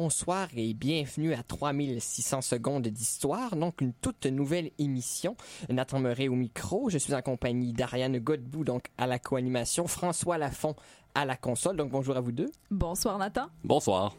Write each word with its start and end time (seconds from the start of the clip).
Bonsoir 0.00 0.46
et 0.56 0.74
bienvenue 0.74 1.34
à 1.34 1.42
3600 1.42 2.40
secondes 2.40 2.86
d'histoire, 2.86 3.56
donc 3.56 3.80
une 3.80 3.92
toute 3.92 4.26
nouvelle 4.26 4.70
émission. 4.78 5.36
Nathan 5.68 5.98
Meuret 5.98 6.28
au 6.28 6.36
micro, 6.36 6.88
je 6.88 6.98
suis 6.98 7.14
en 7.14 7.20
compagnie 7.20 7.72
d'Ariane 7.72 8.20
Godbout, 8.20 8.62
donc 8.62 8.84
à 8.96 9.08
la 9.08 9.18
co-animation, 9.18 9.88
François 9.88 10.38
Lafont 10.38 10.76
à 11.16 11.24
la 11.24 11.34
console, 11.34 11.76
donc 11.76 11.90
bonjour 11.90 12.16
à 12.16 12.20
vous 12.20 12.30
deux. 12.30 12.52
Bonsoir 12.70 13.18
Nathan. 13.18 13.46
Bonsoir. 13.64 14.14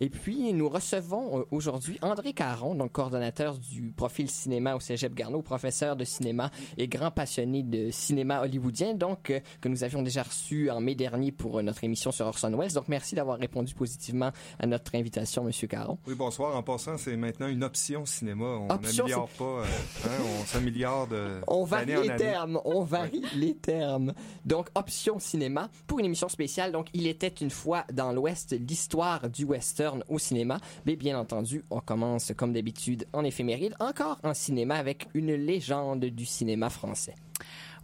Et 0.00 0.08
puis, 0.08 0.52
nous 0.52 0.68
recevons 0.68 1.40
euh, 1.40 1.44
aujourd'hui 1.50 1.98
André 2.02 2.32
Caron, 2.32 2.74
donc 2.74 2.92
coordonnateur 2.92 3.58
du 3.58 3.92
profil 3.92 4.28
cinéma 4.28 4.74
au 4.74 4.80
Cégep 4.80 5.14
Garneau, 5.14 5.42
professeur 5.42 5.96
de 5.96 6.04
cinéma 6.04 6.50
et 6.76 6.88
grand 6.88 7.10
passionné 7.10 7.62
de 7.62 7.90
cinéma 7.90 8.40
hollywoodien, 8.42 8.94
donc 8.94 9.30
euh, 9.30 9.40
que 9.60 9.68
nous 9.68 9.84
avions 9.84 10.02
déjà 10.02 10.22
reçu 10.22 10.70
en 10.70 10.80
mai 10.80 10.94
dernier 10.94 11.32
pour 11.32 11.58
euh, 11.58 11.62
notre 11.62 11.84
émission 11.84 12.10
sur 12.10 12.26
Orson 12.26 12.56
Welles. 12.56 12.72
Donc, 12.72 12.88
merci 12.88 13.14
d'avoir 13.14 13.38
répondu 13.38 13.74
positivement 13.74 14.32
à 14.58 14.66
notre 14.66 14.94
invitation, 14.94 15.44
Monsieur 15.44 15.68
Caron. 15.68 15.98
Oui, 16.06 16.14
bonsoir. 16.14 16.56
En 16.56 16.62
passant, 16.62 16.98
c'est 16.98 17.16
maintenant 17.16 17.48
une 17.48 17.62
option 17.62 18.04
cinéma. 18.04 18.44
On 18.44 18.70
Option, 18.70 19.04
n'améliore 19.04 19.28
pas, 19.30 19.44
euh, 19.44 19.64
hein, 20.06 20.22
on 20.40 20.44
s'améliore 20.44 21.06
de 21.06 21.40
On 21.46 21.64
varie 21.64 22.08
les 22.08 22.16
termes, 22.16 22.60
on 22.64 22.82
varie 22.82 23.24
les 23.36 23.54
termes. 23.54 24.12
Donc, 24.44 24.68
option 24.74 25.18
cinéma 25.18 25.68
pour 25.86 26.00
une 26.00 26.06
émission 26.06 26.28
spéciale. 26.28 26.72
Donc, 26.72 26.88
il 26.94 27.06
était 27.06 27.28
une 27.28 27.50
fois 27.50 27.84
dans 27.92 28.12
l'Ouest 28.12 28.56
l'histoire 28.58 29.28
du 29.28 29.44
western 29.44 29.83
au 30.08 30.18
cinéma. 30.18 30.58
Mais 30.86 30.96
bien 30.96 31.18
entendu, 31.18 31.64
on 31.70 31.80
commence 31.80 32.32
comme 32.36 32.52
d'habitude 32.52 33.06
en 33.12 33.24
éphéméride, 33.24 33.74
encore 33.80 34.18
en 34.22 34.34
cinéma 34.34 34.76
avec 34.76 35.08
une 35.14 35.34
légende 35.34 36.04
du 36.04 36.26
cinéma 36.26 36.70
français. 36.70 37.14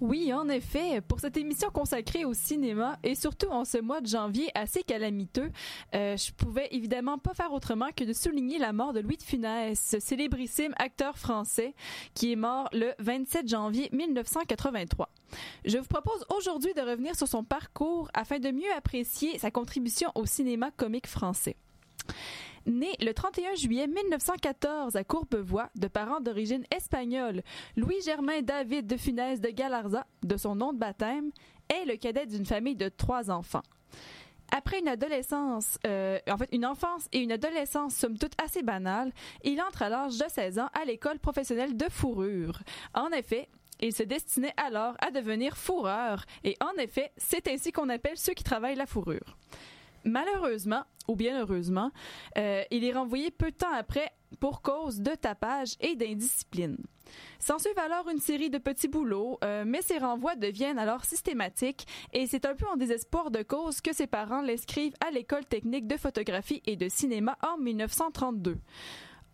Oui, 0.00 0.32
en 0.32 0.48
effet, 0.48 1.02
pour 1.02 1.20
cette 1.20 1.36
émission 1.36 1.68
consacrée 1.68 2.24
au 2.24 2.32
cinéma 2.32 2.98
et 3.02 3.14
surtout 3.14 3.48
en 3.48 3.66
ce 3.66 3.76
mois 3.76 4.00
de 4.00 4.06
janvier 4.06 4.50
assez 4.54 4.82
calamiteux, 4.82 5.50
euh, 5.94 6.16
je 6.16 6.32
pouvais 6.32 6.68
évidemment 6.70 7.18
pas 7.18 7.34
faire 7.34 7.52
autrement 7.52 7.88
que 7.94 8.04
de 8.04 8.14
souligner 8.14 8.58
la 8.58 8.72
mort 8.72 8.94
de 8.94 9.00
Louis 9.00 9.18
de 9.18 9.22
Funès, 9.22 9.78
ce 9.78 10.00
célébrissime 10.00 10.72
acteur 10.78 11.18
français 11.18 11.74
qui 12.14 12.32
est 12.32 12.36
mort 12.36 12.70
le 12.72 12.92
27 12.98 13.46
janvier 13.46 13.90
1983. 13.92 15.10
Je 15.66 15.76
vous 15.76 15.84
propose 15.84 16.24
aujourd'hui 16.34 16.72
de 16.72 16.80
revenir 16.80 17.14
sur 17.14 17.28
son 17.28 17.44
parcours 17.44 18.08
afin 18.14 18.38
de 18.38 18.50
mieux 18.50 18.72
apprécier 18.74 19.38
sa 19.38 19.50
contribution 19.50 20.10
au 20.14 20.24
cinéma 20.24 20.70
comique 20.70 21.08
français. 21.08 21.56
Né 22.66 22.92
le 23.00 23.12
31 23.12 23.54
juillet 23.54 23.86
1914 23.86 24.96
à 24.96 25.04
Courbevoie, 25.04 25.70
de 25.76 25.88
parents 25.88 26.20
d'origine 26.20 26.64
espagnole, 26.74 27.42
Louis-Germain 27.76 28.42
David 28.42 28.86
de 28.86 28.96
Funès 28.96 29.40
de 29.40 29.48
Galarza, 29.48 30.06
de 30.22 30.36
son 30.36 30.54
nom 30.54 30.72
de 30.72 30.78
baptême, 30.78 31.30
est 31.70 31.86
le 31.86 31.96
cadet 31.96 32.26
d'une 32.26 32.44
famille 32.44 32.76
de 32.76 32.88
trois 32.88 33.30
enfants. 33.30 33.62
Après 34.52 34.80
une 34.80 34.88
adolescence, 34.88 35.78
euh, 35.86 36.18
en 36.28 36.36
fait 36.36 36.48
une 36.52 36.66
enfance 36.66 37.06
et 37.12 37.20
une 37.20 37.32
adolescence 37.32 37.94
somme 37.94 38.18
toute 38.18 38.34
assez 38.42 38.62
banale, 38.62 39.12
il 39.44 39.60
entre 39.62 39.82
à 39.82 39.88
l'âge 39.88 40.18
de 40.18 40.24
16 40.28 40.58
ans 40.58 40.68
à 40.78 40.84
l'école 40.84 41.18
professionnelle 41.18 41.76
de 41.76 41.88
fourrure. 41.88 42.60
En 42.92 43.10
effet, 43.10 43.48
il 43.80 43.94
se 43.94 44.02
destinait 44.02 44.54
alors 44.56 44.96
à 45.00 45.10
devenir 45.10 45.56
fourreur, 45.56 46.24
et 46.44 46.56
en 46.60 46.78
effet, 46.78 47.12
c'est 47.16 47.48
ainsi 47.48 47.72
qu'on 47.72 47.88
appelle 47.88 48.18
ceux 48.18 48.34
qui 48.34 48.44
travaillent 48.44 48.76
la 48.76 48.86
fourrure. 48.86 49.38
Malheureusement, 50.04 50.84
ou 51.10 51.16
bien 51.16 51.40
heureusement, 51.40 51.90
euh, 52.38 52.62
il 52.70 52.84
est 52.84 52.92
renvoyé 52.92 53.32
peu 53.32 53.50
de 53.50 53.56
temps 53.56 53.72
après 53.72 54.12
pour 54.38 54.62
cause 54.62 55.00
de 55.00 55.10
tapage 55.10 55.74
et 55.80 55.96
d'indiscipline. 55.96 56.76
S'ensuivent 57.40 57.80
alors 57.80 58.08
une 58.08 58.20
série 58.20 58.48
de 58.48 58.58
petits 58.58 58.86
boulots, 58.86 59.38
euh, 59.42 59.64
mais 59.66 59.82
ces 59.82 59.98
renvois 59.98 60.36
deviennent 60.36 60.78
alors 60.78 61.04
systématiques 61.04 61.84
et 62.12 62.28
c'est 62.28 62.44
un 62.44 62.54
peu 62.54 62.64
en 62.72 62.76
désespoir 62.76 63.32
de 63.32 63.42
cause 63.42 63.80
que 63.80 63.92
ses 63.92 64.06
parents 64.06 64.40
l'inscrivent 64.40 64.94
à 65.04 65.10
l'école 65.10 65.44
technique 65.44 65.88
de 65.88 65.96
photographie 65.96 66.62
et 66.64 66.76
de 66.76 66.88
cinéma 66.88 67.36
en 67.42 67.58
1932. 67.58 68.56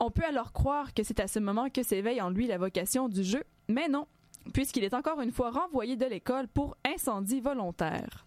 On 0.00 0.10
peut 0.10 0.24
alors 0.24 0.54
croire 0.54 0.94
que 0.94 1.02
c'est 1.02 1.20
à 1.20 1.28
ce 1.28 1.40
moment 1.40 1.68
que 1.68 1.82
s'éveille 1.82 2.22
en 2.22 2.30
lui 2.30 2.46
la 2.46 2.56
vocation 2.56 3.10
du 3.10 3.22
jeu, 3.22 3.44
mais 3.68 3.88
non, 3.88 4.06
puisqu'il 4.54 4.84
est 4.84 4.94
encore 4.94 5.20
une 5.20 5.32
fois 5.32 5.50
renvoyé 5.50 5.96
de 5.96 6.06
l'école 6.06 6.48
pour 6.48 6.74
incendie 6.86 7.40
volontaire. 7.40 8.24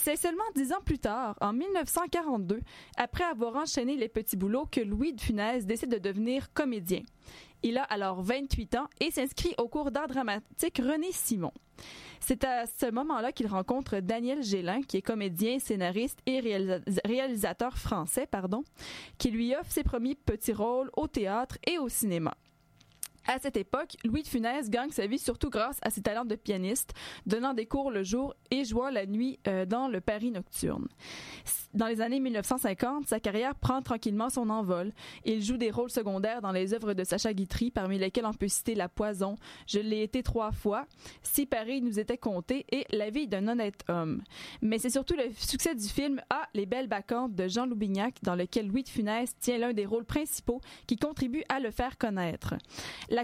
C'est 0.00 0.16
seulement 0.16 0.44
dix 0.54 0.72
ans 0.72 0.80
plus 0.84 0.98
tard, 0.98 1.34
en 1.40 1.52
1942, 1.52 2.60
après 2.96 3.24
avoir 3.24 3.56
enchaîné 3.56 3.96
les 3.96 4.08
petits 4.08 4.36
boulots, 4.36 4.66
que 4.70 4.80
Louis 4.80 5.12
de 5.12 5.20
Funès 5.20 5.66
décide 5.66 5.90
de 5.90 5.98
devenir 5.98 6.52
comédien. 6.52 7.02
Il 7.64 7.76
a 7.78 7.82
alors 7.82 8.22
28 8.22 8.76
ans 8.76 8.86
et 9.00 9.10
s'inscrit 9.10 9.54
au 9.58 9.66
cours 9.66 9.90
d'art 9.90 10.06
dramatique 10.06 10.78
René 10.78 11.10
Simon. 11.10 11.52
C'est 12.20 12.44
à 12.44 12.66
ce 12.66 12.90
moment-là 12.90 13.32
qu'il 13.32 13.48
rencontre 13.48 13.98
Daniel 13.98 14.42
Gélin, 14.42 14.82
qui 14.82 14.98
est 14.98 15.02
comédien, 15.02 15.58
scénariste 15.58 16.20
et 16.26 16.40
réalisa- 16.40 16.80
réalisateur 17.04 17.76
français, 17.76 18.26
pardon, 18.30 18.62
qui 19.18 19.30
lui 19.32 19.54
offre 19.56 19.70
ses 19.72 19.82
premiers 19.82 20.14
petits 20.14 20.52
rôles 20.52 20.90
au 20.96 21.08
théâtre 21.08 21.58
et 21.66 21.78
au 21.78 21.88
cinéma. 21.88 22.34
À 23.30 23.38
cette 23.38 23.58
époque, 23.58 23.94
Louis 24.04 24.22
de 24.22 24.26
Funès 24.26 24.70
gagne 24.70 24.90
sa 24.90 25.06
vie 25.06 25.18
surtout 25.18 25.50
grâce 25.50 25.76
à 25.82 25.90
ses 25.90 26.00
talents 26.00 26.24
de 26.24 26.34
pianiste, 26.34 26.94
donnant 27.26 27.52
des 27.52 27.66
cours 27.66 27.90
le 27.90 28.02
jour 28.02 28.34
et 28.50 28.64
jouant 28.64 28.88
la 28.88 29.04
nuit 29.04 29.38
euh, 29.46 29.66
dans 29.66 29.86
le 29.86 30.00
Paris 30.00 30.30
nocturne. 30.30 30.88
Dans 31.74 31.88
les 31.88 32.00
années 32.00 32.20
1950, 32.20 33.06
sa 33.06 33.20
carrière 33.20 33.54
prend 33.54 33.82
tranquillement 33.82 34.30
son 34.30 34.48
envol. 34.48 34.94
Il 35.26 35.42
joue 35.42 35.58
des 35.58 35.70
rôles 35.70 35.90
secondaires 35.90 36.40
dans 36.40 36.52
les 36.52 36.72
œuvres 36.72 36.94
de 36.94 37.04
Sacha 37.04 37.34
Guitry, 37.34 37.70
parmi 37.70 37.98
lesquelles 37.98 38.24
on 38.24 38.32
peut 38.32 38.48
citer 38.48 38.74
La 38.74 38.88
Poison, 38.88 39.36
Je 39.66 39.78
l'ai 39.78 40.02
été 40.02 40.22
trois 40.22 40.50
fois, 40.50 40.86
Si 41.22 41.44
Paris 41.44 41.82
nous 41.82 42.00
était 42.00 42.16
compté 42.16 42.64
et 42.72 42.86
La 42.96 43.10
vie 43.10 43.28
d'un 43.28 43.46
honnête 43.46 43.84
homme. 43.88 44.22
Mais 44.62 44.78
c'est 44.78 44.88
surtout 44.88 45.14
le 45.14 45.30
succès 45.36 45.74
du 45.74 45.86
film 45.86 46.22
Ah, 46.30 46.48
les 46.54 46.64
belles 46.64 46.88
bacchantes 46.88 47.34
de 47.34 47.46
Jean 47.46 47.66
Loubignac, 47.66 48.14
dans 48.22 48.34
lequel 48.34 48.68
Louis 48.68 48.84
de 48.84 48.88
Funès 48.88 49.36
tient 49.38 49.58
l'un 49.58 49.74
des 49.74 49.84
rôles 49.84 50.06
principaux 50.06 50.62
qui 50.86 50.96
contribue 50.96 51.42
à 51.50 51.60
le 51.60 51.70
faire 51.70 51.98
connaître. 51.98 52.54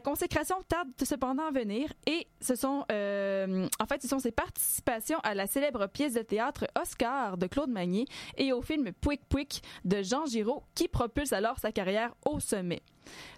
Consécration 0.00 0.56
tarde 0.68 0.88
cependant 1.02 1.46
à 1.46 1.50
venir 1.50 1.92
et 2.06 2.26
ce 2.40 2.54
sont, 2.54 2.84
euh, 2.90 3.68
en 3.80 3.86
fait, 3.86 4.02
ce 4.02 4.08
sont 4.08 4.18
ses 4.18 4.32
participations 4.32 5.18
à 5.22 5.34
la 5.34 5.46
célèbre 5.46 5.86
pièce 5.86 6.14
de 6.14 6.22
théâtre 6.22 6.66
Oscar 6.80 7.38
de 7.38 7.46
Claude 7.46 7.70
Magnier 7.70 8.06
et 8.36 8.52
au 8.52 8.62
film 8.62 8.92
Pouic 8.92 9.20
Pouic 9.28 9.62
de 9.84 10.02
Jean 10.02 10.26
Giraud 10.26 10.62
qui 10.74 10.88
propulse 10.88 11.32
alors 11.32 11.58
sa 11.58 11.72
carrière 11.72 12.14
au 12.24 12.40
sommet. 12.40 12.82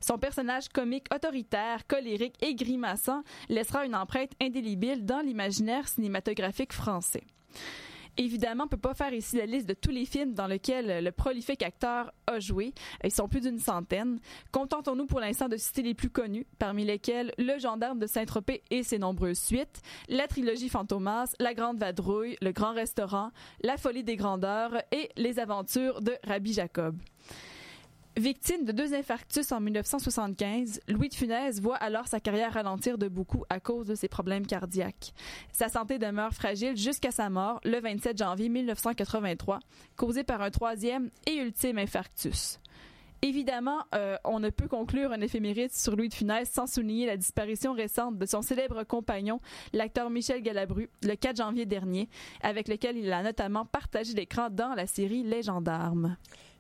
Son 0.01 0.19
personnage 0.19 0.69
comique 0.69 1.07
autoritaire, 1.15 1.87
colérique 1.87 2.37
et 2.41 2.55
grimaçant 2.55 3.23
laissera 3.49 3.85
une 3.85 3.97
empreinte 3.97 4.33
indélébile 4.41 5.05
dans 5.05 5.21
l'imaginaire 5.21 5.89
cinématographique 5.89 6.73
français. 6.73 7.25
Évidemment, 8.19 8.65
on 8.65 8.69
peut 8.69 8.77
pas 8.77 8.95
faire 8.95 9.13
ici 9.13 9.37
la 9.37 9.47
liste 9.47 9.69
de 9.69 9.75
tous 9.75 9.91
les 9.91 10.07
films 10.07 10.33
dans 10.33 10.47
lesquels 10.47 11.05
le 11.05 11.13
prolifique 11.13 11.63
acteur 11.63 12.13
a 12.27 12.41
joué. 12.41 12.73
Ils 13.05 13.11
sont 13.11 13.29
plus 13.29 13.41
d'une 13.41 13.59
centaine. 13.59 14.21
Contentons-nous 14.53 15.07
pour 15.07 15.21
l'instant 15.21 15.49
de 15.49 15.57
citer 15.57 15.83
les 15.83 15.95
plus 15.95 16.09
connus, 16.09 16.47
parmi 16.59 16.85
lesquels 16.85 17.33
Le 17.37 17.59
gendarme 17.59 17.99
de 17.99 18.07
Saint-Tropez 18.07 18.63
et 18.71 18.83
ses 18.83 18.99
nombreuses 18.99 19.39
suites, 19.39 19.83
la 20.09 20.27
trilogie 20.27 20.71
Fantomas, 20.71 21.35
La 21.39 21.53
Grande 21.53 21.79
Vadrouille, 21.79 22.37
Le 22.41 22.53
Grand 22.53 22.73
Restaurant, 22.73 23.31
La 23.63 23.77
Folie 23.77 24.05
des 24.05 24.17
Grandeurs 24.17 24.83
et 24.93 25.11
Les 25.17 25.39
Aventures 25.39 26.01
de 26.01 26.15
Rabbi 26.25 26.55
Jacob. 26.55 26.97
Victime 28.19 28.65
de 28.65 28.73
deux 28.73 28.95
infarctus 28.95 29.53
en 29.53 29.61
1975, 29.61 30.81
Louis 30.89 31.11
de 31.11 31.15
Funès 31.15 31.61
voit 31.61 31.77
alors 31.77 32.09
sa 32.09 32.19
carrière 32.19 32.55
ralentir 32.55 32.97
de 32.97 33.09
beaucoup 33.09 33.45
à 33.51 33.61
cause 33.61 33.89
de 33.89 33.95
ses 33.95 34.09
problèmes 34.09 34.47
cardiaques. 34.47 35.13
Sa 35.53 35.69
santé 35.69 35.99
demeure 35.99 36.33
fragile 36.33 36.79
jusqu'à 36.79 37.11
sa 37.11 37.29
mort 37.29 37.61
le 37.63 37.79
27 37.79 38.17
janvier 38.17 38.49
1983, 38.49 39.59
causée 39.97 40.25
par 40.25 40.41
un 40.41 40.51
troisième 40.51 41.11
et 41.27 41.35
ultime 41.35 41.77
infarctus. 41.77 42.59
Évidemment, 43.21 43.81
euh, 43.95 44.17
on 44.25 44.41
ne 44.41 44.49
peut 44.49 44.69
conclure 44.69 45.13
un 45.13 45.21
éphéméride 45.21 45.73
sur 45.73 45.95
Louis 45.95 46.09
de 46.09 46.15
Funès 46.15 46.51
sans 46.51 46.67
souligner 46.67 47.05
la 47.05 47.19
disparition 47.19 47.75
récente 47.75 48.17
de 48.17 48.25
son 48.25 48.41
célèbre 48.41 48.83
compagnon, 48.85 49.41
l'acteur 49.75 50.09
Michel 50.09 50.41
Galabru, 50.43 50.89
le 51.03 51.17
4 51.17 51.37
janvier 51.37 51.67
dernier, 51.67 52.09
avec 52.41 52.69
lequel 52.69 52.97
il 52.97 53.13
a 53.13 53.23
notamment 53.23 53.67
partagé 53.67 54.15
l'écran 54.15 54.49
dans 54.49 54.75
la 54.75 54.87
série 54.87 55.23
Les 55.23 55.43
Gendarmes. 55.43 56.17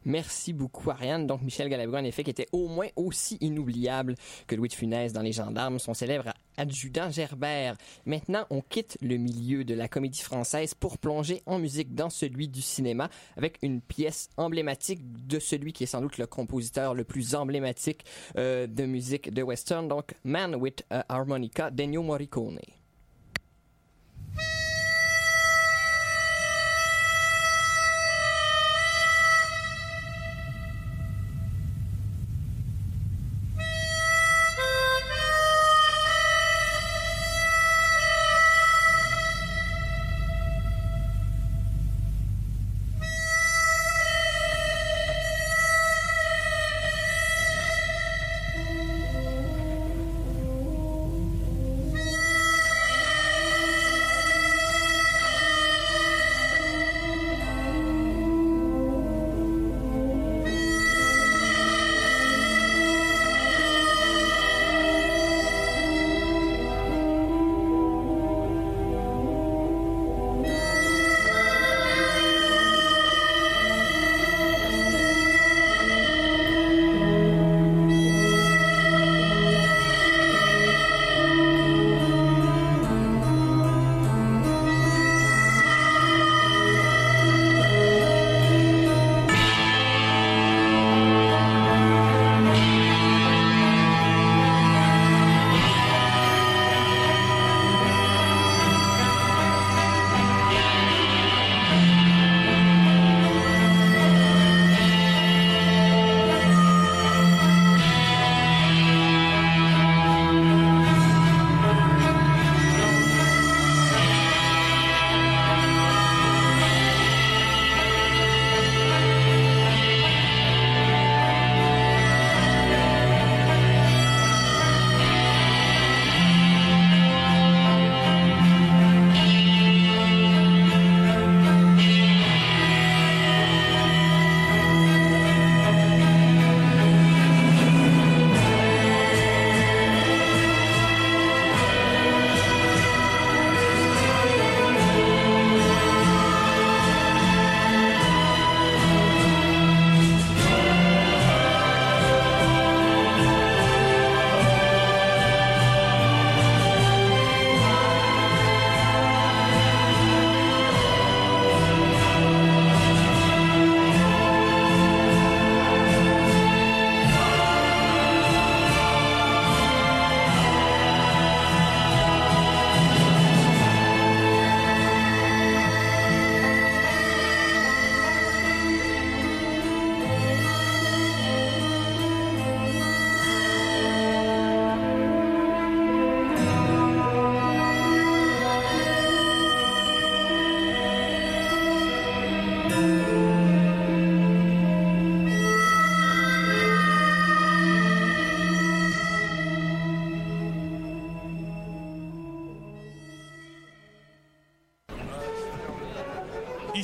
Merci 0.06 0.52
beaucoup, 0.52 0.88
Ariane. 0.88 1.26
Donc, 1.26 1.42
Michel 1.42 1.68
Galabru, 1.68 1.98
en 1.98 2.04
effet, 2.04 2.22
qui 2.22 2.30
était 2.30 2.46
au 2.52 2.68
moins 2.68 2.86
aussi 2.94 3.38
inoubliable 3.40 4.14
que 4.46 4.54
Louis 4.54 4.68
de 4.68 4.74
Funès 4.74 5.12
dans 5.12 5.20
Les 5.20 5.32
Gendarmes, 5.32 5.80
son 5.80 5.94
célèbre 5.94 6.32
adjudant 6.56 7.10
Gerbert. 7.10 7.76
Maintenant, 8.06 8.46
on 8.50 8.60
quitte 8.60 8.96
le 9.02 9.16
milieu 9.16 9.64
de 9.64 9.74
la 9.74 9.88
comédie 9.88 10.22
française 10.22 10.74
pour 10.74 10.98
plonger 10.98 11.42
en 11.44 11.58
musique 11.58 11.92
dans 11.92 12.08
celui 12.08 12.46
du 12.46 12.62
cinéma 12.62 13.10
avec 13.36 13.58
une 13.62 13.80
pièce 13.80 14.28
emblématique 14.36 15.00
de 15.26 15.40
celui 15.40 15.72
qui 15.72 15.82
est 15.82 15.86
sans 15.86 16.00
doute 16.00 16.18
le 16.18 16.26
compositeur 16.28 16.94
le 16.94 17.02
plus 17.02 17.34
emblématique 17.34 18.04
euh, 18.38 18.68
de 18.68 18.84
musique 18.86 19.34
de 19.34 19.42
western, 19.42 19.88
donc 19.88 20.14
Man 20.22 20.54
with 20.54 20.84
Harmonica 21.08 21.72
d'Ennio 21.72 22.04
Morricone. 22.04 22.60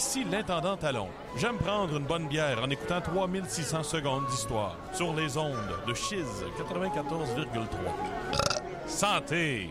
Ici 0.05 0.25
l'intendant 0.25 0.77
Talon. 0.77 1.07
J'aime 1.37 1.59
prendre 1.59 1.97
une 1.97 2.05
bonne 2.05 2.27
bière 2.27 2.61
en 2.61 2.69
écoutant 2.71 3.01
3600 3.01 3.85
secondes 3.85 4.27
d'histoire 4.27 4.77
sur 4.93 5.15
les 5.15 5.39
ondes 5.39 5.55
de 5.87 5.95
Chiz 5.95 6.27
94,3. 6.59 8.89
Santé! 8.89 9.71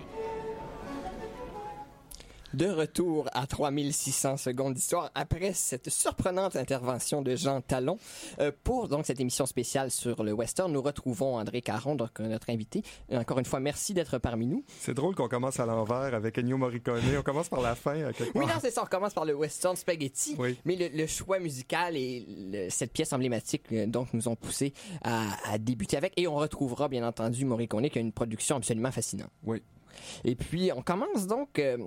De 2.54 2.68
retour 2.68 3.30
à 3.34 3.48
3600 3.48 4.38
secondes 4.38 4.74
d'histoire 4.74 5.10
après 5.16 5.54
cette 5.54 5.90
surprenante 5.90 6.56
intervention 6.56 7.22
de 7.22 7.36
Jean 7.36 7.62
Talon. 7.62 7.98
Euh, 8.40 8.52
pour 8.64 8.88
donc 8.90 9.06
cette 9.06 9.20
émission 9.20 9.46
spéciale 9.46 9.90
sur 9.92 10.24
le 10.24 10.34
western, 10.34 10.72
nous 10.72 10.82
retrouvons 10.82 11.38
André 11.38 11.62
Caron, 11.62 11.96
donc 11.96 12.20
notre 12.20 12.50
invité. 12.50 12.84
Encore 13.12 13.40
une 13.40 13.46
fois, 13.46 13.60
merci 13.60 13.94
d'être 13.94 14.18
parmi 14.18 14.48
nous. 14.48 14.64
C'est 14.80 14.94
drôle 14.94 15.16
qu'on 15.16 15.28
commence 15.30 15.60
à 15.60 15.66
l'envers 15.66 16.14
avec 16.14 16.38
Ennio 16.38 16.58
Morricone. 16.58 17.02
On 17.18 17.22
commence 17.24 17.50
par 17.50 17.62
la 17.62 17.76
fin. 17.76 18.04
À 18.04 18.12
Oui, 18.36 18.46
non, 18.46 18.54
c'est 18.60 18.72
ça. 18.72 18.84
On 18.84 18.88
commence 18.88 19.14
par 19.14 19.26
le 19.26 19.34
western 19.34 19.76
spaghetti. 19.76 20.36
Oui. 20.38 20.58
Mais 20.66 20.76
le, 20.76 20.90
le 20.90 21.08
choix 21.08 21.40
musical 21.40 21.96
et 21.96 22.26
le- 22.28 22.70
cette 22.70 22.92
pièce 22.92 23.14
emblématique 23.14 23.64
euh, 23.72 23.86
donc 23.86 24.14
nous 24.14 24.28
ont 24.28 24.36
poussé 24.36 24.74
à, 25.04 25.28
à 25.50 25.58
débuter 25.58 25.96
avec. 25.98 26.14
Et 26.18 26.28
on 26.28 26.36
retrouvera 26.36 26.88
bien 26.90 27.08
entendu 27.08 27.46
Morricone 27.46 27.90
qui 27.90 27.98
a 27.98 28.02
une 28.02 28.12
production 28.12 28.58
absolument 28.58 28.92
fascinante. 28.92 29.30
Oui. 29.44 29.62
Et 30.24 30.36
puis 30.36 30.72
on 30.76 30.82
commence 30.82 31.28
donc 31.28 31.60
euh, 31.60 31.78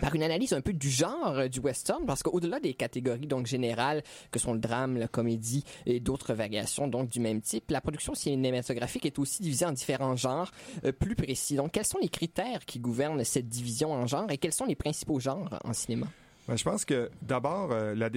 par 0.00 0.14
une 0.14 0.22
analyse 0.22 0.52
un 0.52 0.60
peu 0.60 0.72
du 0.72 0.90
genre 0.90 1.38
euh, 1.38 1.48
du 1.48 1.60
western 1.60 2.04
parce 2.06 2.22
qu'au-delà 2.22 2.60
des 2.60 2.74
catégories 2.74 3.26
donc 3.26 3.46
générales 3.46 4.02
que 4.30 4.38
sont 4.38 4.52
le 4.52 4.58
drame, 4.58 4.96
la 4.96 5.08
comédie 5.08 5.64
et 5.86 6.00
d'autres 6.00 6.34
variations 6.34 6.88
donc 6.88 7.08
du 7.08 7.20
même 7.20 7.40
type, 7.40 7.70
la 7.70 7.80
production 7.80 8.14
cinématographique 8.14 9.06
est 9.06 9.18
aussi 9.18 9.42
divisée 9.42 9.66
en 9.66 9.72
différents 9.72 10.16
genres 10.16 10.50
euh, 10.84 10.92
plus 10.92 11.14
précis. 11.14 11.56
Donc 11.56 11.72
quels 11.72 11.86
sont 11.86 11.98
les 12.00 12.08
critères 12.08 12.64
qui 12.64 12.78
gouvernent 12.78 13.24
cette 13.24 13.48
division 13.48 13.92
en 13.92 14.06
genres 14.06 14.30
et 14.30 14.38
quels 14.38 14.52
sont 14.52 14.66
les 14.66 14.76
principaux 14.76 15.20
genres 15.20 15.58
en 15.64 15.72
cinéma? 15.72 16.06
Ben, 16.46 16.56
je 16.56 16.64
pense 16.64 16.84
que 16.86 17.10
d'abord, 17.20 17.72
euh, 17.72 17.94
la 17.94 18.08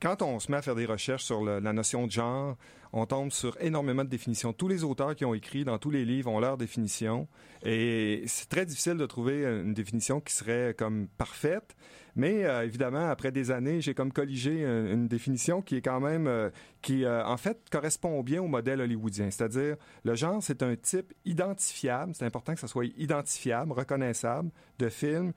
quand 0.00 0.22
on 0.22 0.40
se 0.40 0.50
met 0.50 0.58
à 0.58 0.62
faire 0.62 0.74
des 0.74 0.86
recherches 0.86 1.24
sur 1.24 1.42
la 1.42 1.72
notion 1.72 2.06
de 2.06 2.10
genre, 2.10 2.56
on 2.92 3.06
tombe 3.06 3.30
sur 3.30 3.56
énormément 3.60 4.04
de 4.04 4.08
définitions. 4.08 4.52
Tous 4.52 4.68
les 4.68 4.82
auteurs 4.82 5.14
qui 5.14 5.24
ont 5.24 5.34
écrit 5.34 5.64
dans 5.64 5.78
tous 5.78 5.90
les 5.90 6.04
livres 6.04 6.30
ont 6.30 6.40
leur 6.40 6.56
définition. 6.56 7.28
Et 7.62 8.24
c'est 8.26 8.48
très 8.48 8.66
difficile 8.66 8.96
de 8.96 9.06
trouver 9.06 9.44
une 9.44 9.74
définition 9.74 10.20
qui 10.20 10.34
serait 10.34 10.74
comme 10.76 11.06
parfaite. 11.18 11.76
Mais 12.16 12.44
euh, 12.44 12.64
évidemment, 12.64 13.08
après 13.08 13.30
des 13.30 13.52
années, 13.52 13.80
j'ai 13.80 13.94
comme 13.94 14.12
colligé 14.12 14.62
une, 14.62 14.88
une 14.88 15.08
définition 15.08 15.62
qui 15.62 15.76
est 15.76 15.80
quand 15.80 16.00
même, 16.00 16.26
euh, 16.26 16.50
qui 16.82 17.04
euh, 17.04 17.24
en 17.24 17.36
fait 17.36 17.58
correspond 17.70 18.20
bien 18.22 18.42
au 18.42 18.48
modèle 18.48 18.80
hollywoodien. 18.80 19.30
C'est-à-dire, 19.30 19.76
le 20.02 20.14
genre, 20.16 20.42
c'est 20.42 20.62
un 20.64 20.74
type 20.74 21.14
identifiable. 21.24 22.12
C'est 22.14 22.24
important 22.24 22.54
que 22.54 22.60
ça 22.60 22.66
soit 22.66 22.86
identifiable, 22.96 23.72
reconnaissable 23.72 24.50
de 24.78 24.88
film 24.88 25.32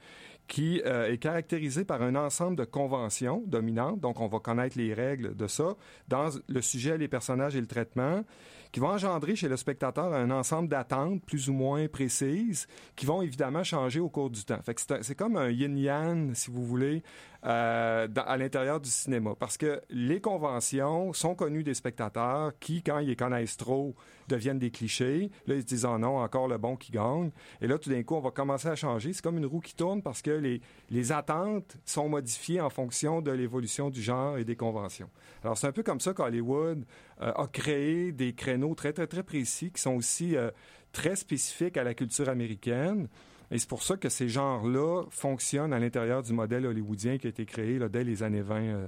qui 0.47 0.81
euh, 0.85 1.11
est 1.11 1.17
caractérisé 1.17 1.85
par 1.85 2.01
un 2.01 2.15
ensemble 2.15 2.57
de 2.57 2.65
conventions 2.65 3.43
dominantes, 3.47 3.99
donc 3.99 4.19
on 4.19 4.27
va 4.27 4.39
connaître 4.39 4.77
les 4.77 4.93
règles 4.93 5.35
de 5.35 5.47
ça, 5.47 5.75
dans 6.07 6.29
le 6.47 6.61
sujet, 6.61 6.97
les 6.97 7.07
personnages 7.07 7.55
et 7.55 7.61
le 7.61 7.67
traitement, 7.67 8.23
qui 8.71 8.79
vont 8.79 8.89
engendrer 8.89 9.35
chez 9.35 9.47
le 9.47 9.55
spectateur 9.55 10.13
un 10.13 10.31
ensemble 10.31 10.67
d'attentes 10.67 11.23
plus 11.25 11.47
ou 11.49 11.53
moins 11.53 11.87
précises, 11.87 12.67
qui 12.95 13.05
vont 13.05 13.21
évidemment 13.21 13.63
changer 13.63 13.99
au 13.99 14.09
cours 14.09 14.29
du 14.29 14.43
temps. 14.43 14.59
C'est 14.65 15.03
c'est 15.03 15.15
comme 15.15 15.37
un 15.37 15.49
yin-yang, 15.49 16.33
si 16.33 16.49
vous 16.49 16.65
voulez, 16.65 17.03
euh, 17.45 18.07
à 18.15 18.37
l'intérieur 18.37 18.79
du 18.79 18.89
cinéma, 18.89 19.33
parce 19.37 19.57
que 19.57 19.81
les 19.89 20.21
conventions 20.21 21.11
sont 21.13 21.35
connues 21.35 21.63
des 21.63 21.73
spectateurs 21.73 22.53
qui, 22.59 22.81
quand 22.81 22.99
ils 22.99 23.09
les 23.09 23.15
connaissent 23.15 23.57
trop, 23.57 23.95
deviennent 24.29 24.59
des 24.59 24.71
clichés. 24.71 25.29
Là, 25.47 25.55
ils 25.55 25.61
se 25.61 25.65
disent, 25.65 25.85
oh 25.85 25.97
non, 25.97 26.17
encore 26.17 26.47
le 26.47 26.57
bon 26.57 26.75
qui 26.75 26.91
gagne. 26.91 27.31
Et 27.61 27.67
là, 27.67 27.77
tout 27.77 27.89
d'un 27.89 28.01
coup, 28.03 28.15
on 28.15 28.21
va 28.21 28.31
commencer 28.31 28.69
à 28.69 28.75
changer. 28.75 29.11
C'est 29.11 29.21
comme 29.21 29.37
une 29.37 29.45
roue 29.45 29.59
qui 29.59 29.75
tourne 29.75 30.01
parce 30.01 30.21
que 30.21 30.31
les, 30.31 30.61
les 30.89 31.11
attentes 31.11 31.75
sont 31.85 32.07
modifiées 32.07 32.61
en 32.61 32.69
fonction 32.69 33.21
de 33.21 33.31
l'évolution 33.31 33.89
du 33.89 34.01
genre 34.01 34.37
et 34.37 34.45
des 34.45 34.55
conventions. 34.55 35.09
Alors, 35.43 35.57
c'est 35.57 35.67
un 35.67 35.73
peu 35.73 35.83
comme 35.83 35.99
ça 35.99 36.13
qu'Hollywood 36.13 36.85
euh, 37.21 37.31
a 37.33 37.47
créé 37.47 38.11
des 38.11 38.33
créneaux 38.33 38.75
très, 38.75 38.93
très, 38.93 39.07
très 39.07 39.23
précis 39.23 39.71
qui 39.71 39.81
sont 39.81 39.95
aussi 39.95 40.37
euh, 40.37 40.51
très 40.93 41.15
spécifiques 41.17 41.75
à 41.75 41.83
la 41.83 41.93
culture 41.93 42.29
américaine. 42.29 43.09
Et 43.51 43.59
c'est 43.59 43.69
pour 43.69 43.83
ça 43.83 43.97
que 43.97 44.09
ces 44.09 44.29
genres-là 44.29 45.03
fonctionnent 45.09 45.73
à 45.73 45.79
l'intérieur 45.79 46.23
du 46.23 46.33
modèle 46.33 46.65
hollywoodien 46.65 47.17
qui 47.17 47.27
a 47.27 47.29
été 47.29 47.45
créé 47.45 47.79
dès 47.89 48.03
les 48.03 48.23
années 48.23 48.41
20 48.41 48.61
euh, 48.61 48.87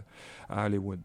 à 0.49 0.65
Hollywood. 0.65 0.99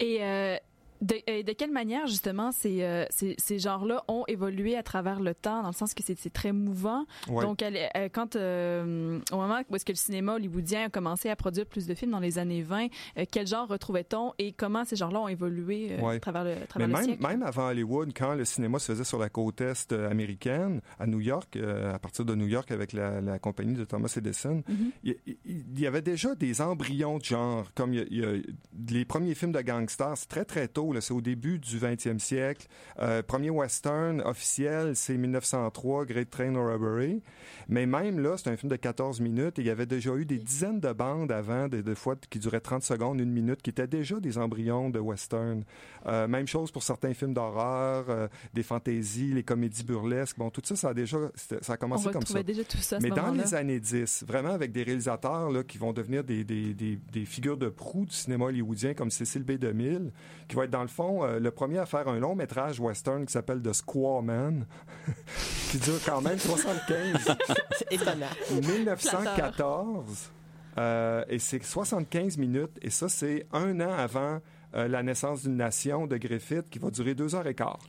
Et 0.00 0.18
euh, 0.22 0.56
de, 1.00 1.14
euh, 1.28 1.42
de 1.42 1.52
quelle 1.52 1.70
manière, 1.70 2.06
justement, 2.06 2.52
ces, 2.52 2.82
euh, 2.82 3.04
ces, 3.10 3.34
ces 3.38 3.58
genres-là 3.58 4.04
ont 4.08 4.24
évolué 4.28 4.76
à 4.76 4.82
travers 4.82 5.20
le 5.20 5.34
temps, 5.34 5.62
dans 5.62 5.68
le 5.68 5.74
sens 5.74 5.94
que 5.94 6.02
c'est 6.04 6.32
très 6.32 6.52
mouvant? 6.52 7.04
Ouais. 7.28 7.44
Donc, 7.44 7.62
elle- 7.62 7.76
euh, 7.96 8.08
quand, 8.12 8.36
euh, 8.36 9.18
au 9.32 9.36
moment 9.36 9.60
où 9.68 9.76
est-ce 9.76 9.84
que 9.84 9.92
le 9.92 9.96
cinéma 9.96 10.34
hollywoodien 10.34 10.84
a 10.86 10.88
commencé 10.88 11.28
à 11.30 11.36
produire 11.36 11.66
plus 11.66 11.86
de 11.86 11.94
films 11.94 12.10
dans 12.12 12.20
les 12.20 12.38
années 12.38 12.62
20, 12.62 12.86
euh, 13.18 13.24
quel 13.30 13.46
genre 13.46 13.68
retrouvait-on 13.68 14.32
et 14.38 14.52
comment 14.52 14.84
ces 14.84 14.96
genres-là 14.96 15.20
ont 15.20 15.28
évolué 15.28 15.96
Ouais. 16.00 16.16
à 16.16 16.20
travers 16.20 16.44
le, 16.44 16.52
à 16.52 16.54
Mais 16.56 16.66
travers 16.66 16.88
le 16.88 16.94
même, 16.94 17.04
siècle? 17.04 17.22
même 17.26 17.42
avant 17.42 17.68
Hollywood, 17.68 18.12
quand 18.16 18.34
le 18.34 18.44
cinéma 18.44 18.78
se 18.78 18.92
faisait 18.92 19.04
sur 19.04 19.18
la 19.18 19.28
côte 19.28 19.60
est 19.60 19.92
américaine, 19.92 20.80
à 20.98 21.06
New 21.06 21.20
York, 21.20 21.56
à 21.56 21.98
partir 21.98 22.24
de 22.24 22.34
New 22.34 22.46
York 22.46 22.70
avec 22.70 22.92
la, 22.92 23.20
la 23.20 23.38
compagnie 23.38 23.74
de 23.74 23.84
Thomas 23.84 24.12
Edison, 24.16 24.62
Mhm. 24.68 24.90
il, 25.04 25.16
il- 25.26 25.36
il 25.46 25.80
y 25.80 25.86
avait 25.86 26.02
déjà 26.02 26.34
des 26.34 26.60
embryons 26.60 27.18
de 27.18 27.24
genre, 27.24 27.72
comme 27.74 27.94
il 27.94 28.00
y 28.00 28.02
a- 28.02 28.06
il 28.10 28.18
y 28.18 28.24
a 28.24 28.92
les 28.98 29.04
premiers 29.04 29.34
films 29.34 29.52
de 29.52 29.60
gangsters, 29.60 30.16
c'est 30.16 30.28
très 30.28 30.44
très 30.44 30.68
tôt, 30.68 30.87
c'est 31.00 31.12
au 31.14 31.20
début 31.20 31.58
du 31.58 31.78
20e 31.78 32.18
siècle. 32.18 32.66
Euh, 33.00 33.22
premier 33.22 33.50
western 33.50 34.20
officiel, 34.22 34.96
c'est 34.96 35.16
1903, 35.16 36.06
Great 36.06 36.30
Train 36.30 36.54
Robbery. 36.54 37.22
Mais 37.68 37.86
même 37.86 38.18
là, 38.18 38.36
c'est 38.36 38.48
un 38.50 38.56
film 38.56 38.70
de 38.70 38.76
14 38.76 39.20
minutes 39.20 39.58
et 39.58 39.62
il 39.62 39.66
y 39.66 39.70
avait 39.70 39.86
déjà 39.86 40.14
eu 40.14 40.24
des 40.24 40.38
dizaines 40.38 40.80
de 40.80 40.92
bandes 40.92 41.30
avant, 41.30 41.68
des, 41.68 41.82
des 41.82 41.94
fois 41.94 42.16
qui 42.30 42.38
duraient 42.38 42.60
30 42.60 42.82
secondes, 42.82 43.20
une 43.20 43.30
minute, 43.30 43.62
qui 43.62 43.70
étaient 43.70 43.86
déjà 43.86 44.18
des 44.20 44.38
embryons 44.38 44.90
de 44.90 44.98
western. 44.98 45.64
Euh, 46.06 46.26
même 46.26 46.46
chose 46.46 46.70
pour 46.70 46.82
certains 46.82 47.14
films 47.14 47.34
d'horreur, 47.34 48.06
euh, 48.08 48.28
des 48.54 48.62
fantaisies, 48.62 49.32
les 49.34 49.42
comédies 49.42 49.84
burlesques. 49.84 50.38
Bon, 50.38 50.50
tout 50.50 50.62
ça, 50.64 50.76
ça 50.76 50.88
a 50.90 50.94
déjà, 50.94 51.18
ça 51.34 51.56
a 51.72 51.74
On 51.74 51.76
commencé 51.76 52.10
comme 52.10 52.24
ça. 52.24 52.42
déjà 52.42 52.64
tout 52.64 52.78
ça 52.78 52.98
Mais 53.00 53.10
dans 53.10 53.32
les 53.32 53.54
années 53.54 53.80
10, 53.80 54.24
vraiment 54.26 54.50
avec 54.50 54.72
des 54.72 54.82
réalisateurs 54.82 55.50
là, 55.50 55.62
qui 55.62 55.78
vont 55.78 55.92
devenir 55.92 56.24
des, 56.24 56.44
des, 56.44 56.72
des, 56.74 56.98
des 57.12 57.24
figures 57.24 57.56
de 57.56 57.68
proue 57.68 58.06
du 58.06 58.14
cinéma 58.14 58.46
hollywoodien 58.46 58.94
comme 58.94 59.10
Cécile 59.10 59.42
B. 59.42 59.58
2000, 59.58 60.12
qui 60.48 60.56
va 60.56 60.64
être 60.64 60.70
dans 60.70 60.77
le 60.82 60.88
fond 60.88 61.24
euh, 61.24 61.38
le 61.38 61.50
premier 61.50 61.78
à 61.78 61.86
faire 61.86 62.08
un 62.08 62.18
long 62.18 62.34
métrage 62.34 62.80
western 62.80 63.24
qui 63.26 63.32
s'appelle 63.32 63.62
The 63.62 63.72
Squaw 63.72 64.22
Man, 64.22 64.66
qui 65.70 65.78
dure 65.78 66.00
quand 66.04 66.20
même 66.20 66.38
75, 66.38 67.36
C'est 67.78 67.92
étonnant. 67.92 68.26
1914. 68.50 70.30
Euh, 70.78 71.24
et 71.28 71.38
c'est 71.38 71.62
75 71.62 72.38
minutes. 72.38 72.78
Et 72.82 72.90
ça, 72.90 73.08
c'est 73.08 73.46
un 73.52 73.80
an 73.80 73.92
avant 73.92 74.40
euh, 74.74 74.86
la 74.86 75.02
naissance 75.02 75.42
d'une 75.42 75.56
nation 75.56 76.06
de 76.06 76.16
Griffith 76.16 76.70
qui 76.70 76.78
va 76.78 76.90
durer 76.90 77.14
deux 77.14 77.34
heures 77.34 77.46
et 77.46 77.54
quart. 77.54 77.80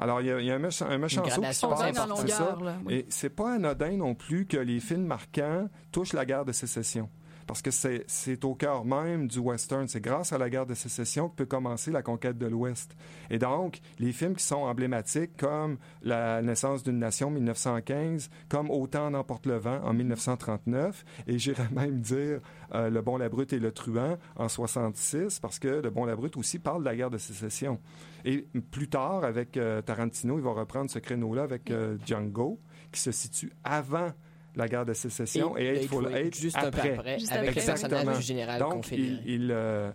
Alors, 0.00 0.20
il 0.20 0.28
y 0.28 0.30
a, 0.30 0.40
il 0.40 0.46
y 0.46 0.50
a 0.50 0.54
un 0.54 0.58
méchant, 0.60 0.86
un 0.86 0.96
méchant 0.96 1.22
saut 1.28 1.42
qui 1.42 1.54
se 1.54 1.66
passe, 1.66 1.82
c'est 1.82 1.96
ça. 1.96 2.06
longueur, 2.06 2.62
là. 2.62 2.76
Et 2.88 3.04
c'est 3.08 3.30
pas 3.30 3.54
anodin 3.54 3.96
non 3.96 4.14
plus 4.14 4.46
que 4.46 4.56
les 4.56 4.78
films 4.78 5.06
marquants 5.06 5.68
touchent 5.90 6.12
la 6.12 6.24
guerre 6.24 6.44
de 6.44 6.52
sécession. 6.52 7.10
Parce 7.48 7.62
que 7.62 7.70
c'est, 7.70 8.44
au 8.44 8.54
cœur 8.54 8.84
même 8.84 9.26
du 9.26 9.38
western. 9.38 9.88
C'est 9.88 10.02
grâce 10.02 10.34
à 10.34 10.38
la 10.38 10.50
guerre 10.50 10.66
de 10.66 10.74
sécession 10.74 11.30
que 11.30 11.36
peut 11.36 11.46
commencer 11.46 11.90
la 11.90 12.02
conquête 12.02 12.36
de 12.36 12.46
l'Ouest. 12.46 12.94
Et 13.30 13.38
donc, 13.38 13.80
les 13.98 14.12
films 14.12 14.36
qui 14.36 14.44
sont 14.44 14.56
emblématiques, 14.56 15.34
comme 15.38 15.78
La 16.02 16.42
naissance 16.42 16.82
d'une 16.82 16.98
nation, 16.98 17.30
1915, 17.30 18.28
comme 18.50 18.70
Autant 18.70 19.10
n'emporte 19.10 19.46
le 19.46 19.56
vent, 19.56 19.80
en 19.82 19.94
1939, 19.94 21.06
et 21.26 21.38
j'irais 21.38 21.68
même 21.72 22.00
dire 22.00 22.40
euh, 22.74 22.90
Le 22.90 23.00
bon, 23.00 23.16
la 23.16 23.30
brute 23.30 23.54
et 23.54 23.58
le 23.58 23.72
truand, 23.72 24.18
en 24.36 24.48
66, 24.48 25.40
parce 25.40 25.58
que 25.58 25.68
Le 25.68 25.88
bon, 25.88 26.04
la 26.04 26.16
brute 26.16 26.36
aussi 26.36 26.58
parle 26.58 26.80
de 26.80 26.84
la 26.84 26.94
guerre 26.94 27.10
de 27.10 27.18
sécession. 27.18 27.80
Et 28.26 28.46
plus 28.70 28.88
tard, 28.88 29.24
avec 29.24 29.56
euh, 29.56 29.80
Tarantino, 29.80 30.36
il 30.36 30.44
va 30.44 30.52
reprendre 30.52 30.90
ce 30.90 30.98
créneau-là 30.98 31.44
avec 31.44 31.70
euh, 31.70 31.96
Django, 32.04 32.60
qui 32.92 33.00
se 33.00 33.10
situe 33.10 33.52
avant 33.64 34.12
la 34.58 34.68
guerre 34.68 34.84
de 34.84 34.92
sécession 34.92 35.56
et, 35.56 35.64
il 35.64 35.76
Hateful 35.78 36.04
faut 36.04 36.10
Eight 36.10 36.36
juste 36.36 36.56
un 36.56 36.62
peu 36.62 36.66
après. 36.68 36.92
après, 36.94 37.18
Juste 37.18 37.32
avec 37.32 37.48
après. 37.50 37.60
le 37.60 37.66
personnage 37.66 37.84
Exactement. 37.92 38.16
du 38.18 38.22
général 38.22 38.60
Donc, 38.60 38.72
confédéré. 38.74 39.08
il, 39.24 39.32
il, 39.44 39.50
euh, 39.52 39.90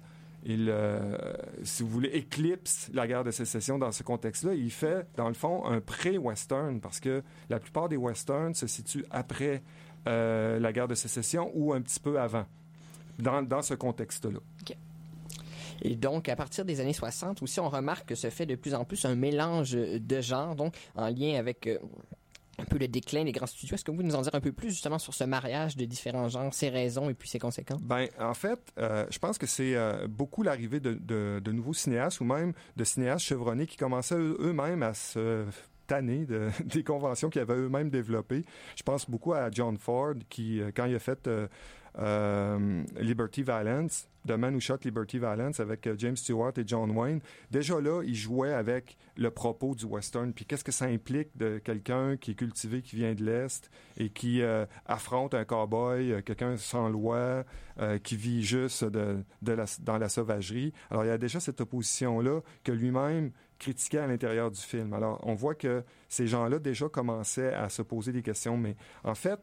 il, 0.45 0.67
euh, 0.69 1.17
si 1.63 1.83
vous 1.83 1.89
voulez, 1.89 2.09
éclipse 2.09 2.89
la 2.93 3.07
guerre 3.07 3.23
de 3.23 3.31
sécession 3.31 3.77
dans 3.77 3.91
ce 3.91 4.03
contexte-là. 4.03 4.53
Il 4.55 4.71
fait, 4.71 5.05
dans 5.15 5.27
le 5.27 5.33
fond, 5.33 5.65
un 5.65 5.79
pré-western 5.81 6.79
parce 6.81 6.99
que 6.99 7.21
la 7.49 7.59
plupart 7.59 7.89
des 7.89 7.97
westerns 7.97 8.53
se 8.55 8.67
situent 8.67 9.05
après 9.11 9.61
euh, 10.07 10.59
la 10.59 10.73
guerre 10.73 10.87
de 10.87 10.95
sécession 10.95 11.51
ou 11.53 11.73
un 11.73 11.81
petit 11.81 11.99
peu 11.99 12.19
avant, 12.19 12.45
dans, 13.19 13.41
dans 13.41 13.61
ce 13.61 13.73
contexte-là. 13.73 14.39
Et 15.81 15.95
donc, 15.95 16.29
à 16.29 16.35
partir 16.35 16.63
des 16.63 16.79
années 16.79 16.93
60 16.93 17.41
aussi, 17.41 17.59
on 17.59 17.67
remarque 17.67 18.07
que 18.09 18.15
se 18.15 18.29
fait 18.29 18.45
de 18.45 18.55
plus 18.55 18.73
en 18.73 18.85
plus 18.85 19.03
un 19.05 19.15
mélange 19.15 19.71
de 19.71 20.21
genres, 20.21 20.55
donc 20.55 20.75
en 20.95 21.09
lien 21.09 21.37
avec 21.37 21.67
euh, 21.67 21.77
un 22.59 22.65
peu 22.65 22.77
le 22.77 22.87
déclin 22.87 23.23
des 23.23 23.31
grands 23.31 23.47
studios. 23.47 23.75
Est-ce 23.75 23.83
que 23.83 23.91
vous 23.91 23.97
pouvez 23.97 24.07
nous 24.07 24.15
en 24.15 24.21
dire 24.21 24.35
un 24.35 24.39
peu 24.41 24.51
plus 24.51 24.69
justement 24.69 24.99
sur 24.99 25.13
ce 25.13 25.23
mariage 25.23 25.75
de 25.75 25.85
différents 25.85 26.29
genres, 26.29 26.53
ses 26.53 26.69
raisons 26.69 27.09
et 27.09 27.13
puis 27.13 27.27
ses 27.27 27.39
conséquences? 27.39 27.81
Ben, 27.81 28.07
en 28.19 28.33
fait, 28.33 28.59
euh, 28.77 29.05
je 29.09 29.17
pense 29.19 29.37
que 29.37 29.47
c'est 29.47 29.75
euh, 29.75 30.07
beaucoup 30.07 30.43
l'arrivée 30.43 30.79
de, 30.79 30.93
de- 30.93 31.51
nouveaux 31.51 31.73
cinéastes 31.73 32.19
ou 32.21 32.25
même 32.25 32.53
de 32.75 32.83
cinéastes 32.83 33.25
chevronnés 33.25 33.65
qui 33.65 33.77
commençaient 33.77 34.15
eux- 34.15 34.37
eux-mêmes 34.39 34.83
à 34.83 34.93
se 34.93 35.45
tanner 35.87 36.25
de, 36.25 36.49
des 36.65 36.83
conventions 36.83 37.29
qu'ils 37.29 37.41
avaient 37.41 37.55
eux-mêmes 37.55 37.89
développées. 37.89 38.45
Je 38.75 38.83
pense 38.83 39.09
beaucoup 39.09 39.33
à 39.33 39.49
John 39.51 39.77
Ford 39.77 40.13
qui, 40.29 40.61
euh, 40.61 40.71
quand 40.75 40.85
il 40.85 40.95
a 40.95 40.99
fait 40.99 41.27
euh, 41.99 42.83
Liberty 42.99 43.43
Valance, 43.43 44.07
The 44.27 44.31
Man 44.31 44.55
Who 44.55 44.59
Shot 44.59 44.79
Liberty 44.83 45.19
Valance 45.19 45.59
avec 45.59 45.85
euh, 45.85 45.95
James 45.97 46.15
Stewart 46.15 46.53
et 46.57 46.63
John 46.65 46.91
Wayne. 46.91 47.19
Déjà 47.51 47.79
là, 47.79 48.01
il 48.03 48.15
jouait 48.15 48.53
avec 48.53 48.97
le 49.15 49.29
propos 49.29 49.75
du 49.75 49.85
western. 49.85 50.33
Puis 50.33 50.45
qu'est-ce 50.45 50.63
que 50.63 50.71
ça 50.71 50.85
implique 50.85 51.37
de 51.37 51.59
quelqu'un 51.59 52.17
qui 52.17 52.31
est 52.31 52.35
cultivé, 52.35 52.81
qui 52.81 52.95
vient 52.95 53.13
de 53.13 53.23
l'Est 53.23 53.69
et 53.97 54.09
qui 54.09 54.41
euh, 54.41 54.65
affronte 54.85 55.33
un 55.33 55.45
cowboy, 55.45 56.23
quelqu'un 56.23 56.57
sans 56.57 56.89
loi, 56.89 57.43
qui 58.03 58.15
vit 58.15 58.43
juste 58.43 58.85
dans 58.85 59.97
la 59.97 60.09
sauvagerie? 60.09 60.73
Alors 60.89 61.03
il 61.05 61.07
y 61.07 61.11
a 61.11 61.17
déjà 61.17 61.39
cette 61.39 61.59
opposition-là 61.61 62.41
que 62.63 62.71
lui-même 62.71 63.31
critiquait 63.63 63.99
à 63.99 64.07
l'intérieur 64.07 64.51
du 64.51 64.59
film. 64.59 64.93
Alors 64.93 65.19
on 65.23 65.35
voit 65.35 65.55
que 65.55 65.83
ces 66.09 66.27
gens-là 66.27 66.59
déjà 66.59 66.89
commençaient 66.89 67.53
à 67.53 67.69
se 67.69 67.81
poser 67.81 68.11
des 68.11 68.21
questions. 68.21 68.57
Mais 68.57 68.75
en 69.03 69.15
fait, 69.15 69.39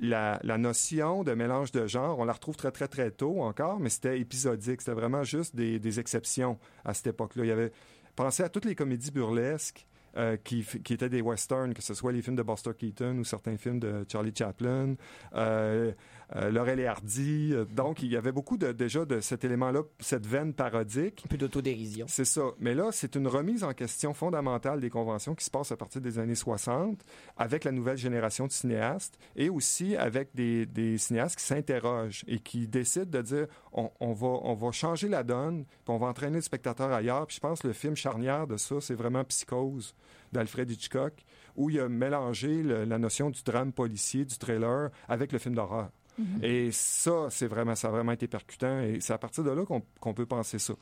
la, 0.00 0.40
notion 0.58 1.22
de 1.22 1.32
mélange 1.32 1.72
de 1.72 1.86
genre, 1.86 2.18
on 2.18 2.24
la 2.24 2.32
retrouve 2.32 2.56
très, 2.56 2.70
très, 2.70 2.88
très 2.88 3.10
tôt 3.10 3.42
encore, 3.42 3.80
mais 3.80 3.88
c'était 3.88 4.18
épisodique. 4.18 4.80
C'était 4.80 4.92
vraiment 4.92 5.24
juste 5.24 5.54
des, 5.54 6.00
exceptions 6.00 6.58
à 6.84 6.94
cette 6.94 7.08
époque-là. 7.08 7.44
Il 7.44 7.48
y 7.48 7.52
avait... 7.52 7.72
Pensez 8.16 8.42
à 8.42 8.48
toutes 8.48 8.66
les 8.66 8.74
comédies 8.74 9.10
burlesques 9.10 9.86
euh, 10.16 10.36
qui, 10.36 10.64
qui 10.84 10.92
étaient 10.92 11.08
des 11.08 11.22
westerns, 11.22 11.72
que 11.72 11.80
ce 11.80 11.94
soit 11.94 12.12
les 12.12 12.20
films 12.20 12.36
de 12.36 12.42
Buster 12.42 12.72
Keaton 12.78 13.16
ou 13.18 13.24
certains 13.24 13.56
films 13.56 13.78
de 13.78 14.04
Charlie 14.10 14.34
Chaplin, 14.36 14.96
euh, 15.34 15.92
euh, 16.36 16.50
Laurel 16.50 16.80
et 16.80 16.86
Hardy. 16.86 17.50
Euh, 17.52 17.64
Donc, 17.64 18.02
il 18.02 18.08
y 18.10 18.16
avait 18.16 18.32
beaucoup 18.32 18.56
de, 18.56 18.72
déjà 18.72 19.04
de 19.04 19.20
cet 19.20 19.44
élément-là, 19.44 19.82
cette 20.00 20.26
veine 20.26 20.52
parodique. 20.54 21.22
Un 21.26 21.28
peu 21.28 21.36
d'autodérision. 21.36 22.06
C'est 22.08 22.24
ça. 22.24 22.42
Mais 22.58 22.74
là, 22.74 22.90
c'est 22.92 23.14
une 23.16 23.26
remise 23.28 23.64
en 23.64 23.72
question 23.74 24.14
fondamentale 24.14 24.80
des 24.80 24.90
conventions 24.90 25.34
qui 25.34 25.44
se 25.44 25.50
passe 25.50 25.72
à 25.72 25.76
partir 25.76 26.00
des 26.00 26.18
années 26.18 26.34
60 26.34 27.04
avec 27.36 27.64
la 27.64 27.72
nouvelle 27.72 27.96
génération 27.98 28.46
de 28.46 28.52
cinéastes 28.52 29.18
et 29.36 29.48
aussi 29.50 29.96
avec 29.96 30.34
des, 30.34 30.66
des 30.66 30.98
cinéastes 30.98 31.36
qui 31.38 31.44
s'interrogent 31.44 32.24
et 32.26 32.38
qui 32.38 32.66
décident 32.68 33.06
de 33.10 33.22
dire 33.22 33.46
on, 33.72 33.90
on 34.00 34.12
va, 34.12 34.28
on 34.42 34.54
va 34.54 34.70
changer 34.72 35.08
la 35.08 35.22
donne, 35.22 35.64
puis 35.64 35.74
on 35.88 35.98
va 35.98 36.06
entraîner 36.08 36.36
le 36.36 36.42
spectateur 36.42 36.92
ailleurs. 36.92 37.26
Puis 37.26 37.36
je 37.36 37.40
pense 37.40 37.60
que 37.60 37.66
le 37.68 37.72
film 37.72 37.94
charnière 37.96 38.46
de 38.46 38.56
ça, 38.56 38.76
c'est 38.80 38.94
vraiment 38.94 39.24
Psychose 39.24 39.94
d'Alfred 40.32 40.70
Hitchcock, 40.70 41.12
où 41.56 41.68
il 41.68 41.78
a 41.80 41.88
mélangé 41.88 42.62
le- 42.62 42.84
la 42.84 42.98
notion 42.98 43.28
du 43.28 43.42
drame 43.42 43.72
policier, 43.72 44.24
du 44.24 44.38
trailer, 44.38 44.90
avec 45.08 45.30
le 45.32 45.38
film 45.38 45.54
d'horreur. 45.54 45.90
Et 46.42 46.70
ça, 46.72 47.28
c'est 47.30 47.46
vraiment, 47.46 47.74
ça 47.74 47.88
a 47.88 47.90
vraiment 47.90 48.12
été 48.12 48.28
percutant. 48.28 48.80
Et 48.80 49.00
c'est 49.00 49.12
à 49.12 49.18
partir 49.18 49.44
de 49.44 49.50
là 49.50 49.64
qu'on 49.64 50.14
peut 50.14 50.26
penser 50.26 50.58
ça. 50.58 50.74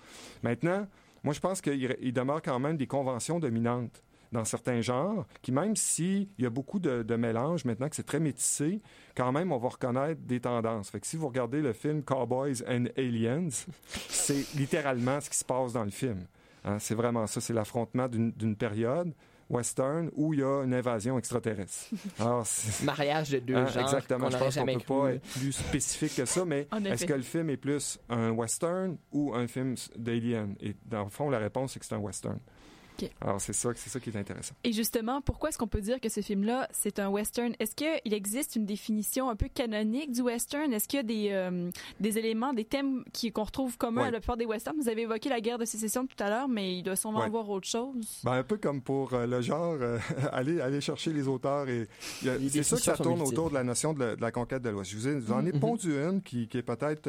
Maintenant, 0.43 0.87
moi, 1.23 1.35
je 1.35 1.41
pense 1.41 1.61
qu'il 1.61 1.97
il 2.01 2.13
demeure 2.13 2.43
quand 2.43 2.59
même 2.59 2.77
des 2.77 2.87
conventions 2.87 3.39
dominantes 3.39 4.03
dans 4.33 4.45
certains 4.45 4.81
genres, 4.81 5.27
qui 5.43 5.51
même 5.51 5.75
s'il 5.75 6.29
y 6.39 6.47
a 6.47 6.51
beaucoup 6.51 6.79
de, 6.79 7.03
de 7.03 7.17
mélanges 7.17 7.65
maintenant, 7.65 7.89
que 7.89 7.97
c'est 7.97 8.07
très 8.07 8.21
métissé, 8.21 8.81
quand 9.17 9.33
même, 9.33 9.51
on 9.51 9.59
va 9.59 9.69
reconnaître 9.69 10.21
des 10.23 10.41
tendances. 10.41 10.91
Fait 10.91 11.01
que 11.01 11.07
si 11.07 11.17
vous 11.17 11.27
regardez 11.27 11.61
le 11.61 11.73
film 11.73 12.03
Cowboys 12.03 12.63
and 12.69 12.87
Aliens, 12.97 13.49
c'est 14.09 14.55
littéralement 14.55 15.21
ce 15.21 15.31
qui 15.31 15.37
se 15.37 15.45
passe 15.45 15.73
dans 15.73 15.85
le 15.85 15.91
film. 15.91 16.27
Hein, 16.65 16.79
c'est 16.79 16.95
vraiment 16.95 17.27
ça, 17.27 17.41
c'est 17.41 17.55
l'affrontement 17.55 18.07
d'une 18.09 18.57
période 18.57 19.13
western 19.51 20.11
où 20.15 20.33
il 20.33 20.41
y 20.41 20.43
a 20.43 20.63
une 20.63 20.73
invasion 20.73 21.19
extraterrestre. 21.19 21.89
Alors, 22.19 22.47
c'est- 22.47 22.85
Mariage 22.85 23.31
de 23.31 23.39
deux 23.41 23.55
Hein, 23.57 23.67
genres 23.67 23.83
exactement. 23.83 24.31
Je 24.31 24.37
pense 24.37 24.45
qu'on 24.45 24.51
jamais 24.51 24.75
peut 24.75 24.81
cru. 24.85 25.01
pas 25.01 25.13
être 25.15 25.23
plus 25.39 25.53
spécifique 25.53 26.15
que 26.17 26.25
ça, 26.25 26.45
mais 26.45 26.67
est-ce 26.87 27.05
que 27.05 27.13
le 27.13 27.23
film 27.23 27.51
est 27.51 27.57
plus 27.57 27.99
un 28.09 28.31
western 28.31 28.97
ou 29.13 29.35
un 29.35 29.47
film 29.47 29.75
d'Alien? 29.97 30.55
Et 30.61 30.75
dans 30.87 31.05
le 31.05 31.11
fond, 31.11 31.29
la 31.29 31.39
réponse, 31.39 31.73
c'est 31.73 31.81
que 31.81 31.87
c'est 31.87 31.95
un 31.95 31.99
western. 31.99 32.39
OK. 33.03 33.11
Alors, 33.21 33.41
c'est 33.41 33.53
ça, 33.53 33.71
c'est 33.77 33.91
ça 33.91 34.01
qui 34.01 34.11
est 34.11 34.17
intéressant. 34.17 34.55
Et 34.65 34.73
justement, 34.73 35.21
pourquoi 35.21 35.49
est-ce 35.49 35.59
qu'on 35.59 35.67
peut 35.67 35.81
dire 35.81 36.01
que 36.01 36.09
ce 36.09 36.21
film-là, 36.21 36.69
c'est 36.73 36.99
un 36.99 37.09
western? 37.09 37.55
Est-ce 37.59 37.75
qu'il 37.75 38.13
existe 38.15 38.57
une 38.57 38.67
définition 38.67 39.31
un 39.31 39.37
peu 39.37 39.49
canonique 39.49 40.13
du 40.13 40.23
western? 40.23 40.73
Est-ce 40.73 40.89
qu'il 40.89 40.99
y 40.99 41.01
a 41.01 41.03
des, 41.03 41.29
euh, 41.31 41.71
des 42.01 42.19
éléments, 42.19 42.53
des 42.53 42.65
thèmes 42.65 43.05
qui- 43.13 43.33
qu'on 43.33 43.45
retrouve 43.45 43.77
communs 43.79 44.03
Ouais. 44.03 44.09
à 44.09 44.11
la 44.11 44.21
plupart 44.21 44.37
des 44.37 44.47
westerns? 44.47 44.77
Vous 44.81 44.89
avez 44.89 45.03
évoqué 45.03 45.29
la 45.29 45.41
guerre 45.41 45.59
de 45.59 45.65
sécession 45.65 46.07
tout 46.07 46.23
à 46.23 46.29
l'heure, 46.29 46.49
mais 46.49 46.77
il 46.77 46.83
doit 46.83 46.97
sûrement 46.97 47.19
Ouais. 47.21 47.25
y 47.25 47.29
avoir 47.29 47.49
autre 47.49 47.69
chose. 47.69 48.21
Ben, 48.25 48.33
un 48.33 48.43
peu 48.43 48.57
comme 48.57 48.81
pour 48.83 49.15
euh, 49.15 49.27
le 49.27 49.41
genre, 49.41 49.77
euh, 49.81 49.99
aller, 50.33 50.61
aller 50.61 50.81
chercher 50.81 51.13
les 51.13 51.29
auteurs. 51.29 51.69
et 51.69 51.87
il 52.23 52.27
y 52.27 52.31
a- 52.31 52.37
Les 52.39 52.49
C'est 52.49 52.63
sûr 52.63 52.77
que 52.79 52.83
ça 52.83 52.97
tourne 52.97 53.17
multiples. 53.19 53.35
autour 53.39 53.51
de 53.51 53.55
la 53.55 53.65
notion 53.65 53.93
de 53.93 54.01
la, 54.05 54.17
de 54.17 54.21
la 54.21 54.31
conquête 54.33 54.63
de 54.63 54.71
l'Ouest. 54.71 54.91
Je 54.91 54.97
vous, 54.97 55.09
ai- 55.09 55.19
vous 55.19 55.33
en 55.33 55.45
ai 55.47 55.53
Mhm. 55.53 55.61
pondu 55.61 55.93
une 55.97 56.23
qui, 56.23 56.49
qui 56.49 56.59
est 56.59 56.63
peut-être... 56.63 57.09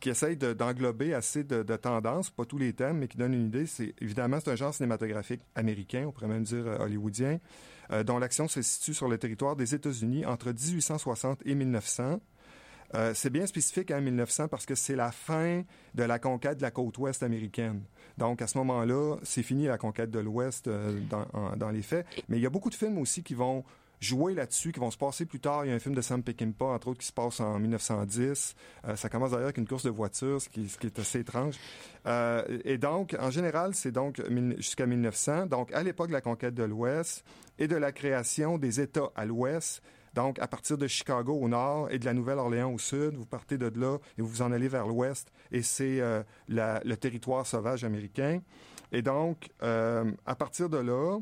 qui- 0.00 0.08
essaye 0.10 0.36
de- 0.36 0.52
d'englober 0.52 1.14
assez 1.14 1.42
de, 1.44 1.62
de 1.62 1.76
tendances, 1.76 2.30
pas 2.30 2.44
tous 2.44 2.58
les 2.58 2.72
thèmes, 2.72 2.98
mais 2.98 3.08
qui 3.08 3.16
donne 3.16 3.34
une 3.34 3.46
idée. 3.46 3.66
C'est 3.66 3.94
évidemment 4.00 4.38
c'est 4.42 4.50
un 4.50 4.56
genre 4.56 4.74
cinématographique 4.74 5.40
américain, 5.54 6.04
on 6.06 6.12
pourrait 6.12 6.28
même 6.28 6.44
dire 6.44 6.66
euh, 6.66 6.78
hollywoodien, 6.78 7.38
euh, 7.92 8.02
dont 8.04 8.18
l'action 8.18 8.48
se 8.48 8.62
situe 8.62 8.94
sur 8.94 9.08
le 9.08 9.18
territoire 9.18 9.56
des 9.56 9.74
États-Unis 9.74 10.24
entre 10.26 10.52
1860 10.52 11.40
et 11.44 11.54
1900. 11.54 12.20
Euh, 12.94 13.12
c'est 13.14 13.30
bien 13.30 13.44
spécifique 13.46 13.90
en 13.90 14.00
1900 14.00 14.46
parce 14.46 14.66
que 14.66 14.76
c'est 14.76 14.94
la 14.94 15.10
fin 15.10 15.64
de 15.94 16.02
la 16.04 16.18
conquête 16.20 16.58
de 16.58 16.62
la 16.62 16.70
côte 16.70 16.96
ouest 16.98 17.22
américaine. 17.24 17.82
Donc, 18.18 18.40
à 18.40 18.46
ce 18.46 18.56
moment-là, 18.58 19.16
c'est 19.24 19.42
fini 19.42 19.66
la 19.66 19.78
conquête 19.78 20.10
de 20.12 20.20
l'Ouest 20.20 20.68
euh, 20.68 21.00
dans, 21.10 21.26
en- 21.32 21.56
dans 21.56 21.70
les 21.70 21.82
faits. 21.82 22.06
Mais 22.28 22.36
il 22.36 22.42
y 22.42 22.46
a 22.46 22.50
beaucoup 22.50 22.70
de 22.70 22.74
films 22.76 22.98
aussi 22.98 23.24
qui 23.24 23.34
vont 23.34 23.64
jouer 24.00 24.34
là-dessus, 24.34 24.72
qui 24.72 24.80
vont 24.80 24.90
se 24.90 24.98
passer 24.98 25.26
plus 25.26 25.40
tard. 25.40 25.64
Il 25.64 25.68
y 25.68 25.72
a 25.72 25.74
un 25.74 25.78
film 25.78 25.94
de 25.94 26.00
Sam 26.00 26.22
Peckinpah, 26.22 26.66
entre 26.66 26.88
autres, 26.88 27.00
qui 27.00 27.06
se 27.06 27.12
passe 27.12 27.40
en 27.40 27.58
1910. 27.58 28.54
Euh, 28.86 28.96
ça 28.96 29.08
commence 29.08 29.30
d'ailleurs 29.30 29.46
avec 29.46 29.58
une 29.58 29.66
course 29.66 29.84
de 29.84 29.90
voitures, 29.90 30.40
ce 30.40 30.48
qui, 30.48 30.68
est 30.82 30.98
assez 30.98 31.20
étrange. 31.20 31.56
Euh, 32.06 32.42
et 32.64 32.78
donc, 32.78 33.16
en 33.18 33.30
général, 33.30 33.74
c'est 33.74 33.92
donc 33.92 34.22
jusqu'à 34.58 34.86
1900. 34.86 35.46
Donc, 35.46 35.72
à 35.72 35.82
l'époque 35.82 36.08
de 36.08 36.12
la 36.12 36.20
conquête 36.20 36.54
de 36.54 36.64
l'Ouest 36.64 37.24
et 37.58 37.68
de 37.68 37.76
la 37.76 37.92
création 37.92 38.58
des 38.58 38.80
États 38.80 39.10
à 39.16 39.24
l'Ouest, 39.24 39.82
donc, 40.14 40.38
à 40.38 40.46
partir 40.46 40.78
de 40.78 40.86
Chicago 40.86 41.34
au 41.34 41.48
nord 41.48 41.90
et 41.90 41.98
de 41.98 42.04
la 42.04 42.14
Nouvelle-Orléans 42.14 42.72
au 42.72 42.78
sud, 42.78 43.16
vous 43.16 43.26
partez 43.26 43.58
de 43.58 43.72
là 43.74 43.98
et 44.16 44.22
vous 44.22 44.28
vous 44.28 44.42
en 44.42 44.52
allez 44.52 44.68
vers 44.68 44.86
l'ouest, 44.86 45.32
et 45.50 45.60
c'est 45.62 46.00
euh, 46.00 46.22
le 46.46 46.94
territoire 46.94 47.44
sauvage 47.44 47.82
américain. 47.82 48.40
Et 48.92 49.02
donc, 49.02 49.48
à 49.60 50.34
partir 50.36 50.68
de 50.68 50.76
là, 50.76 51.18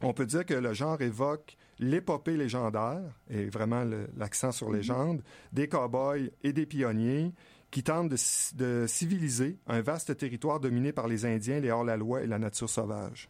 on 0.00 0.12
peut 0.12 0.26
dire 0.26 0.46
que 0.46 0.54
le 0.54 0.74
genre 0.74 1.00
évoque 1.02 1.56
l'épopée 1.78 2.36
légendaire, 2.36 3.02
et 3.30 3.46
vraiment 3.46 3.84
l'accent 4.16 4.52
sur 4.52 4.70
légende, 4.70 5.22
des 5.52 5.68
cow-boys 5.68 6.30
et 6.42 6.52
des 6.52 6.66
pionniers 6.66 7.32
qui 7.70 7.82
tentent 7.82 8.08
de, 8.08 8.16
de 8.56 8.86
civiliser 8.86 9.58
un 9.66 9.80
vaste 9.80 10.16
territoire 10.16 10.60
dominé 10.60 10.92
par 10.92 11.06
les 11.06 11.26
Indiens, 11.26 11.60
les 11.60 11.70
hors-la-loi 11.70 12.22
et 12.22 12.26
la 12.26 12.38
nature 12.38 12.70
sauvage. 12.70 13.28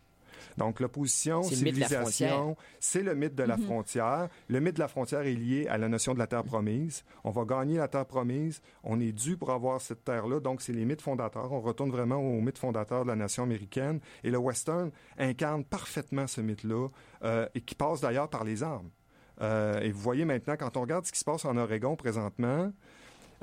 Donc, 0.59 0.81
l'opposition, 0.81 1.41
mythe 1.41 1.49
civilisation, 1.55 2.57
c'est 2.81 3.03
le 3.03 3.15
mythe 3.15 3.35
de 3.35 3.43
la 3.45 3.57
Mhm. 3.57 3.63
frontière. 3.65 4.29
Le 4.49 4.61
mythe 4.61 4.75
de 4.75 4.81
la 4.81 4.89
frontière 4.89 5.21
est 5.21 5.33
lié 5.35 5.67
à 5.69 5.79
la 5.79 5.89
notion 5.89 6.13
de 6.15 6.19
la 6.19 6.27
terre 6.27 6.45
promise. 6.45 7.05
On 7.25 7.31
va 7.31 7.45
gagner 7.45 7.79
la 7.79 7.89
terre 7.89 8.05
promise. 8.07 8.61
On 8.85 9.01
est 9.01 9.13
dû 9.13 9.37
pour 9.37 9.51
avoir 9.51 9.81
cette 9.81 10.05
terre-là. 10.05 10.41
Donc, 10.41 10.61
c'est 10.61 10.73
les 10.73 10.85
mythes 10.85 11.01
fondateurs. 11.03 11.51
On 11.53 11.61
retourne 11.61 11.91
vraiment 11.91 12.17
aux 12.19 12.41
mythes 12.41 12.59
fondateurs 12.59 13.05
de 13.05 13.09
la 13.09 13.17
nation 13.17 13.45
américaine. 13.45 14.01
Et 14.25 14.31
le 14.31 14.39
western 14.39 14.91
incarne 15.19 15.65
parfaitement 15.65 16.27
ce 16.27 16.41
mythe-là 16.41 16.89
euh, 17.25 17.49
et 17.55 17.61
qui 17.61 17.75
passe 17.75 18.01
d'ailleurs 18.01 18.29
par 18.29 18.45
les 18.45 18.63
armes. 18.63 18.91
Euh, 19.41 19.81
et 19.81 19.93
vous 19.93 20.01
voyez 20.01 20.25
maintenant, 20.25 20.57
quand 20.59 20.77
on 20.77 20.81
regarde 20.81 21.07
ce 21.07 21.13
qui 21.13 21.19
se 21.21 21.25
passe 21.25 21.45
en 21.45 21.57
Oregon 21.57 21.95
présentement, 21.95 22.73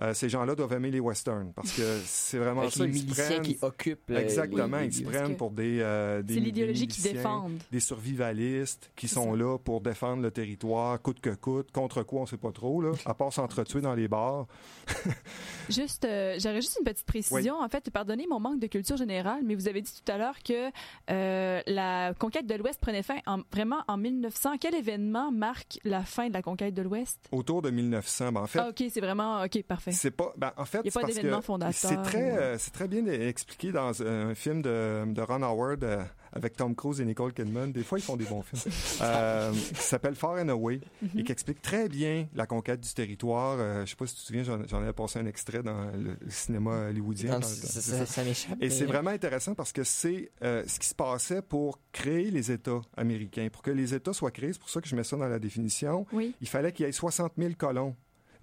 euh, 0.02 0.14
ces 0.14 0.30
gens-là 0.30 0.56
doivent 0.56 0.74
aimer 0.74 0.92
les 0.92 1.00
westerns 1.00 1.52
parce 1.56 1.72
que 1.72 1.82
c'est 2.06 2.38
vraiment 2.38 2.62
Avec 2.62 2.74
ça. 2.74 2.86
les 2.86 2.90
ils 2.90 2.94
miliciens 3.04 3.25
prennent- 3.25 3.42
qui 3.42 3.58
occupent. 3.62 4.12
euh, 4.12 4.20
Exactement, 4.20 4.78
les- 4.80 4.86
ils 4.88 4.94
se 4.94 5.04
prennent 5.04 5.38
pour 5.38 5.52
des, 5.52 5.80
euh, 5.82 6.22
des 6.22 6.36
C'est 6.36 6.40
l'idéologie 6.40 6.82
miliciens, 6.82 7.14
défendent. 7.14 7.60
des 7.72 7.80
survivalistes 7.80 8.92
qui 8.96 9.08
sont 9.08 9.31
ça. 9.31 9.38
là 9.38 9.58
pour 9.58 9.81
défendre 9.81 10.22
le 10.24 10.31
territoire 10.31 11.01
coûte 11.01 11.20
que 11.20 11.29
coûte, 11.36 11.72
contre 11.72 12.03
quoi 12.03 12.22
on 12.22 12.25
sait 12.25 12.38
pas 12.38 12.51
trop 12.51 12.81
là, 12.81 12.92
à 13.05 13.14
part 13.14 13.31
s'entretuer 13.34 13.81
dans 13.81 13.96
les 13.96 14.08
bars. 14.08 14.48
Juste, 15.70 16.05
euh, 16.05 16.36
j'aurais 16.40 16.62
juste 16.62 16.77
une 16.79 16.86
petite 16.86 17.05
précision. 17.05 17.55
En 17.60 17.68
fait, 17.70 17.90
pardonnez 17.90 18.27
mon 18.29 18.40
manque 18.40 18.60
de 18.60 18.68
culture 18.68 18.98
générale, 18.98 19.42
mais 19.44 19.55
vous 19.55 19.68
avez 19.68 19.81
dit 19.81 19.92
tout 19.92 20.12
à 20.12 20.18
l'heure 20.18 20.38
que 20.44 20.70
euh, 21.10 21.62
la 21.66 22.14
conquête 22.20 22.46
de 22.46 22.53
l'Ouest 22.55 22.79
prenait 22.79 23.01
fin 23.03 23.18
en- 23.25 23.40
vraiment 23.51 23.84
en 23.88 23.98
1900. 23.98 24.58
Quel 24.60 24.75
événement 24.75 25.31
marque 25.31 25.79
la 25.84 26.03
fin 26.03 26.27
de 26.27 26.34
la 26.34 26.42
conquête 26.42 26.74
de 26.74 26.81
l'Ouest? 26.84 27.20
Autour 27.31 27.62
de 27.64 27.72
1900, 27.72 28.31
ben, 28.31 28.42
en 28.42 28.48
fait, 28.48 28.60
Ah, 28.60 28.70
ok, 28.70 28.84
c'est 28.92 29.01
vraiment, 29.01 29.44
ok, 29.44 29.64
parfait. 29.64 29.85
C'est 29.92 30.12
pas, 30.12 30.34
ben, 30.38 30.52
en 30.58 30.66
fait, 30.66 30.80
Il 30.84 30.88
y 30.88 30.90
a 30.90 30.92
pas 30.92 31.02
parce 31.02 31.14
d'événement 31.16 31.40
que 31.40 31.46
fondateur 31.46 31.74
C'est 31.92 32.02
très, 32.04 32.32
ou- 32.32 32.36
euh, 32.38 32.56
c'est 32.58 32.72
très 32.72 32.88
bien 32.88 33.06
expliqué 33.06 33.72
dans 33.72 33.92
euh, 34.02 34.32
un 34.32 34.36
film 34.36 34.62
de, 34.62 35.06
de 35.12 35.22
Ron 35.22 35.42
Howard 35.44 35.84
euh, 35.84 36.04
avec 36.34 36.58
Tom 36.58 36.76
Cruise 36.76 37.00
et 37.00 37.06
Nicole 37.06 37.34
Kidman. 37.34 37.72
Des 37.72 37.84
fois, 37.84 37.98
ils 37.98 38.02
font 38.02 38.18
des 38.18 38.26
bons 38.26 38.42
films. 38.42 38.62
Euh, 39.02 39.52
qui 39.52 39.82
s'appelle 39.82 40.16
Far 40.16 40.34
and 40.38 40.50
Away 40.50 40.80
Mhm. 41.02 41.20
et 41.20 41.24
qui 41.24 41.32
explique 41.32 41.62
très 41.62 41.88
bien 41.90 42.28
la 42.34 42.46
conquête 42.46 42.80
du 42.82 42.94
territoire. 42.94 43.58
Euh, 43.60 43.86
je 43.86 43.90
sais 43.92 43.96
pas 43.96 44.06
si 44.08 44.16
tu 44.16 44.22
te 44.22 44.26
souviens, 44.28 44.44
j'en, 44.44 44.82
avais 44.82 44.94
passé 44.94 45.20
un 45.20 45.26
extrait 45.26 45.62
dans 45.64 45.86
le, 45.92 46.16
le 46.20 46.30
cinéma 46.30 46.88
hollywoodien. 46.90 47.40
Dans- 47.40 47.42
ça, 47.48 47.68
c'est 47.68 47.82
ça- 47.82 47.98
ça. 48.00 48.06
ça 48.06 48.24
m'échappe. 48.24 48.54
Et 48.62 48.66
mais- 48.66 48.70
c'est 48.70 48.86
vraiment 48.86 49.10
intéressant 49.12 49.54
parce 49.54 49.72
que 49.72 49.84
c'est 49.84 50.32
euh, 50.44 50.64
ce 50.68 50.80
qui 50.80 50.88
se 50.88 50.96
passait 50.96 51.42
pour 51.42 51.80
créer 51.92 52.32
les 52.32 52.52
États 52.52 52.82
américains. 52.98 53.48
Pour 53.52 53.62
que 53.62 53.72
les 53.72 53.94
États 53.94 54.14
soient 54.14 54.32
créés, 54.32 54.54
c'est 54.54 54.60
pour 54.60 54.70
ça 54.70 54.82
que 54.82 54.88
je 54.88 54.96
mets 54.96 55.04
ça 55.04 55.18
dans 55.18 55.28
la 55.28 55.40
définition, 55.40 56.06
Oui. 56.14 56.34
il 56.42 56.48
fallait 56.48 56.72
qu'il 56.72 56.86
y 56.86 56.90
ait 56.90 56.92
60 56.92 57.34
000 57.38 57.52
colons 57.58 57.96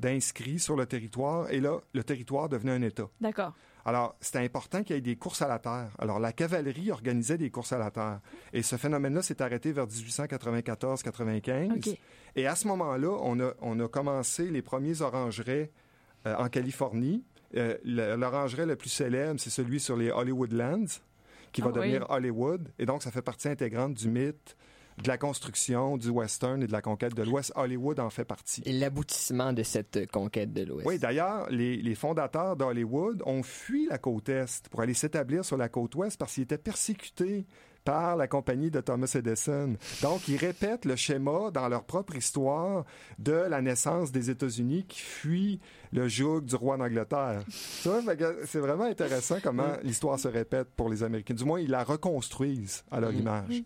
d'inscrits 0.03 0.59
sur 0.59 0.77
le 0.77 0.85
territoire 0.87 1.51
et 1.51 1.61
là, 1.61 1.79
le 1.95 2.03
territoire 2.05 2.49
devenait 2.49 2.73
un 2.73 2.83
État. 2.83 3.09
D'accord. 3.21 3.53
Alors, 3.85 4.15
c'était 4.21 4.39
important 4.41 4.83
qu'il 4.85 4.95
y 4.95 4.99
ait 4.99 5.03
des 5.03 5.17
courses 5.17 5.43
à 5.43 5.49
la 5.49 5.59
terre. 5.59 5.89
Alors, 5.99 6.21
la 6.21 6.33
cavalerie 6.33 6.91
organisait 6.93 7.39
des 7.39 7.51
courses 7.51 7.73
à 7.73 7.79
la 7.79 7.91
terre. 7.91 8.21
Et 8.53 8.63
ce 8.63 8.77
phénomène-là 8.77 9.23
s'est 9.23 9.43
arrêté 9.43 9.73
vers 9.73 9.87
1894-95. 9.87 11.73
OK. 11.79 11.99
Et 12.37 12.47
à 12.47 12.55
ce 12.55 12.69
moment-là, 12.69 13.17
on 13.23 13.41
a, 13.41 13.53
on 13.61 13.79
a 13.81 13.89
commencé 13.89 14.51
les 14.51 14.63
premiers 14.63 15.01
orangeraies 15.03 15.71
euh, 16.27 16.35
en 16.37 16.49
Californie. 16.49 17.25
Euh, 17.57 17.77
le- 17.85 18.77
plus 18.77 18.89
célèbre, 18.89 19.39
c'est 19.39 19.51
celui 19.51 19.81
sur 19.81 19.97
les 19.97 20.11
Hollywood 20.11 20.53
Lands, 20.53 20.87
qui 21.53 21.61
va 21.61 21.69
Ah 21.69 21.71
oui. 21.81 21.81
devenir 21.81 22.07
Hollywood. 22.11 22.69
Et 22.79 22.87
donc, 22.87 23.03
ça 23.03 23.11
fait 23.11 23.21
partie 23.23 23.49
intégrante 23.49 23.95
du 23.95 24.09
mythe 24.09 24.57
de 25.03 25.09
la 25.09 25.19
construction 25.19 25.97
du 25.97 26.11
western 26.11 26.63
et 26.63 26.67
de 26.67 26.73
la 26.73 26.83
conquête 26.83 27.15
de 27.15 27.23
l'Ouest. 27.23 27.53
Hollywood 27.57 28.01
en 28.01 28.11
fait 28.11 28.25
partie. 28.25 28.63
Et 28.65 28.73
l'aboutissement 28.73 29.53
de 29.53 29.63
cette 29.63 30.11
conquête 30.11 30.53
de 30.53 30.65
l'Ouest. 30.65 30.87
Oui, 30.87 30.99
d'ailleurs, 30.99 31.49
les, 31.51 31.77
les 31.77 31.95
fondateurs 31.95 32.57
d'Hollywood 32.57 33.23
ont 33.27 33.43
fui 33.43 33.87
la 33.89 33.99
côte 33.99 34.29
Est 34.29 34.69
pour 34.69 34.81
aller 34.81 34.95
s'établir 34.95 35.45
sur 35.45 35.57
la 35.57 35.69
côte 35.69 35.95
Ouest 35.95 36.19
parce 36.19 36.35
qu'ils 36.35 36.45
étaient 36.45 36.59
persécutés 36.59 37.47
par 37.85 38.17
la 38.17 38.29
compagnie 38.29 38.71
de 38.71 38.81
Thomas 38.81 39.11
Edison. 39.15 39.77
Donc, 40.03 40.29
ils 40.29 40.37
répètent 40.37 40.85
le 40.85 40.97
schéma 40.97 41.51
dans 41.53 41.69
leur 41.69 41.85
propre 41.85 42.17
histoire 42.17 42.85
de 43.19 43.33
la 43.33 43.61
naissance 43.61 44.13
des 44.13 44.31
États-Unis 44.31 44.85
qui 44.87 45.01
fuit 45.01 45.61
le 45.93 46.09
joug 46.09 46.41
du 46.43 46.55
roi 46.57 46.77
d'Angleterre. 46.77 47.43
C'est 47.49 48.59
vraiment 48.59 48.85
intéressant 48.85 49.37
comment 49.43 49.73
l'histoire 49.83 50.19
se 50.19 50.29
répète 50.29 50.69
pour 50.77 50.89
les 50.89 51.03
Américains. 51.03 51.35
Du 51.35 51.45
moins, 51.45 51.61
ils 51.61 51.71
la 51.71 51.85
reconstruisent 51.85 52.85
à 52.91 53.01
leur 53.01 53.13
Mhm. 53.13 53.19
image. 53.19 53.63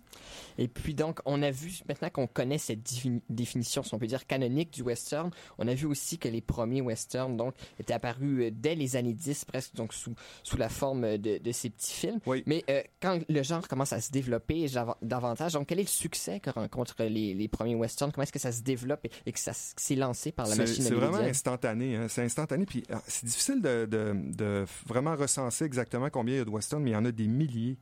Et 0.58 0.68
puis 0.68 0.94
donc, 0.94 1.20
on 1.26 1.42
a 1.42 1.50
vu, 1.50 1.70
maintenant 1.88 2.08
qu'on 2.10 2.26
connaît 2.26 2.56
cette 2.58 2.82
défini- 2.82 3.20
définition, 3.28 3.82
si 3.82 3.92
on 3.94 3.98
peut 3.98 4.06
dire, 4.06 4.26
canonique 4.26 4.72
du 4.72 4.82
western, 4.82 5.30
on 5.58 5.68
a 5.68 5.74
vu 5.74 5.86
aussi 5.86 6.18
que 6.18 6.28
les 6.28 6.40
premiers 6.40 6.80
westerns, 6.80 7.36
donc, 7.36 7.54
étaient 7.78 7.92
apparus 7.92 8.46
euh, 8.46 8.50
dès 8.50 8.74
les 8.74 8.96
années 8.96 9.12
10, 9.12 9.44
presque, 9.44 9.74
donc, 9.74 9.92
sous, 9.92 10.14
sous 10.42 10.56
la 10.56 10.68
forme 10.70 11.18
de, 11.18 11.38
de 11.38 11.52
ces 11.52 11.68
petits 11.70 11.92
films. 11.92 12.20
Oui. 12.26 12.42
Mais 12.46 12.64
euh, 12.70 12.82
quand 13.02 13.20
le 13.28 13.42
genre 13.42 13.68
commence 13.68 13.92
à 13.92 14.00
se 14.00 14.10
développer 14.10 14.66
davantage, 15.02 15.52
donc, 15.52 15.66
quel 15.66 15.78
est 15.78 15.82
le 15.82 15.88
succès 15.88 16.40
que 16.40 16.48
rencontrent 16.50 17.02
les, 17.04 17.34
les 17.34 17.48
premiers 17.48 17.74
westerns? 17.74 18.10
Comment 18.12 18.22
est-ce 18.22 18.32
que 18.32 18.38
ça 18.38 18.52
se 18.52 18.62
développe 18.62 19.04
et, 19.04 19.10
et 19.26 19.32
que 19.32 19.38
ça 19.38 19.52
s'est 19.52 19.94
lancé 19.94 20.32
par 20.32 20.46
la 20.48 20.56
machine 20.56 20.82
c'est 20.84 20.94
vraiment 20.94 21.18
instantané. 21.18 21.96
hein. 21.96 22.08
C'est 22.16 22.22
instantané. 22.24 22.64
Puis 22.64 22.82
ah, 22.90 23.02
c'est 23.06 23.26
difficile 23.26 23.60
de, 23.60 23.84
de- 23.84 24.14
de 24.34 24.64
vraiment 24.86 25.14
recenser 25.16 25.66
exactement 25.66 26.08
combien 26.08 26.36
il 26.36 26.38
y 26.38 26.40
a 26.40 26.44
de 26.46 26.50
westerns, 26.50 26.82
mais 26.82 26.92
il 26.92 26.94
y 26.94 26.96
en 26.96 27.04
a 27.04 27.12
des 27.12 27.26
milliers 27.28 27.76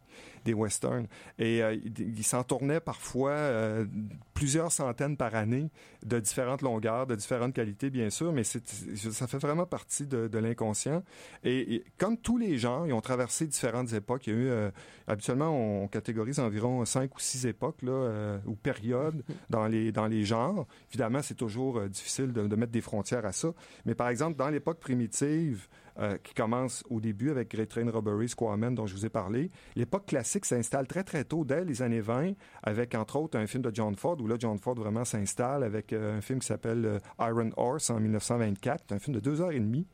des 0.44 0.55
westerns. 0.55 1.07
Et 1.38 1.62
euh, 1.62 1.75
il, 1.75 2.18
il 2.18 2.25
s'en 2.25 2.42
tournait 2.44 2.81
parfois 2.81 3.31
euh, 3.31 3.87
plusieurs 4.35 4.73
centaines 4.73 5.16
par 5.16 5.35
année 5.37 5.70
de 6.05 6.18
différentes 6.20 6.61
longueurs, 6.62 7.07
de 7.07 7.14
différentes 7.14 7.55
qualités, 7.55 7.88
bien 7.90 8.11
sûr, 8.11 8.31
mais 8.33 8.42
ça 8.44 9.27
fait 9.27 9.38
vraiment 9.38 9.64
partie 9.66 10.07
de, 10.07 10.27
de 10.29 10.38
l'inconscient. 10.38 11.03
Et, 11.44 11.77
et 11.77 11.85
comme 11.97 12.18
tous 12.18 12.37
les 12.37 12.59
genres, 12.59 12.87
ils 12.87 12.92
ont 12.92 13.01
traversé 13.01 13.47
différentes 13.47 13.92
époques. 13.94 14.27
Il 14.27 14.35
y 14.35 14.37
a 14.37 14.38
eu, 14.40 14.49
euh, 14.49 14.70
habituellement, 15.07 15.49
on 15.51 15.88
catégorise 15.88 16.40
environ 16.40 16.85
cinq 16.85 17.14
ou 17.16 17.20
six 17.20 17.47
époques 17.47 17.81
là, 17.83 17.92
euh, 17.92 18.38
ou 18.47 18.55
périodes 18.55 19.23
dans 19.51 19.66
les, 19.66 19.92
dans 19.92 20.09
les 20.09 20.25
genres. 20.25 20.66
Évidemment, 20.90 21.23
c'est 21.23 21.37
toujours 21.37 21.79
euh, 21.79 21.88
difficile 21.88 22.33
de, 22.33 22.47
de 22.49 22.57
mettre 22.57 22.73
des 22.73 22.81
frontières 22.83 23.25
à 23.25 23.33
ça. 23.33 23.49
Mais 23.87 23.94
par 23.94 24.09
exemple, 24.09 24.24
dans 24.31 24.49
l'époque 24.49 24.81
primitive, 24.81 25.69
euh, 26.01 26.17
qui 26.23 26.35
commence 26.35 26.83
au 26.91 27.01
début 27.01 27.31
avec 27.31 27.53
Great 27.53 27.69
Train 27.69 27.89
Robbery, 27.89 28.29
Squaman, 28.29 28.75
dont 28.75 28.87
je 28.87 28.95
vous 28.95 29.07
ai 29.07 29.09
parlé, 29.09 29.51
l'époque 29.77 30.07
classique 30.07 30.45
s'installe 30.45 30.89
très 30.89 31.05
très 31.05 31.23
tôt, 31.23 31.45
dès 31.45 31.65
les 31.65 31.83
années 31.83 32.01
20, 32.01 32.33
avec 32.65 32.97
entre 32.97 33.17
autres 33.17 33.39
un 33.39 33.47
film 33.47 33.63
de 33.63 33.71
John 33.73 33.95
Ford, 33.95 34.17
où 34.21 34.27
là, 34.27 34.35
John 34.39 34.59
Ford 34.59 34.75
vraiment 34.75 35.05
s'installe 35.05 35.63
avec 35.63 35.93
euh, 35.93 36.19
un 36.19 36.21
film 36.21 36.41
qui 36.41 36.47
s'appelle 36.47 36.85
euh, 36.85 36.99
Iron 37.21 37.51
Horse 37.57 37.91
en 37.91 38.01
1924, 38.01 38.93
un 38.93 38.99
film 38.99 39.15
de 39.15 39.21
deux 39.21 39.41
heures 39.41 39.53
et 39.53 39.61
demie. 39.61 39.87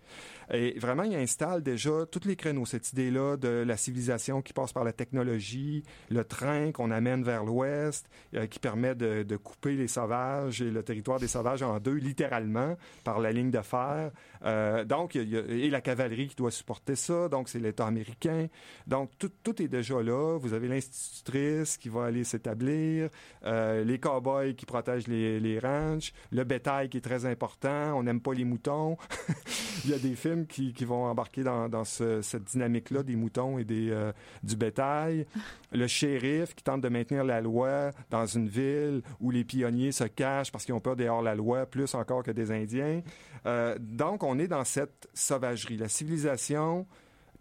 Et 0.53 0.79
vraiment, 0.79 1.03
il 1.03 1.15
installe 1.15 1.63
déjà 1.63 2.07
tous 2.11 2.27
les 2.27 2.35
créneaux, 2.35 2.65
cette 2.65 2.93
idée-là 2.93 3.37
de 3.37 3.49
la 3.49 3.77
civilisation 3.77 4.41
qui 4.41 4.53
passe 4.53 4.73
par 4.73 4.85
la 4.85 4.93
technologie, 4.93 5.85
le 6.09 6.25
train 6.25 6.73
qu'on 6.73 6.91
amène 6.91 7.23
vers 7.23 7.45
l'ouest, 7.45 8.09
qui 8.51 8.59
permet 8.59 8.97
de 8.97 9.37
couper 9.37 9.77
les 9.77 9.87
sauvages 9.87 10.61
et 10.61 10.71
le 10.71 10.83
territoire 10.83 11.21
des 11.21 11.29
sauvages 11.29 11.63
en 11.63 11.79
deux, 11.79 11.95
littéralement, 11.95 12.77
par 13.05 13.21
la 13.21 13.31
ligne 13.31 13.53
de 13.53 13.61
fer. 13.61 14.11
Euh, 14.45 14.85
donc, 14.85 15.15
il 15.15 15.29
y 15.29 15.37
a- 15.37 15.41
et 15.49 15.69
la 15.71 15.81
cavalerie 15.81 16.29
qui 16.29 16.37
doit 16.37 16.51
supporter 16.51 16.97
ça, 16.97 17.29
donc 17.29 17.49
c'est 17.49 17.59
l'État 17.59 17.87
américain. 17.87 18.47
Donc, 18.87 19.11
tout, 19.19 19.63
est 19.63 19.69
déjà 19.69 20.03
là. 20.03 20.39
Vous 20.39 20.55
avez 20.55 20.69
l'institutrice 20.69 21.77
qui 21.77 21.89
va 21.89 22.05
aller 22.07 22.25
s'établir, 22.25 23.11
euh, 23.45 23.85
les 23.85 23.99
cow-boys 23.99 24.53
qui 24.55 24.67
protègent 24.67 25.09
les, 25.09 25.41
les 25.41 25.59
ranchs, 25.59 26.13
le 26.31 26.45
bétail 26.45 26.89
qui 26.89 26.99
est 26.99 27.01
très 27.03 27.27
important, 27.27 27.95
on 27.99 28.03
n'aime 28.03 28.21
pas 28.21 28.33
les 28.33 28.45
moutons. 28.45 28.97
il 29.85 29.91
y 29.91 29.95
a 29.95 29.99
des 29.99 30.15
films 30.15 30.47
qui, 30.47 30.73
vont 30.85 31.05
embarquer 31.05 31.43
dans, 31.43 31.69
dans 31.69 31.85
ce- 31.85 32.23
cette 32.23 32.45
dynamique-là 32.45 33.03
des 33.03 33.17
moutons 33.17 33.59
et 33.59 33.67
euh, 33.71 34.13
du 34.43 34.57
bétail. 34.57 35.27
Le 35.73 35.87
shérif 35.87 36.55
qui 36.55 36.65
tente 36.65 36.81
de 36.81 36.89
maintenir 36.89 37.25
la 37.25 37.41
loi 37.41 37.91
dans 38.11 38.27
une 38.27 38.49
ville 38.49 39.03
où 39.21 39.31
les 39.31 39.45
pionniers 39.45 39.93
se 39.93 40.05
cachent 40.05 40.51
parce 40.51 40.65
qu'ils 40.65 40.75
ont 40.75 40.81
peur 40.81 40.97
des 40.97 41.09
hors-la-loi, 41.09 41.67
plus 41.67 41.95
encore 41.95 42.23
que 42.23 42.31
des 42.31 42.51
Indiens. 42.51 43.03
Euh, 43.47 43.77
donc, 43.79 44.23
on 44.23 44.30
est 44.39 44.49
dans 44.49 44.65
cette 44.65 45.09
sauvagerie. 45.15 45.77
La 45.77 45.89
civilisation 45.89 46.87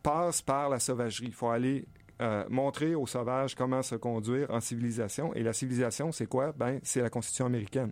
passe 0.01 0.41
par 0.41 0.69
la 0.69 0.79
sauvagerie. 0.79 1.27
Il 1.27 1.33
faut 1.33 1.49
aller 1.49 1.85
euh, 2.21 2.45
montrer 2.49 2.95
aux 2.95 3.07
sauvages 3.07 3.55
comment 3.55 3.81
se 3.81 3.95
conduire 3.95 4.49
en 4.51 4.59
civilisation. 4.59 5.33
Et 5.33 5.43
la 5.43 5.53
civilisation, 5.53 6.11
c'est 6.11 6.27
quoi? 6.27 6.51
Ben, 6.51 6.79
c'est 6.83 7.01
la 7.01 7.09
Constitution 7.09 7.45
américaine. 7.45 7.91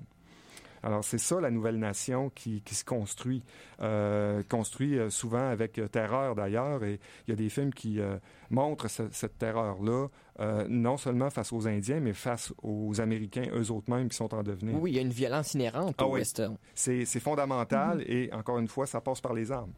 Alors, 0.83 1.03
c'est 1.03 1.17
ça 1.17 1.39
la 1.41 1.51
nouvelle 1.51 1.79
nation 1.79 2.29
qui, 2.29 2.61
qui 2.61 2.75
se 2.75 2.85
construit, 2.85 3.43
euh, 3.81 4.43
construit 4.49 4.97
euh, 4.97 5.09
souvent 5.09 5.49
avec 5.49 5.79
euh, 5.79 5.87
terreur 5.87 6.35
d'ailleurs. 6.35 6.83
Et 6.83 6.99
il 7.27 7.31
y 7.31 7.33
a 7.33 7.35
des 7.35 7.49
films 7.49 7.73
qui 7.73 7.99
euh, 7.99 8.17
montrent 8.49 8.87
ce- 8.87 9.09
cette 9.11 9.37
terreur-là, 9.37 10.07
euh, 10.39 10.65
non 10.69 10.97
seulement 10.97 11.29
face 11.29 11.51
aux 11.51 11.67
Indiens, 11.67 11.99
mais 11.99 12.13
face 12.13 12.53
aux 12.61 13.01
Américains 13.01 13.47
eux 13.53 13.71
autres 13.71 13.89
mêmes 13.91 14.07
qui 14.09 14.15
sont 14.17 14.33
en 14.33 14.43
devenir. 14.43 14.79
Oui, 14.79 14.91
il 14.91 14.95
y 14.95 14.99
a 14.99 15.01
une 15.01 15.09
violence 15.09 15.53
inhérente 15.55 15.95
Ah 15.97 16.05
au 16.05 16.13
oui. 16.13 16.19
western. 16.19 16.57
C'est 16.75 17.05
fondamental 17.19 18.01
et 18.07 18.29
encore 18.33 18.59
une 18.59 18.67
fois, 18.67 18.85
ça 18.85 19.01
passe 19.01 19.19
par 19.21 19.33
les 19.33 19.51
armes. 19.51 19.71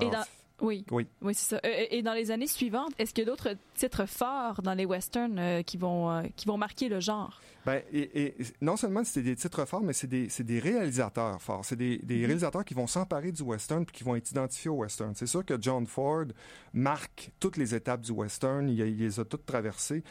Et 0.00 0.06
Alors, 0.06 0.12
dans- 0.12 0.24
Oui. 0.62 0.84
Oui. 0.90 1.06
Oui, 1.20 1.34
c'est 1.34 1.56
ça. 1.56 1.60
Euh, 1.64 1.68
Et 1.90 1.98
et 1.98 2.02
dans 2.02 2.14
les 2.14 2.30
années 2.30 2.46
suivantes, 2.46 2.92
est-ce 2.98 3.12
qu'il 3.12 3.24
y 3.24 3.26
a 3.26 3.30
d'autres 3.30 3.54
titres 3.74 4.06
forts 4.06 4.62
dans 4.62 4.74
les 4.74 4.86
westerns 4.86 5.38
euh, 5.38 5.62
qui 5.62 5.76
vont 5.76 6.10
euh, 6.10 6.22
qui 6.36 6.46
vont 6.46 6.56
marquer 6.56 6.88
le 6.88 7.00
genre? 7.00 7.40
Ben, 7.66 7.80
et, 7.92 8.22
et 8.24 8.34
non 8.60 8.76
seulement 8.76 9.04
c'est 9.04 9.22
des 9.22 9.36
titres 9.36 9.64
forts, 9.66 9.82
mais 9.82 9.92
c'est 9.92 10.06
des, 10.08 10.28
c'est 10.28 10.42
des 10.42 10.58
réalisateurs 10.58 11.40
forts. 11.40 11.64
C'est 11.64 11.76
des, 11.76 11.98
des 11.98 12.24
réalisateurs 12.26 12.64
qui 12.64 12.74
vont 12.74 12.86
s'emparer 12.88 13.30
du 13.30 13.42
western 13.42 13.84
puis 13.86 13.94
qui 13.98 14.04
vont 14.04 14.16
être 14.16 14.30
identifiés 14.30 14.70
au 14.70 14.76
western. 14.76 15.12
C'est 15.14 15.26
sûr 15.26 15.44
que 15.44 15.54
John 15.60 15.86
Ford 15.86 16.24
marque 16.72 17.30
toutes 17.38 17.56
les 17.56 17.74
étapes 17.74 18.00
du 18.00 18.12
western. 18.12 18.68
Il, 18.68 18.78
les 18.78 19.20
a 19.20 19.24
toutes 19.24 19.46
traversées. 19.46 20.02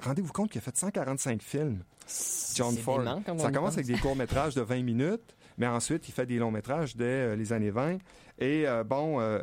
Rendez-vous 0.00 0.32
compte 0.32 0.50
qu'il 0.50 0.58
a 0.58 0.62
fait 0.62 0.76
145 0.76 1.42
films. 1.42 1.82
John 2.54 2.76
Ford. 2.76 2.98
dément, 2.98 3.22
comme 3.22 3.36
on 3.36 3.42
Ça 3.44 3.50
commence 3.50 3.70
pense. 3.70 3.78
avec 3.78 3.86
des 3.86 3.98
courts-métrages 3.98 4.54
de 4.54 4.62
20 4.62 4.82
minutes, 4.82 5.36
mais 5.60 5.66
ensuite, 5.68 6.08
il 6.08 6.12
fait 6.12 6.26
des 6.26 6.38
longs-métrages 6.38 6.96
dès 6.96 7.04
euh, 7.04 7.36
les 7.36 7.52
années 7.52 7.70
20. 7.70 7.98
Et 8.38 8.66
euh, 8.66 8.82
bon, 8.82 9.20
euh, 9.20 9.40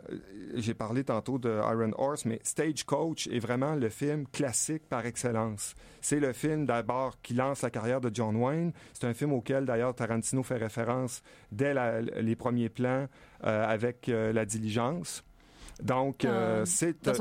j'ai 0.56 0.74
parlé 0.74 1.04
tantôt 1.04 1.38
de 1.38 1.50
Iron 1.50 1.92
Horse, 1.98 2.26
mais 2.26 2.40
Stagecoach 2.44 3.28
est 3.28 3.38
vraiment 3.40 3.76
le 3.76 3.88
film 3.90 4.26
classique 4.28 4.90
par 4.90 5.06
excellence. 5.06 5.76
C'est 6.02 6.20
le 6.20 6.34
film 6.34 6.66
d'abord 6.66 7.22
qui 7.22 7.36
lance 7.36 7.62
la 7.62 7.70
carrière 7.70 8.02
de 8.02 8.10
John 8.12 8.36
Wayne. 8.36 8.74
C'est 8.94 9.06
un 9.06 9.14
film 9.14 9.32
auquel 9.34 9.66
d'ailleurs 9.66 9.94
Tarantino 9.94 10.42
fait 10.42 10.58
référence 10.58 11.22
dès 11.52 11.74
la- 11.76 12.02
les 12.02 12.36
premiers 12.36 12.70
plans 12.70 13.08
avec 13.42 14.08
La 14.08 14.46
Diligence. 14.46 15.24
Donc, 15.84 16.26
euh, 16.26 16.66
c'est 16.66 17.06
le 17.06 17.14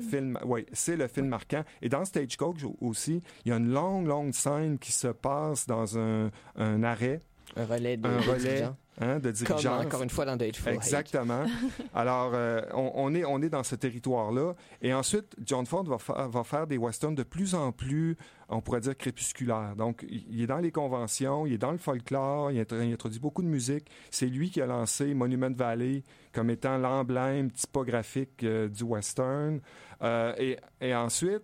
film, 0.00 0.38
oui, 0.44 0.66
c'est 0.72 0.96
le 0.96 1.06
film 1.06 1.28
marquant. 1.28 1.62
Et 1.82 1.88
dans 1.88 2.04
Stagecoach 2.04 2.64
aussi, 2.80 3.22
il 3.44 3.50
y 3.50 3.52
a 3.52 3.56
une 3.58 3.72
longue, 3.72 4.08
longue 4.08 4.32
scène 4.34 4.78
qui 4.80 4.90
se 4.90 5.06
passe 5.06 5.68
dans 5.68 5.96
un, 5.96 6.30
un 6.56 6.82
arrêt, 6.82 7.20
Un 7.56 7.64
relais 7.66 7.96
de, 7.96 8.06
un 8.08 8.16
de 8.16 8.22
relais 8.22 8.38
dirigeants. 8.38 8.76
hein, 9.00 9.18
de 9.18 9.30
Comme 9.30 9.32
dirigeants. 9.32 9.80
encore 9.80 10.02
une 10.02 10.10
fois 10.10 10.24
dans 10.24 10.38
Eight. 10.38 10.58
Exactement. 10.66 11.44
Alors, 11.94 12.32
euh, 12.34 12.62
on, 12.74 12.90
on 12.94 13.14
est, 13.14 13.24
on 13.24 13.42
est 13.42 13.48
dans 13.50 13.62
ce 13.62 13.74
territoire-là. 13.74 14.54
Et 14.80 14.94
ensuite, 14.94 15.34
John 15.44 15.66
Ford 15.66 15.84
va, 15.84 15.98
fa- 15.98 16.28
va 16.28 16.44
faire 16.44 16.66
des 16.66 16.78
westerns 16.78 17.14
de 17.14 17.22
plus 17.22 17.54
en 17.54 17.72
plus, 17.72 18.16
on 18.52 18.60
pourrait 18.60 18.80
dire, 18.80 18.96
crépusculaires. 18.96 19.74
Donc, 19.76 20.04
il 20.08 20.40
est 20.42 20.46
dans 20.46 20.58
les 20.58 20.70
conventions, 20.70 21.46
il 21.46 21.54
est 21.54 21.58
dans 21.58 21.72
le 21.72 21.78
folklore, 21.78 22.50
il, 22.52 22.60
int- 22.60 22.84
il 22.84 22.92
introduit 22.92 23.20
beaucoup 23.20 23.42
de 23.42 23.48
musique. 23.48 23.86
C'est 24.10 24.26
lui 24.26 24.50
qui 24.50 24.60
a 24.60 24.66
lancé 24.66 25.14
Monument 25.14 25.50
Valley 25.50 26.02
comme 26.32 26.48
étant 26.50 26.78
l'emblème 26.78 27.50
typographique 27.50 28.42
euh, 28.44 28.68
du 28.68 28.84
western. 28.84 29.60
Euh, 30.02 30.34
et, 30.38 30.56
et 30.80 30.94
ensuite, 30.94 31.42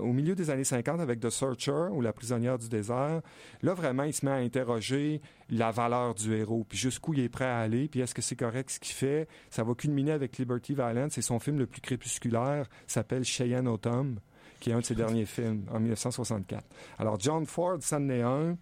au 0.00 0.12
milieu 0.12 0.34
des 0.34 0.50
années 0.50 0.64
50, 0.64 1.00
avec 1.00 1.20
The 1.20 1.30
Searcher 1.30 1.88
ou 1.92 2.00
La 2.00 2.12
prisonnière 2.12 2.58
du 2.58 2.68
désert, 2.68 3.20
là, 3.62 3.74
vraiment, 3.74 4.02
il 4.04 4.12
se 4.12 4.24
met 4.24 4.32
à 4.32 4.36
interroger 4.36 5.20
la 5.50 5.70
valeur 5.70 6.14
du 6.14 6.34
héros, 6.34 6.64
puis 6.68 6.78
jusqu'où 6.78 7.12
il 7.14 7.20
est 7.20 7.28
prêt 7.28 7.44
à 7.44 7.58
aller, 7.58 7.88
puis 7.88 8.00
est-ce 8.00 8.14
que 8.14 8.22
c'est 8.22 8.34
correct 8.36 8.70
ce 8.70 8.80
qu'il 8.80 8.94
fait? 8.94 9.28
Ça 9.50 9.62
va 9.62 9.74
culminer 9.74 10.12
avec 10.12 10.38
Liberty 10.38 10.74
Valance, 10.74 11.12
c'est 11.12 11.22
son 11.22 11.38
film 11.38 11.58
le 11.58 11.66
plus 11.66 11.80
crépusculaire, 11.82 12.66
s'appelle 12.86 13.24
Cheyenne 13.24 13.68
Autumn, 13.68 14.18
qui 14.64 14.70
est 14.70 14.72
un 14.72 14.78
de 14.80 14.84
ses 14.86 14.94
derniers 14.94 15.26
films, 15.26 15.66
en 15.70 15.78
1964. 15.78 16.64
Alors, 16.98 17.20
John 17.20 17.44
Ford, 17.44 17.76
ça 17.80 17.98
en 17.98 18.08
est 18.08 18.22
un. 18.22 18.56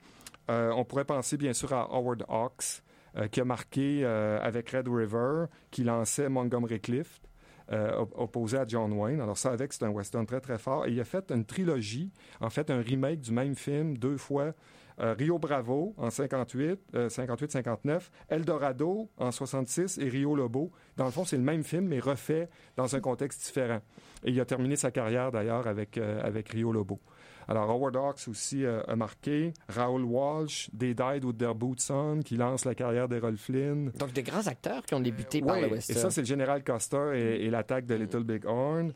Euh, 0.50 0.72
on 0.74 0.84
pourrait 0.84 1.04
penser, 1.04 1.36
bien 1.36 1.52
sûr, 1.52 1.72
à 1.72 1.82
Howard 1.94 2.24
Hawks, 2.28 2.82
euh, 3.16 3.28
qui 3.28 3.40
a 3.40 3.44
marqué 3.44 4.00
euh, 4.02 4.40
avec 4.42 4.70
Red 4.70 4.88
River, 4.88 5.44
qui 5.70 5.84
lançait 5.84 6.28
Montgomery 6.28 6.80
Clift. 6.80 7.22
op- 7.70 8.12
opposé 8.16 8.58
à 8.58 8.64
John 8.66 8.92
Wayne. 8.94 9.20
Alors 9.20 9.38
ça 9.38 9.52
avec, 9.52 9.72
c'est 9.72 9.84
un 9.84 9.90
western 9.90 10.26
très 10.26 10.40
très 10.40 10.58
fort. 10.58 10.86
Et 10.86 10.90
il 10.90 11.00
a 11.00 11.04
fait 11.04 11.30
une 11.30 11.44
trilogie, 11.44 12.10
en 12.40 12.50
fait 12.50 12.68
un 12.68 12.80
remake 12.82 13.20
du 13.20 13.30
même 13.30 13.54
film 13.54 13.96
deux 13.96 14.16
fois. 14.16 14.54
Euh, 15.02 15.14
Rio 15.14 15.38
Bravo 15.38 15.94
en 15.96 16.10
58, 16.10 16.80
euh, 16.94 17.08
58-59, 17.08 18.10
Eldorado 18.28 19.10
en 19.18 19.30
66 19.32 19.98
et 19.98 20.08
Rio 20.08 20.34
Lobo. 20.36 20.70
Dans 20.96 21.06
le 21.06 21.10
fond, 21.10 21.24
c'est 21.24 21.36
le 21.36 21.42
même 21.42 21.64
film, 21.64 21.88
mais 21.88 21.98
refait 21.98 22.48
dans 22.76 22.94
un 22.94 23.00
contexte 23.00 23.44
différent. 23.44 23.80
Et 24.24 24.30
il 24.30 24.40
a 24.40 24.44
terminé 24.44 24.76
sa 24.76 24.90
carrière 24.90 25.32
d'ailleurs 25.32 25.66
avec, 25.66 25.98
euh, 25.98 26.20
avec 26.22 26.50
Rio 26.50 26.72
Lobo. 26.72 27.00
Alors, 27.48 27.68
Howard 27.68 27.96
Hawks 27.96 28.28
aussi 28.28 28.64
euh, 28.64 28.80
a 28.86 28.94
marqué. 28.94 29.52
Raoul 29.68 30.04
Walsh, 30.04 30.70
They 30.78 30.94
Died 30.94 31.24
with 31.24 31.38
Their 31.38 31.56
Boots 31.56 31.90
On, 31.90 32.20
qui 32.20 32.36
lance 32.36 32.64
la 32.64 32.76
carrière 32.76 33.08
d'Errol 33.08 33.36
Flynn. 33.36 33.90
Donc, 33.98 34.12
de 34.12 34.20
grands 34.20 34.46
acteurs 34.46 34.84
qui 34.86 34.94
ont 34.94 35.00
débuté 35.00 35.40
par 35.42 35.56
Ouais, 35.56 35.62
le 35.62 35.66
et 35.66 35.70
western. 35.72 35.98
ça, 35.98 36.10
c'est 36.12 36.20
le 36.20 36.26
général 36.28 36.62
Custer 36.62 37.10
et, 37.14 37.44
et 37.44 37.50
l'attaque 37.50 37.86
de 37.86 37.96
Little 37.96 38.22
Big 38.22 38.46
Horn. 38.46 38.92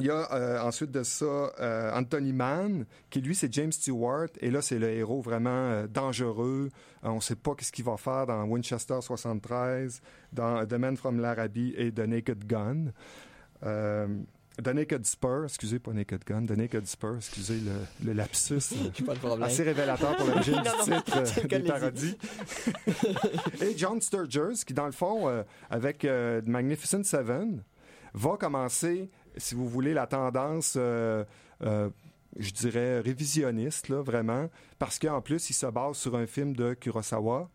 Il 0.00 0.06
y 0.06 0.10
a 0.10 0.32
euh, 0.32 0.60
ensuite 0.60 0.90
de 0.90 1.02
ça 1.02 1.24
euh, 1.24 1.90
Anthony 1.94 2.32
Mann, 2.32 2.84
qui 3.08 3.20
lui, 3.20 3.34
c'est 3.34 3.52
James 3.52 3.72
Stewart. 3.72 4.28
Et 4.40 4.50
là, 4.50 4.60
c'est 4.60 4.78
le 4.78 4.90
héros 4.90 5.20
vraiment 5.20 5.50
euh, 5.50 5.86
dangereux. 5.86 6.70
On 7.02 7.16
ne 7.16 7.20
sait 7.20 7.36
pas 7.36 7.52
ce 7.60 7.72
qu'il 7.72 7.84
va 7.84 7.96
faire 7.96 8.26
dans 8.26 8.44
Winchester 8.44 8.98
73, 9.00 10.02
dans 10.32 10.66
The 10.66 10.74
Man 10.74 10.96
from 10.96 11.20
l'Arabie 11.20 11.74
et 11.76 11.92
The 11.92 12.00
Naked 12.00 12.46
Gun. 12.46 12.92
The 14.62 14.68
Naked 14.72 15.04
Spur, 15.04 15.44
excusez, 15.44 15.78
pas 15.78 15.92
Naked 15.92 16.24
Gun, 16.24 16.46
The 16.46 16.56
Naked 16.56 16.86
Spur, 16.86 17.16
excusez 17.16 17.60
le, 17.60 18.06
le 18.06 18.12
lapsus. 18.14 18.74
Pas 19.06 19.14
de 19.14 19.18
problème. 19.18 19.42
assez 19.42 19.62
révélateur 19.62 20.16
pour 20.16 20.26
l'origine 20.26 20.54
du 20.62 20.92
titre 20.92 21.18
euh, 21.18 21.46
des 21.46 21.58
parodies. 21.60 22.16
Et 23.60 23.76
John 23.76 24.00
Sturges, 24.00 24.64
qui 24.64 24.72
dans 24.72 24.86
le 24.86 24.92
fond, 24.92 25.28
euh, 25.28 25.42
avec 25.68 26.04
euh, 26.04 26.40
The 26.40 26.46
Magnificent 26.46 27.04
Seven, 27.04 27.62
va 28.14 28.36
commencer, 28.38 29.10
si 29.36 29.54
vous 29.54 29.68
voulez, 29.68 29.94
la 29.94 30.06
tendance, 30.06 30.74
euh, 30.76 31.24
euh, 31.62 31.88
je 32.38 32.50
dirais, 32.52 33.00
révisionniste, 33.00 33.88
là, 33.88 34.02
vraiment, 34.02 34.48
parce 34.78 34.98
qu'en 34.98 35.20
plus, 35.20 35.50
il 35.50 35.54
se 35.54 35.66
base 35.66 35.96
sur 35.96 36.14
un 36.16 36.26
film 36.26 36.54
de 36.54 36.74
Kurosawa. 36.74 37.48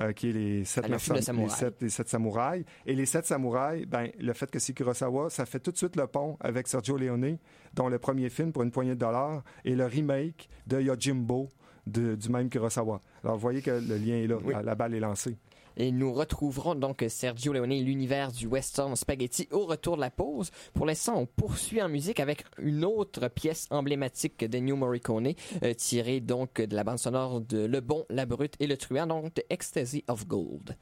euh, 0.00 0.12
qui 0.12 0.28
est 0.30 0.32
les 0.32 0.64
sept, 0.64 0.84
Ah, 0.84 0.88
le 0.90 0.94
les 1.16 1.22
samouraï. 1.22 1.50
sept- 1.50 1.82
les 1.82 1.88
sept 1.88 2.08
samouraïs. 2.08 2.64
Et 2.86 2.94
les 2.94 3.04
sept 3.04 3.26
samouraïs, 3.26 3.84
ben, 3.84 4.08
le 4.20 4.32
fait 4.32 4.48
que 4.48 4.60
c'est 4.60 4.72
Kurosawa, 4.72 5.28
ça 5.28 5.44
fait 5.44 5.58
tout 5.58 5.72
de 5.72 5.76
suite 5.76 5.96
le 5.96 6.06
pont 6.06 6.36
avec 6.38 6.68
Sergio 6.68 6.96
Leone, 6.96 7.36
dont 7.74 7.88
le 7.88 7.98
premier 7.98 8.28
film 8.30 8.52
pour 8.52 8.62
une 8.62 8.70
poignée 8.70 8.94
de 8.94 9.00
dollars, 9.00 9.42
et 9.64 9.74
le 9.74 9.86
remake 9.86 10.48
de 10.68 10.80
Yojimbo 10.80 11.48
de- 11.84 12.14
du 12.14 12.28
même 12.28 12.48
Kurosawa. 12.48 13.00
Alors, 13.24 13.34
vous 13.34 13.42
voyez 13.42 13.60
que 13.60 13.72
le 13.72 13.96
lien 13.96 14.14
est 14.22 14.28
là, 14.28 14.36
Oui. 14.44 14.52
la, 14.52 14.62
la 14.62 14.74
balle 14.76 14.94
est 14.94 15.00
lancée. 15.00 15.36
Et 15.78 15.92
nous 15.92 16.12
retrouverons 16.12 16.74
donc 16.74 17.04
Sergio 17.08 17.52
Leone 17.52 17.70
l'univers 17.70 18.32
du 18.32 18.48
western 18.48 18.96
spaghetti 18.96 19.48
au 19.52 19.64
retour 19.64 19.94
de 19.94 20.00
la 20.00 20.10
pause. 20.10 20.50
Pour 20.74 20.86
l'instant, 20.86 21.16
on 21.16 21.26
poursuit 21.26 21.80
en 21.80 21.88
musique 21.88 22.18
avec 22.18 22.44
une 22.58 22.84
autre 22.84 23.28
pièce 23.28 23.68
emblématique 23.70 24.44
de 24.44 24.58
New 24.58 24.74
Morricone, 24.74 25.34
euh, 25.62 25.74
tirée 25.74 26.20
donc 26.20 26.60
de 26.60 26.74
la 26.74 26.82
bande 26.82 26.98
sonore 26.98 27.40
de 27.40 27.64
Le 27.64 27.80
Bon, 27.80 28.04
la 28.10 28.26
Brute 28.26 28.54
et 28.58 28.66
le 28.66 28.76
Truand, 28.76 29.06
donc 29.06 29.34
de 29.34 29.42
Ecstasy 29.50 30.04
of 30.08 30.26
Gold. 30.26 30.76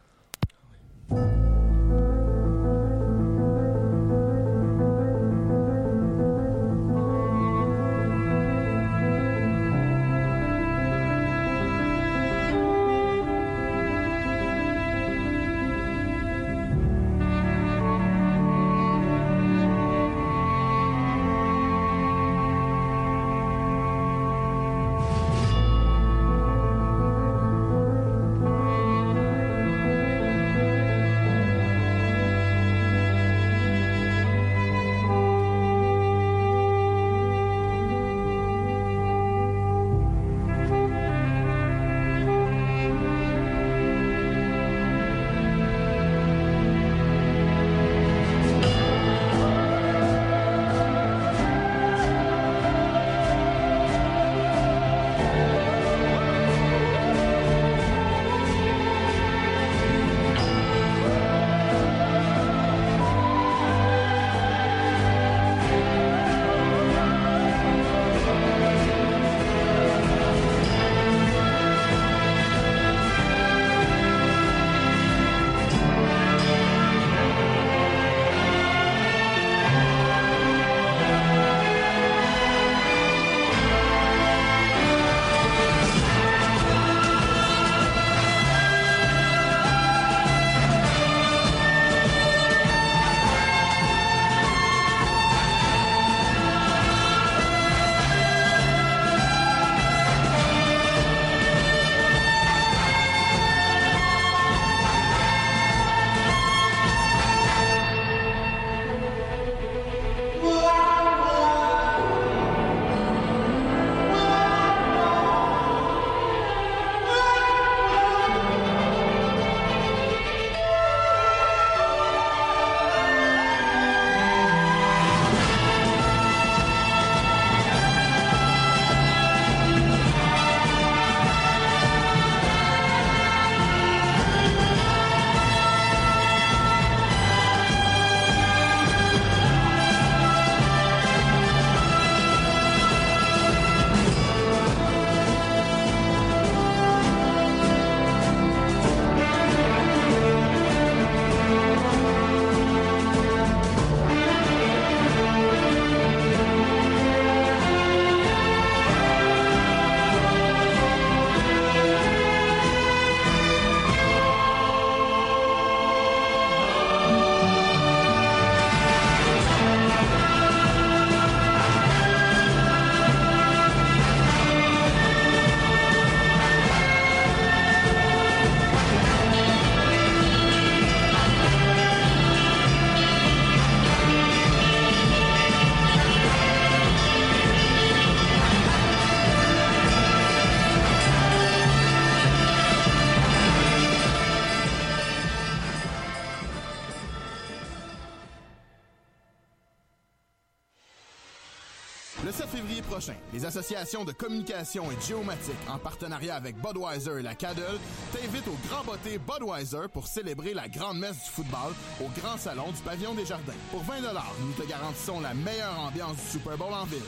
Le 202.27 202.33
7 202.33 202.49
février 202.49 202.83
prochain, 202.83 203.15
les 203.33 203.45
associations 203.45 204.05
de 204.05 204.11
communication 204.11 204.91
et 204.91 205.01
géomatique, 205.01 205.55
en 205.71 205.79
partenariat 205.79 206.35
avec 206.35 206.57
Budweiser 206.57 207.21
et 207.21 207.23
la 207.23 207.37
Cadel, 207.37 207.79
t'invitent 208.13 208.49
au 208.49 208.57
Grand 208.69 208.83
Botté 208.83 209.19
Budweiser 209.19 209.87
pour 209.93 210.09
célébrer 210.09 210.53
la 210.53 210.69
grande 210.69 210.99
messe 210.99 211.23
du 211.23 211.31
football 211.31 211.73
au 212.01 212.09
Grand 212.21 212.37
Salon 212.37 212.73
du 212.73 212.83
Pavillon 212.83 213.15
des 213.15 213.27
Jardins. 213.27 213.53
Pour 213.71 213.85
20 213.85 214.01
nous 214.41 214.53
te 214.55 214.69
garantissons 214.69 215.21
la 215.21 215.35
meilleure 215.35 215.79
ambiance 215.79 216.17
du 216.17 216.29
Super 216.33 216.59
Bowl 216.59 216.73
en 216.73 216.85
ville. 216.87 216.99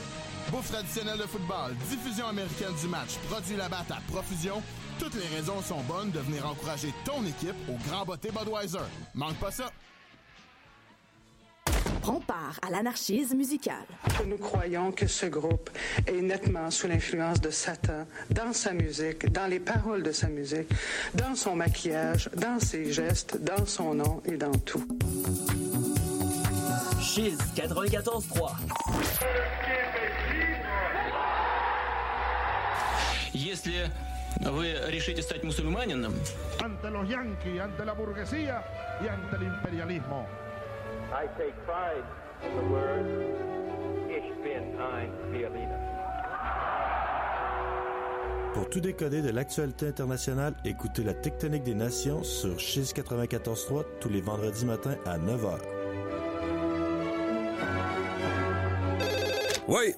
Bouffe 0.51 0.71
traditionnelle 0.71 1.17
de 1.17 1.23
football, 1.23 1.75
diffusion 1.89 2.27
américaine 2.27 2.73
du 2.81 2.87
match, 2.87 3.17
produits 3.29 3.57
là-bas 3.57 3.83
à 3.89 3.99
profusion, 4.09 4.63
toutes 4.99 5.15
les 5.15 5.35
raisons 5.35 5.61
sont 5.61 5.81
bonnes 5.81 6.11
de 6.11 6.19
venir 6.19 6.47
encourager 6.47 6.93
ton 7.03 7.25
équipe 7.25 7.57
au 7.67 7.75
Grand 7.89 8.05
Botté 8.05 8.29
Budweiser. 8.31 8.87
Manque 9.15 9.35
pas 9.35 9.51
ça! 9.51 9.69
Prends 12.08 12.20
part 12.20 12.58
à 12.66 12.70
l'anarchisme 12.70 13.36
musical. 13.36 13.84
Nous 14.26 14.36
croyons 14.38 14.92
que 14.92 15.06
ce 15.06 15.26
groupe 15.26 15.70
est 16.06 16.20
nettement 16.20 16.70
sous 16.70 16.86
l'influence 16.86 17.40
de 17.40 17.50
Satan 17.50 18.06
dans 18.30 18.52
sa 18.52 18.72
musique, 18.72 19.30
dans 19.32 19.46
les 19.46 19.60
paroles 19.60 20.02
de 20.02 20.12
sa 20.12 20.28
musique, 20.28 20.68
dans 21.14 21.34
son 21.34 21.56
maquillage, 21.56 22.30
dans 22.36 22.58
ses 22.60 22.92
gestes, 22.92 23.38
dans 23.42 23.66
son 23.66 23.94
nom 23.94 24.22
et 24.24 24.36
dans 24.36 24.52
tout. 24.52 24.86
Chiz 27.00 27.36
94.3 27.56 28.50
Если 33.34 33.90
вы 34.40 34.74
решите 34.88 35.22
стать 35.22 35.42
мусульманином... 35.44 36.14
Ante 36.62 36.90
los 36.90 37.08
yanquis, 37.08 37.58
ante 37.60 37.84
la 37.84 37.92
burguesía 37.94 38.62
y 39.02 39.08
ante 39.08 39.36
el 39.36 39.42
imperialismo. 39.44 40.26
I 41.11 41.25
take 41.37 41.55
pride 41.65 42.03
in 42.45 42.55
the 42.55 42.63
word 42.71 43.05
Ich 44.09 44.29
bin 44.43 44.79
ein 44.79 45.09
Berliner. 45.31 45.79
Pour 48.53 48.69
tout 48.69 48.79
décoder 48.79 49.21
de 49.21 49.29
l'actualité 49.29 49.87
internationale, 49.87 50.53
écoutez 50.65 51.03
la 51.03 51.13
Tectonique 51.13 51.63
des 51.63 51.75
Nations 51.75 52.23
sur 52.23 52.59
Chiz 52.59 52.93
94.3 52.93 53.85
tous 53.99 54.09
les 54.09 54.21
vendredis 54.21 54.65
matins 54.65 54.95
à 55.05 55.17
9h. 55.17 55.57
Oui. 59.67 59.93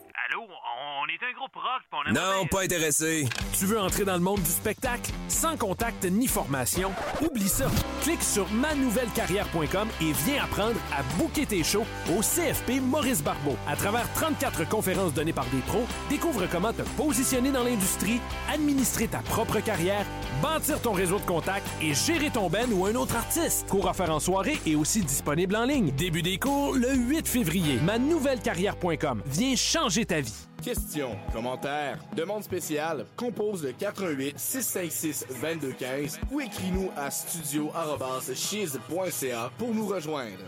Rock, 1.61 1.81
pis 1.89 1.97
on 1.97 2.09
a 2.09 2.11
Non, 2.13 2.45
pas 2.47 2.63
intéressé. 2.63 3.27
Tu 3.57 3.65
veux 3.65 3.79
entrer 3.79 4.03
dans 4.03 4.15
le 4.15 4.19
monde 4.19 4.41
du 4.41 4.49
spectacle? 4.49 5.11
Sans 5.27 5.57
contact 5.57 6.05
ni 6.05 6.27
formation? 6.27 6.91
Oublie 7.21 7.47
ça. 7.47 7.67
Clique 8.01 8.23
sur 8.23 8.49
manouvellecarrière.com 8.51 9.87
et 10.01 10.11
viens 10.25 10.43
apprendre 10.43 10.79
à 10.91 11.03
booker 11.17 11.45
tes 11.45 11.63
shows 11.63 11.85
au 12.09 12.21
CFP 12.21 12.81
Maurice 12.81 13.23
Barbeau. 13.23 13.55
À 13.67 13.75
travers 13.75 14.11
34 14.13 14.67
conférences 14.67 15.13
données 15.13 15.33
par 15.33 15.45
des 15.45 15.59
pros, 15.59 15.85
découvre 16.09 16.47
comment 16.51 16.73
te 16.73 16.81
positionner 16.97 17.51
dans 17.51 17.63
l'industrie, 17.63 18.19
administrer 18.51 19.07
ta 19.07 19.19
propre 19.19 19.59
carrière, 19.59 20.05
bâtir 20.41 20.81
ton 20.81 20.93
réseau 20.93 21.19
de 21.19 21.25
contacts 21.25 21.67
et 21.81 21.93
gérer 21.93 22.31
ton 22.31 22.49
ben 22.49 22.71
ou 22.73 22.85
un 22.85 22.95
autre 22.95 23.15
artiste. 23.15 23.67
Cours 23.69 23.87
à 23.87 23.93
faire 23.93 24.13
en 24.13 24.19
soirée 24.19 24.59
et 24.65 24.75
aussi 24.75 25.01
disponible 25.01 25.55
en 25.55 25.65
ligne. 25.65 25.91
Début 25.91 26.21
des 26.23 26.37
cours 26.39 26.73
le 26.73 26.93
8 26.93 27.27
février. 27.27 27.79
manouvellecarrière.com. 27.81 29.21
Viens 29.27 29.55
changer 29.55 30.05
ta 30.05 30.21
vie. 30.21 30.33
Questions, 30.61 31.17
commentaires, 31.33 31.97
demandes 32.15 32.43
spéciales, 32.43 33.05
compose 33.17 33.63
le 33.63 33.71
88 33.71 34.37
656 34.37 35.25
2215 35.41 36.19
ou 36.31 36.39
écris-nous 36.39 36.91
à 36.95 37.09
studio@chiz.ca 37.09 39.51
pour 39.57 39.73
nous 39.73 39.87
rejoindre. 39.87 40.43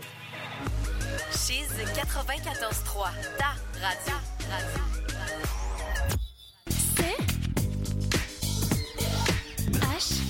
Chiz 1.32 1.66
94.3, 1.94 3.10
ta 3.38 3.56
radio. 3.80 4.14
radio. 4.50 4.82
C 6.68 7.02
H 9.72 10.20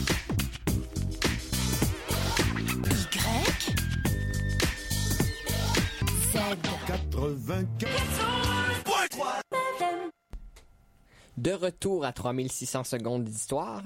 Y 7.12 7.14
Z 7.36 7.66
84 7.76 9.43
De 11.36 11.52
retour 11.52 12.04
à 12.04 12.12
3600 12.12 12.84
secondes 12.84 13.24
d'histoire. 13.24 13.82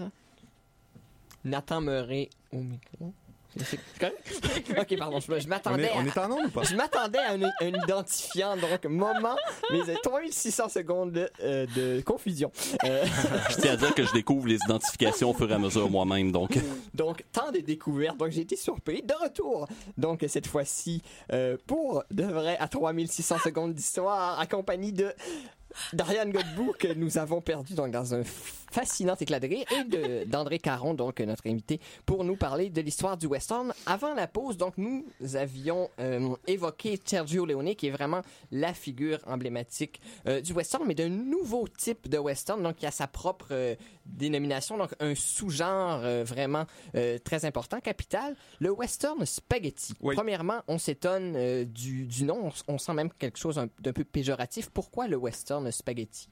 Nathan 1.45 1.81
Meuret 1.81 2.29
au 2.53 2.59
micro. 2.59 3.13
C'est 3.65 3.81
correct? 3.99 4.71
ok, 4.79 4.99
pardon, 4.99 5.19
je, 5.21 5.41
je 5.41 5.49
m'attendais. 5.49 5.91
On 5.95 6.01
est- 6.01 6.03
on 6.03 6.07
est 6.07 6.19
à- 6.19 6.29
en 6.29 6.45
ou 6.45 6.51
pas? 6.51 6.63
Je 6.65 6.77
m'attendais 6.77 7.19
à 7.19 7.33
un, 7.33 7.43
un 7.43 7.83
identifiant, 7.83 8.57
donc 8.57 8.85
moment, 8.85 9.35
mais 9.73 9.81
euh, 9.89 9.97
3600 10.03 10.69
secondes 10.69 11.13
de, 11.13 11.31
euh, 11.43 11.67
de 11.75 12.01
confusion. 12.03 12.53
Euh, 12.85 13.05
Je 13.51 13.57
tiens 13.57 13.73
à 13.73 13.77
dire 13.77 13.95
que 13.95 14.05
je 14.05 14.13
découvre 14.13 14.47
les 14.47 14.59
identifications 14.67 15.31
au 15.31 15.35
fur 15.35 15.51
et 15.51 15.55
à 15.55 15.59
mesure 15.59 15.89
moi-même, 15.91 16.31
donc. 16.31 16.57
Donc, 16.95 17.25
tant 17.33 17.51
de 17.51 17.59
découvertes. 17.59 18.19
Donc, 18.19 18.31
j'ai 18.31 18.43
été 18.43 18.55
surpris. 18.55 19.03
De 19.03 19.15
retour. 19.21 19.67
Donc, 19.97 20.25
cette 20.29 20.47
fois-ci, 20.47 21.03
euh, 21.33 21.57
pour 21.67 22.05
de 22.11 22.25
vrai, 22.25 22.59
à 22.59 22.69
3600 22.69 23.39
secondes 23.43 23.73
d'histoire, 23.73 24.39
accompagné 24.39 24.93
de 24.93 25.13
d'Ariane 25.93 26.33
Godbout, 26.33 26.75
que 26.79 26.93
nous 26.93 27.19
avons 27.19 27.41
perdu 27.41 27.75
donc, 27.75 27.91
dans 27.91 28.15
un 28.15 28.23
fascinant 28.71 29.17
éclat 29.21 29.41
de 29.41 29.47
rire, 29.49 29.67
et 29.93 30.25
d'André 30.27 30.59
Caron, 30.59 30.95
donc 30.95 31.21
notre 31.21 31.47
invité, 31.49 31.81
pour 32.07 32.25
nous 32.25 32.37
parler 32.37 32.71
de 32.71 32.81
l'histoire 32.81 33.17
du 33.17 33.27
western. 33.27 33.73
Avant 33.87 34.15
la 34.15 34.27
pause, 34.27 34.57
donc, 34.57 34.75
nous 34.77 35.05
avions 35.35 35.89
euh, 36.01 36.35
évoqué 36.47 36.99
Sergio 37.05 37.47
Leone, 37.47 37.75
qui 37.75 37.87
est 37.89 37.91
vraiment 37.91 38.23
la 38.53 38.75
figure 38.75 39.19
emblématique 39.27 40.01
euh, 40.27 40.41
du 40.41 40.53
western, 40.53 40.85
mais 40.87 40.95
d'un 40.95 41.09
nouveau 41.09 41.67
type 41.69 42.09
de 42.09 42.19
western, 42.19 42.63
donc, 42.63 42.77
qui 42.77 42.87
a 42.87 42.91
sa 42.91 43.07
propre 43.07 43.49
euh, 43.53 43.75
dénomination, 44.07 44.77
donc 44.79 44.91
un 45.01 45.15
sous-genre 45.15 46.01
vraiment 46.25 46.65
très 47.25 47.45
important, 47.45 47.79
capital, 47.81 48.35
le 48.59 48.71
western 48.71 49.25
spaghetti. 49.27 49.93
Premièrement, 50.15 50.63
on 50.67 50.79
s'étonne 50.79 51.65
du, 51.65 52.07
du 52.07 52.25
nom, 52.25 52.51
on, 52.69 52.75
on 52.75 52.79
sent 52.79 52.95
même 52.95 53.11
quelque 53.13 53.39
chose 53.39 53.59
un- 53.59 53.69
d'un 53.81 53.93
peu 53.93 54.05
péjoratif. 54.05 54.71
Pourquoi 54.71 55.09
le 55.09 55.17
western 55.17 55.71
spaghetti? 55.71 56.29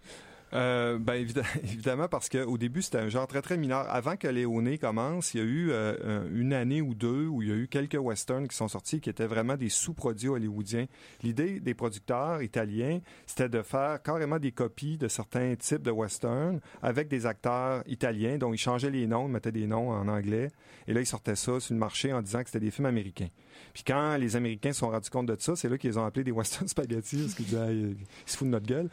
Euh, 0.52 0.96
ben 0.98 1.14
évid- 1.14 1.42
évidemment 1.64 2.06
parce 2.06 2.28
qu'au 2.28 2.56
début 2.56 2.80
c'était 2.80 2.98
un 2.98 3.08
genre 3.08 3.26
très 3.26 3.42
très 3.42 3.56
mineur. 3.56 3.84
Avant 3.90 4.16
que 4.16 4.28
Léoné 4.28 4.78
commence, 4.78 5.34
il 5.34 5.38
y 5.38 5.40
a 5.42 5.44
eu 5.44 5.70
euh, 5.72 5.96
un- 6.04 6.34
une 6.34 6.52
année 6.52 6.80
ou 6.80 6.94
deux 6.94 7.26
où 7.26 7.42
il 7.42 7.48
y 7.48 7.52
a 7.52 7.56
eu 7.56 7.66
quelques 7.66 7.98
westerns 8.00 8.46
qui 8.46 8.56
sont 8.56 8.68
sortis 8.68 9.00
qui 9.00 9.10
étaient 9.10 9.26
vraiment 9.26 9.56
des 9.56 9.68
sous-produits 9.68 10.28
hollywoodiens. 10.28 10.86
L'idée 11.24 11.58
des 11.58 11.74
producteurs 11.74 12.42
italiens, 12.42 13.00
c'était 13.26 13.48
de 13.48 13.60
faire 13.62 14.00
carrément 14.02 14.38
des 14.38 14.52
copies 14.52 14.96
de 14.98 15.08
certains 15.08 15.56
types 15.56 15.82
de 15.82 15.90
westerns 15.90 16.60
avec 16.80 17.08
des 17.08 17.26
acteurs 17.26 17.82
italiens 17.88 18.38
dont 18.38 18.52
ils 18.52 18.58
changeaient 18.58 18.90
les 18.90 19.08
noms, 19.08 19.26
ils 19.26 19.32
mettaient 19.32 19.50
des 19.52 19.66
noms 19.66 19.90
en 19.90 20.06
anglais 20.06 20.50
et 20.86 20.92
là 20.94 21.00
ils 21.00 21.06
sortaient 21.06 21.34
ça 21.34 21.58
sur 21.58 21.74
le 21.74 21.80
marché 21.80 22.12
en 22.12 22.22
disant 22.22 22.40
que 22.42 22.46
c'était 22.50 22.64
des 22.64 22.70
films 22.70 22.86
américains. 22.86 23.28
Puis 23.74 23.82
quand 23.84 24.16
les 24.16 24.36
Américains 24.36 24.72
se 24.72 24.80
sont 24.80 24.90
rendus 24.90 25.10
compte 25.10 25.26
de 25.26 25.36
ça, 25.40 25.56
c'est 25.56 25.68
là 25.68 25.76
qu'ils 25.78 25.98
ont 25.98 26.04
appelés 26.04 26.24
des 26.24 26.30
western 26.30 26.68
spaghetti 26.68 27.16
parce 27.22 27.34
qu'ils 27.34 27.46
disaient 27.46 27.74
ils 27.74 27.96
se 28.26 28.36
foutent 28.36 28.46
de 28.48 28.52
notre 28.52 28.66
gueule. 28.66 28.88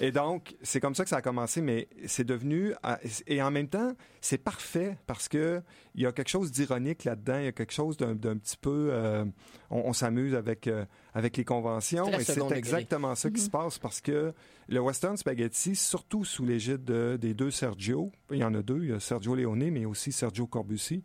Et 0.00 0.10
donc 0.10 0.56
c'est 0.62 0.80
comme 0.80 0.94
ça 0.96 1.04
que 1.04 1.10
ça 1.10 1.16
a 1.18 1.22
commencé, 1.22 1.60
mais 1.60 1.88
c'est 2.06 2.24
devenu 2.24 2.72
à- 2.82 2.98
et 3.26 3.40
en 3.42 3.50
même 3.50 3.68
temps 3.68 3.92
c'est 4.20 4.38
parfait 4.38 4.96
parce 5.06 5.28
que 5.28 5.62
il 5.94 6.02
y 6.02 6.06
a 6.06 6.12
quelque 6.12 6.28
chose 6.28 6.50
d'ironique 6.50 7.04
là-dedans, 7.04 7.38
il 7.38 7.44
y 7.44 7.48
a 7.48 7.52
quelque 7.52 7.72
chose 7.72 7.96
d'un 7.96 8.16
petit 8.16 8.56
peu, 8.56 8.88
euh, 8.90 9.24
on, 9.70 9.82
on 9.86 9.92
s'amuse 9.92 10.34
avec 10.34 10.66
euh, 10.66 10.84
avec 11.14 11.36
les 11.36 11.44
conventions 11.44 12.06
C'est 12.06 12.16
et 12.20 12.24
c'est 12.24 12.40
exactement 12.58 13.14
ça 13.14 13.30
qui 13.30 13.40
se 13.40 13.50
passe 13.50 13.78
parce 13.78 14.00
que 14.00 14.32
le 14.68 14.80
western 14.80 15.16
spaghetti, 15.16 15.76
surtout 15.76 16.24
sous 16.24 16.44
l'égide 16.44 16.84
de- 16.84 17.16
des 17.20 17.34
deux 17.34 17.50
Sergio, 17.50 18.10
il 18.30 18.38
y 18.38 18.44
en 18.44 18.54
a 18.54 18.62
deux, 18.62 18.80
il 18.82 18.90
y 18.90 18.92
a 18.92 19.00
Sergio 19.00 19.34
Leone 19.34 19.70
mais 19.70 19.84
aussi 19.84 20.10
Sergio 20.12 20.46
Corbucci 20.46 21.04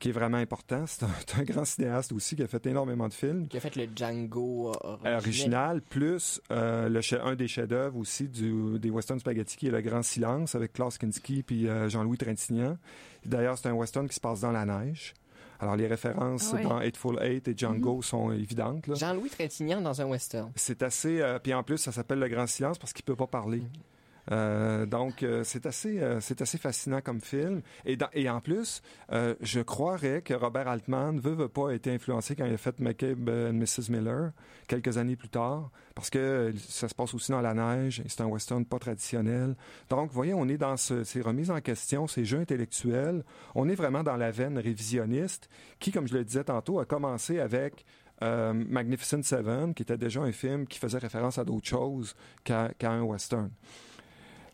qui 0.00 0.08
est 0.08 0.12
vraiment 0.12 0.38
important. 0.38 0.84
C'est 0.86 1.04
un, 1.38 1.42
grand 1.44 1.64
cinéaste 1.64 2.10
aussi 2.12 2.34
qui 2.34 2.42
a 2.42 2.48
fait 2.48 2.66
énormément 2.66 3.06
de 3.06 3.12
films 3.14 3.46
Qui 3.46 3.58
a 3.58 3.60
fait 3.60 3.76
le 3.76 3.86
Django 3.94 4.70
euh, 4.70 4.72
original. 4.94 5.16
original, 5.20 5.82
plus 5.82 6.40
euh, 6.50 6.88
le 6.88 7.00
un 7.24 7.34
des 7.36 7.46
chefs-d'œuvre 7.46 7.96
aussi 7.98 8.26
du, 8.28 8.78
des 8.80 8.90
western 8.90 9.20
spaghetti 9.20 9.56
qui 9.56 9.68
est 9.68 9.70
Le 9.70 9.80
Grand 9.82 10.02
Silence 10.02 10.54
avec 10.56 10.72
Klaus 10.72 10.98
Kinski 10.98 11.42
puis 11.44 11.68
euh, 11.68 11.88
Jean-Louis 11.88 12.16
Trintignant. 12.18 12.76
D'ailleurs, 13.24 13.58
c'est 13.58 13.68
un 13.68 13.74
western 13.74 14.08
qui 14.08 14.14
se 14.16 14.20
passe 14.20 14.40
dans 14.40 14.52
la 14.52 14.64
neige. 14.64 15.14
Alors, 15.62 15.76
les 15.76 15.86
références 15.86 16.52
Ah 16.52 16.56
ouais. 16.56 16.62
dans 16.62 16.80
Eightful 16.80 17.18
Eight 17.22 17.46
et 17.46 17.54
Django 17.54 17.96
Mhm. 17.96 18.02
sont 18.02 18.32
évidentes. 18.32 18.84
Jean-Louis 18.96 19.28
Trintignant 19.28 19.82
dans 19.82 20.00
un 20.00 20.06
western. 20.06 20.50
C'est 20.56 20.82
assez. 20.82 21.20
euh, 21.20 21.38
puis 21.38 21.52
en 21.52 21.62
plus, 21.62 21.76
ça 21.76 21.92
s'appelle 21.92 22.18
Le 22.18 22.28
Grand 22.28 22.46
Silence 22.46 22.78
parce 22.78 22.94
qu'il 22.94 23.04
peut 23.04 23.14
pas 23.16 23.26
parler. 23.26 23.62
Euh, 24.30 24.86
donc, 24.86 25.22
euh, 25.22 25.42
c'est 25.44 25.66
assez, 25.66 25.98
euh, 26.00 26.20
c'est 26.20 26.40
assez 26.42 26.58
fascinant 26.58 27.00
comme 27.00 27.20
film. 27.20 27.62
Et, 27.84 27.96
et 28.12 28.28
en 28.30 28.40
plus, 28.40 28.82
je 29.40 29.60
croirais 29.60 30.22
que 30.22 30.34
Robert 30.34 30.68
Altman 30.68 31.18
veut, 31.18 31.34
veut 31.34 31.48
pas 31.48 31.70
a 31.70 31.74
été 31.74 31.92
influencé 31.92 32.36
quand 32.36 32.44
il 32.44 32.54
a 32.54 32.56
fait 32.58 32.78
McCabe 32.80 33.28
and 33.28 33.54
Mrs. 33.54 33.90
Miller 33.90 34.32
quelques 34.68 34.98
années 34.98 35.16
plus 35.16 35.28
tard, 35.28 35.70
parce 35.94 36.10
que 36.10 36.52
ça 36.56 36.88
se 36.88 36.94
passe 36.94 37.12
aussi 37.14 37.32
dans 37.32 37.40
la 37.40 37.54
neige 37.54 38.02
c'est 38.06 38.20
un 38.20 38.26
western 38.26 38.64
pas 38.64 38.78
traditionnel. 38.78 39.56
Donc, 39.88 40.08
vous 40.08 40.14
voyez, 40.14 40.34
on 40.34 40.48
est 40.48 40.58
dans 40.58 40.76
ce- 40.76 41.02
ces 41.04 41.20
remises 41.20 41.50
en 41.50 41.60
question, 41.60 42.06
ces 42.06 42.24
jeux 42.24 42.38
intellectuels. 42.38 43.24
On 43.54 43.68
est 43.68 43.74
vraiment 43.74 44.02
dans 44.02 44.16
la 44.16 44.30
veine 44.30 44.58
révisionniste 44.58 45.48
qui, 45.80 45.90
comme 45.90 46.06
je 46.06 46.14
le 46.14 46.24
disais 46.24 46.44
tantôt, 46.44 46.78
a 46.78 46.84
commencé 46.84 47.40
avec 47.40 47.84
Magnificent 48.22 49.22
Seven, 49.22 49.72
qui 49.72 49.82
était 49.82 49.96
déjà 49.96 50.20
un 50.20 50.30
film 50.32 50.66
qui 50.66 50.78
faisait 50.78 50.98
référence 50.98 51.38
à 51.38 51.44
d'autres 51.44 51.66
choses 51.68 52.14
qu'à 52.44 52.70
un 52.82 53.02
western. 53.02 53.50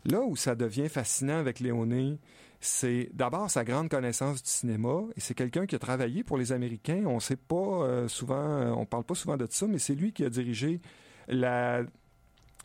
Là 0.05 0.21
où 0.21 0.35
ça 0.35 0.55
devient 0.55 0.89
fascinant 0.89 1.37
avec 1.39 1.59
Léoné, 1.59 2.17
c'est 2.59 3.09
d'abord 3.13 3.49
sa 3.51 3.63
grande 3.63 3.89
connaissance 3.89 4.41
du 4.41 4.49
cinéma, 4.49 5.01
et 5.15 5.19
c'est 5.19 5.33
quelqu'un 5.35 5.65
qui 5.65 5.75
a 5.75 5.79
travaillé 5.79 6.23
pour 6.23 6.37
les 6.37 6.51
Américains. 6.51 7.03
On 7.05 7.19
sait 7.19 7.35
pas 7.35 7.55
euh, 7.55 8.07
souvent, 8.07 8.35
euh, 8.35 8.71
on 8.71 8.85
parle 8.85 9.03
pas 9.03 9.15
souvent 9.15 9.37
de 9.37 9.47
ça, 9.49 9.67
mais 9.67 9.79
c'est 9.79 9.95
lui 9.95 10.11
qui 10.13 10.23
a 10.25 10.29
dirigé 10.29 10.79
la 11.27 11.83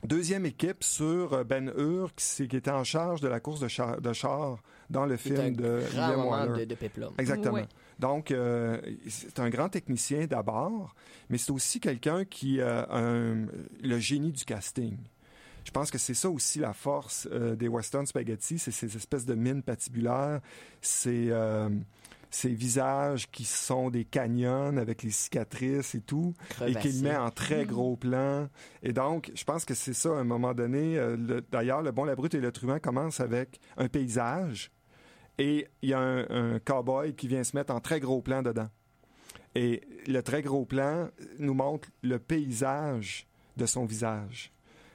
deuxième 0.05 0.47
équipe 0.47 0.83
sur 0.83 1.33
euh, 1.35 1.45
Ben 1.45 1.73
Hur, 1.77 2.15
qui, 2.15 2.43
était 2.45 2.71
en 2.71 2.85
charge 2.85 3.21
de 3.21 3.29
la 3.29 3.41
course 3.41 3.61
de 3.61 3.69
char, 3.69 4.01
de 4.01 4.13
char 4.13 4.59
dans 4.91 5.05
le 5.07 5.15
un 5.15 5.19
film 5.19 5.57
de 5.57 5.81
grand 5.93 6.09
William 6.09 6.17
moment 6.21 6.43
Wyler. 6.43 6.61
de- 6.61 6.71
de 6.71 6.75
péplum. 6.75 7.13
Exactement. 7.19 7.61
Donc, 7.99 8.31
euh, 8.31 8.81
c'est 9.09 9.39
un 9.41 9.49
grand 9.51 9.69
technicien 9.69 10.27
d'abord, 10.27 10.95
mais 11.29 11.39
c'est 11.39 11.53
aussi 11.53 11.81
quelqu'un 11.81 12.25
qui 12.25 12.61
a 12.61 12.89
un- 12.91 13.47
le 13.83 13.99
génie 13.99 14.33
du 14.33 14.45
casting. 14.45 14.97
Je 15.65 15.71
pense 15.71 15.91
que 15.91 15.99
c'est 15.99 16.15
ça 16.15 16.29
aussi 16.31 16.59
la 16.59 16.73
force 16.73 17.29
euh, 17.31 17.55
des 17.55 17.69
western 17.69 18.07
spaghetti, 18.07 18.59
c'est 18.59 18.71
ces 18.73 18.97
espèces 18.97 19.25
de 19.27 19.35
mines 19.35 19.63
patibulaires, 19.63 20.41
ces, 20.81 21.29
euh, 21.31 21.69
ces 22.31 22.49
visages 22.49 23.31
qui 23.31 23.45
sont 23.45 23.89
des 23.91 24.05
canyons 24.05 24.77
avec 24.77 25.03
les 25.03 25.11
cicatrices 25.11 25.95
et 25.95 26.01
tout, 26.01 26.35
et 26.69 26.73
qu'il 26.81 27.03
met 27.03 27.17
en 27.17 27.31
très 27.31 27.65
gros 27.67 27.97
plan. 27.97 28.49
Et 28.83 28.93
donc, 28.93 29.31
je 29.35 29.45
pense 29.45 29.65
que 29.65 29.75
c'est 29.75 29.93
ça, 29.95 30.11
à 30.11 30.21
un 30.21 30.25
moment 30.25 30.53
donné. 30.55 30.99
euh, 30.99 31.17
le- 31.17 31.41
D'ailleurs, 31.43 31.83
Le 31.83 31.93
Bon, 31.93 32.05
la 32.05 32.17
Brute 32.17 32.35
et 32.35 32.41
le 32.41 32.51
Truand 32.53 32.79
commence 32.81 33.21
avec 33.21 33.61
un 33.77 33.89
paysage, 33.89 34.71
et 35.39 35.69
il 35.83 35.91
y 35.91 35.95
a 35.95 36.01
un, 36.01 36.27
un 36.55 36.59
cowboy 36.59 37.15
qui 37.15 37.29
vient 37.29 37.45
se 37.45 37.57
mettre 37.57 37.73
en 37.73 37.81
très 37.81 38.01
gros 38.01 38.21
plan 38.21 38.43
dedans. 38.43 38.69
Et 39.55 39.83
le 40.07 40.21
très 40.23 40.43
gros 40.43 40.65
plan 40.65 41.09
nous 41.39 41.55
montre 41.55 41.89
le 42.03 42.19
paysage 42.19 43.27
de 43.57 43.67
son 43.67 43.85
visage. 43.85 44.51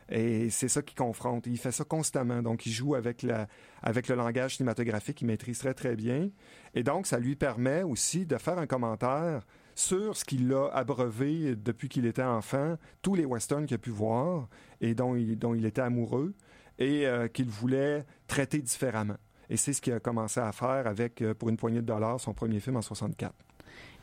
Et 0.10 0.50
c'est 0.50 0.68
ça 0.68 0.82
qui 0.82 0.96
confronte. 0.96 1.48
Il 1.48 1.58
fait 1.58 1.72
ça 1.72 1.84
constamment. 1.84 2.42
Donc, 2.42 2.66
il 2.66 2.72
joue 2.72 2.96
avec, 2.96 3.24
le 3.24 4.16
langage 4.16 4.58
cinématographique 4.58 5.18
qu'il 5.18 5.28
maîtrise 5.28 5.60
très, 5.60 5.74
très 5.74 5.96
bien. 5.96 6.30
Et 6.74 6.84
donc, 6.84 7.08
ça 7.08 7.20
lui 7.20 7.36
permet 7.36 7.84
aussi 7.84 8.26
de 8.26 8.38
faire 8.38 8.58
un 8.58 8.68
commentaire 8.68 9.46
sur 9.76 10.18
ce 10.18 10.26
qu'il 10.26 10.52
a 10.54 10.70
abreuvé 10.70 11.56
depuis 11.56 11.88
qu'il 11.88 12.06
était 12.06 12.24
enfant, 12.24 12.78
tous 13.02 13.16
les 13.16 13.26
westerns 13.26 13.66
qu'il 13.66 13.76
a 13.76 13.78
pu 13.78 13.92
voir 13.92 14.50
et 14.82 14.96
dont 14.96 15.16
il, 15.16 15.38
dont 15.38 15.54
il 15.54 15.66
était 15.66 15.82
amoureux 15.82 16.34
et 16.80 17.06
euh, 17.06 17.28
qu'il 17.28 17.50
voulait 17.50 18.06
traiter 18.28 18.60
différemment. 18.60 19.18
Et 19.50 19.58
c'est 19.58 19.74
ce 19.74 19.82
qu'il 19.82 19.94
a 19.94 20.00
commencé 20.00 20.40
à 20.40 20.52
faire 20.52 20.88
avec, 20.88 21.22
euh, 21.22 21.34
pour 21.34 21.50
une 21.50 21.58
poignée 21.58 21.82
de 21.82 21.86
dollars, 21.86 22.20
son 22.20 22.34
premier 22.34 22.60
film 22.60 22.78
en 22.78 22.82
64. 22.82 23.34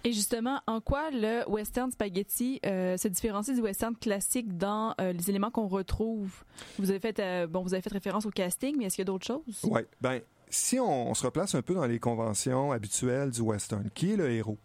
Et 0.06 0.12
justement, 0.12 0.60
en 0.66 0.82
quoi 0.82 1.10
le 1.10 1.48
western 1.48 1.90
spaghetti 1.90 2.60
euh, 2.66 2.98
se 2.98 3.08
différencie 3.08 3.56
du 3.56 3.62
western 3.62 3.96
classique 3.96 4.54
dans 4.58 4.94
euh, 5.00 5.14
les 5.14 5.30
éléments 5.30 5.50
qu'on 5.50 5.66
retrouve? 5.66 6.44
Vous 6.78 6.90
avez 6.90 7.00
fait 7.00 7.18
euh, 7.20 7.46
bon, 7.46 7.62
vous 7.62 7.72
avez 7.72 7.80
fait 7.80 7.92
référence 7.92 8.26
au 8.26 8.30
casting, 8.30 8.76
mais 8.78 8.84
est-ce 8.84 8.96
qu'il 8.96 9.02
y 9.02 9.06
a 9.08 9.10
d'autres 9.10 9.26
choses? 9.26 9.62
Oui. 9.62 9.80
Ben, 10.02 10.20
si 10.50 10.78
on, 10.78 11.08
on 11.10 11.14
se 11.14 11.24
replace 11.24 11.54
un 11.54 11.62
peu 11.62 11.72
dans 11.72 11.86
les 11.86 11.98
conventions 11.98 12.70
habituelles 12.70 13.30
du 13.30 13.40
western, 13.40 13.88
qui 13.94 14.12
est 14.12 14.16
le 14.16 14.30
héros? 14.30 14.58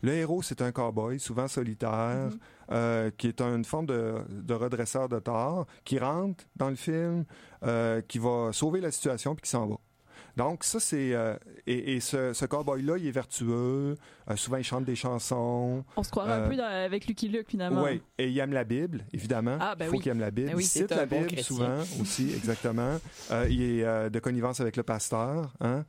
Le 0.00 0.14
héros, 0.14 0.40
c'est 0.40 0.62
un 0.62 0.72
cowboy, 0.72 1.20
souvent 1.20 1.46
solitaire, 1.46 2.30
euh, 2.70 3.10
qui 3.18 3.28
est 3.28 3.42
une 3.42 3.66
forme 3.66 3.86
de, 3.86 4.14
de 4.30 4.54
redresseur 4.54 5.10
de 5.10 5.18
tort, 5.18 5.66
qui 5.84 5.98
rentre 5.98 6.44
dans 6.56 6.70
le 6.70 6.76
film, 6.76 7.24
qui 8.08 8.18
va 8.18 8.50
sauver 8.52 8.80
la 8.80 8.90
situation 8.90 9.34
puis 9.34 9.42
qui 9.42 9.50
s'en 9.50 9.66
va. 9.66 9.76
Donc 10.36 10.64
ça 10.64 10.78
c'est 10.80 11.14
euh, 11.14 11.34
et, 11.66 11.94
et 11.94 12.00
ce, 12.00 12.32
ce 12.34 12.44
cowboy-là, 12.44 12.98
il 12.98 13.06
est 13.06 13.10
vertueux. 13.10 13.96
euh, 14.30 14.36
souvent, 14.36 14.58
il 14.58 14.64
chante 14.64 14.84
des 14.84 14.94
chansons. 14.96 15.82
On 15.96 16.02
se 16.02 16.10
croirait 16.10 16.32
un 16.32 16.40
Euh, 16.42 16.48
peu 16.48 16.56
dans- 16.56 16.64
avec 16.64 17.06
Lucky 17.06 17.28
Luke 17.28 17.48
finalement. 17.48 17.82
oui, 17.84 18.02
et 18.18 18.28
il 18.28 18.38
aime 18.38 18.52
la 18.52 18.64
Bible, 18.64 19.04
évidemment. 19.14 19.56
Ah, 19.60 19.74
ben 19.74 19.86
il 19.86 19.88
faut 19.88 19.96
oui. 19.96 20.02
qu'il 20.02 20.12
aime 20.12 20.20
la 20.20 20.30
Bible. 20.30 20.48
Ben 20.50 20.56
oui, 20.56 20.64
il 20.64 20.66
cite 20.66 20.90
la 20.90 21.06
bon 21.06 21.16
Bible 21.20 21.26
chrétien. 21.32 21.44
souvent 21.44 21.78
aussi, 22.00 22.32
exactement. 22.34 22.98
Il 23.48 23.62
est 23.62 24.10
de 24.10 24.18
connivence 24.18 24.60
avec 24.60 24.76
le 24.76 24.82
pasteur. 24.82 25.54
Hein? 25.60 25.84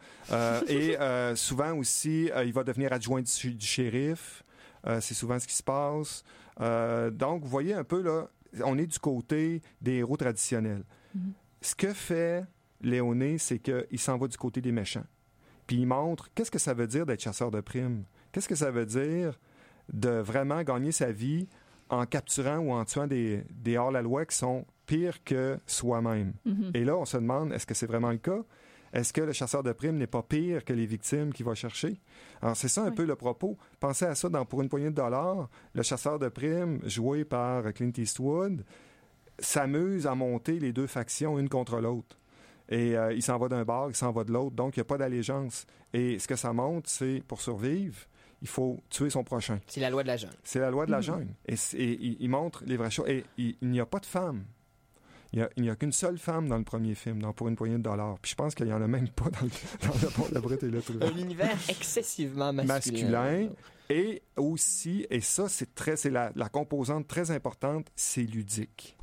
Et 0.68 0.96
souvent 1.36 1.74
aussi, 1.76 2.30
il 2.46 2.54
va 2.54 2.64
devenir 2.64 2.94
adjoint 2.94 3.22
du, 3.22 3.30
sh- 3.32 3.56
du 3.56 3.66
shérif. 3.66 4.44
C'est 5.02 5.14
souvent 5.14 5.38
ce 5.40 5.48
qui 5.48 5.56
se 5.56 5.64
passe. 5.64 6.24
Donc, 7.12 7.44
vous 7.44 7.50
voyez 7.50 7.74
un 7.74 7.84
peu, 7.84 8.02
là, 8.02 8.28
on 8.64 8.78
est 8.78 8.88
du 8.88 9.00
côté 9.00 9.62
des 9.82 9.96
héros 9.96 10.16
traditionnels. 10.18 10.84
Ce 11.62 11.76
que 11.76 11.92
fait 11.94 12.46
Léoné, 12.82 13.38
c'est 13.38 13.60
qu'il 13.60 14.00
s'en 14.00 14.18
va 14.18 14.28
du 14.28 14.38
côté 14.38 14.62
des 14.62 14.72
méchants. 14.72 15.06
Puis 15.66 15.78
il 15.78 15.86
montre 15.86 16.30
qu'est-ce 16.34 16.52
que 16.52 16.60
ça 16.60 16.74
veut 16.74 16.88
dire 16.88 17.06
d'être 17.06 17.22
chasseur 17.22 17.52
de 17.52 17.62
primes? 17.62 18.04
Qu'est-ce 18.32 18.48
que 18.48 18.56
ça 18.56 18.72
veut 18.72 18.86
dire 18.86 19.38
de 19.92 20.10
vraiment 20.10 20.62
gagner 20.64 20.92
sa 20.92 21.12
vie 21.12 21.48
en 21.90 22.06
capturant 22.06 22.58
ou 22.58 22.72
en 22.72 22.86
tuant 22.86 23.08
des, 23.08 23.44
des 23.50 23.78
hors-la-loi 23.78 24.26
qui 24.26 24.38
sont 24.38 24.66
pires 24.86 25.24
que 25.24 25.58
soi-même? 25.66 26.34
Mhm. 26.46 26.72
Et 26.74 26.86
là, 26.86 26.98
on 26.98 27.06
se 27.06 27.18
demande, 27.18 27.52
est-ce 27.52 27.66
que 27.66 27.74
c'est 27.74 27.88
vraiment 27.88 28.12
le 28.12 28.18
cas? 28.18 28.44
Est-ce 28.94 29.12
que 29.12 29.22
le 29.22 29.34
chasseur 29.34 29.64
de 29.64 29.74
primes 29.74 29.98
n'est 29.98 30.08
pas 30.08 30.24
pire 30.24 30.64
que 30.64 30.72
les 30.72 30.86
victimes 30.86 31.34
qu'il 31.34 31.46
va 31.46 31.56
chercher? 31.56 32.00
Alors, 32.42 32.56
c'est 32.56 32.70
ça 32.70 32.84
un 32.84 32.92
peu 32.92 33.06
le 33.06 33.16
propos. 33.16 33.58
Pensez 33.80 34.06
à 34.06 34.16
ça 34.16 34.30
dans 34.30 34.46
Pour 34.46 34.62
une 34.62 34.70
poignée 34.70 34.90
de 34.90 34.96
dollars. 34.96 35.50
Le 35.74 35.84
chasseur 35.84 36.20
de 36.20 36.30
primes, 36.30 36.80
joué 36.86 37.26
par 37.26 37.74
Clint 37.74 37.92
Eastwood, 37.98 38.64
s'amuse 39.40 40.08
à 40.08 40.16
monter 40.16 40.60
les 40.60 40.72
deux 40.72 40.88
factions 40.88 41.38
une 41.38 41.50
contre 41.50 41.80
l'autre. 41.80 42.18
Et 42.70 42.98
euh, 42.98 43.14
il 43.14 43.22
s'en 43.24 43.38
va 43.38 43.48
d'un 43.48 43.64
bord, 43.64 43.90
il 43.90 43.96
s'en 43.96 44.12
va 44.12 44.24
de 44.24 44.32
l'autre, 44.32 44.56
donc 44.56 44.76
il 44.76 44.80
n'y 44.80 44.82
a 44.82 44.86
pas 44.86 44.98
d'allégeance. 44.98 45.66
Et 45.94 46.20
ce 46.20 46.28
que 46.28 46.36
ça 46.36 46.52
montre, 46.54 46.90
c'est 46.90 47.24
pour 47.28 47.42
survivre, 47.42 47.98
il 48.42 48.48
faut 48.48 48.80
tuer 48.90 49.10
son 49.10 49.24
prochain. 49.24 49.60
C'est 49.68 49.80
la 49.80 49.90
loi 49.90 50.04
de 50.04 50.08
la 50.08 50.18
jungle. 50.18 50.36
C'est 50.44 50.60
la 50.60 50.70
loi 50.70 50.86
de 50.86 50.92
la 50.92 50.98
Mhm. 50.98 51.04
jungle. 51.04 51.28
Et, 51.48 51.56
il, 51.74 52.18
il 52.20 52.30
montre 52.30 52.64
les 52.66 52.76
vraies 52.78 52.92
choses. 52.92 53.08
Et 53.10 53.24
il, 53.38 53.56
il 53.62 53.70
n'y 53.70 53.80
a 53.80 53.86
pas 53.86 54.00
de 54.00 54.06
femme. 54.06 54.44
Il 55.34 55.46
n'y 55.58 55.70
a, 55.70 55.76
qu'une 55.76 55.92
seule 55.92 56.18
femme 56.18 56.48
dans 56.48 56.58
le 56.58 56.64
premier 56.64 56.96
film, 56.96 57.22
dans 57.22 57.34
Pour 57.34 57.48
une 57.50 57.56
poignée 57.58 57.78
de 57.78 57.84
dollars. 57.84 58.18
Puis 58.22 58.32
je 58.32 58.36
pense 58.36 58.56
qu'il 58.56 58.66
n'y 58.66 58.72
en 58.74 58.82
a 58.82 58.88
même 58.88 59.10
pas 59.10 59.30
dans 59.30 59.42
le, 59.42 59.50
dans 59.88 59.94
le 60.02 60.08
Pont 60.14 60.28
de 60.30 60.34
la 60.34 60.40
Brute 60.42 60.64
et 60.64 60.70
le 60.70 60.82
Truand. 60.82 61.02
Un 61.06 61.18
univers 61.18 61.58
excessivement 61.70 62.54
masculin. 62.54 62.72
masculin. 63.12 63.50
Et 63.90 64.22
aussi, 64.38 65.06
et 65.10 65.20
ça, 65.22 65.48
c'est 65.50 65.74
très, 65.76 65.96
c'est 65.98 66.10
la, 66.10 66.32
la 66.36 66.48
composante 66.50 67.08
très 67.08 67.32
importante, 67.32 67.88
c'est 67.96 68.24
ludique. 68.24 68.98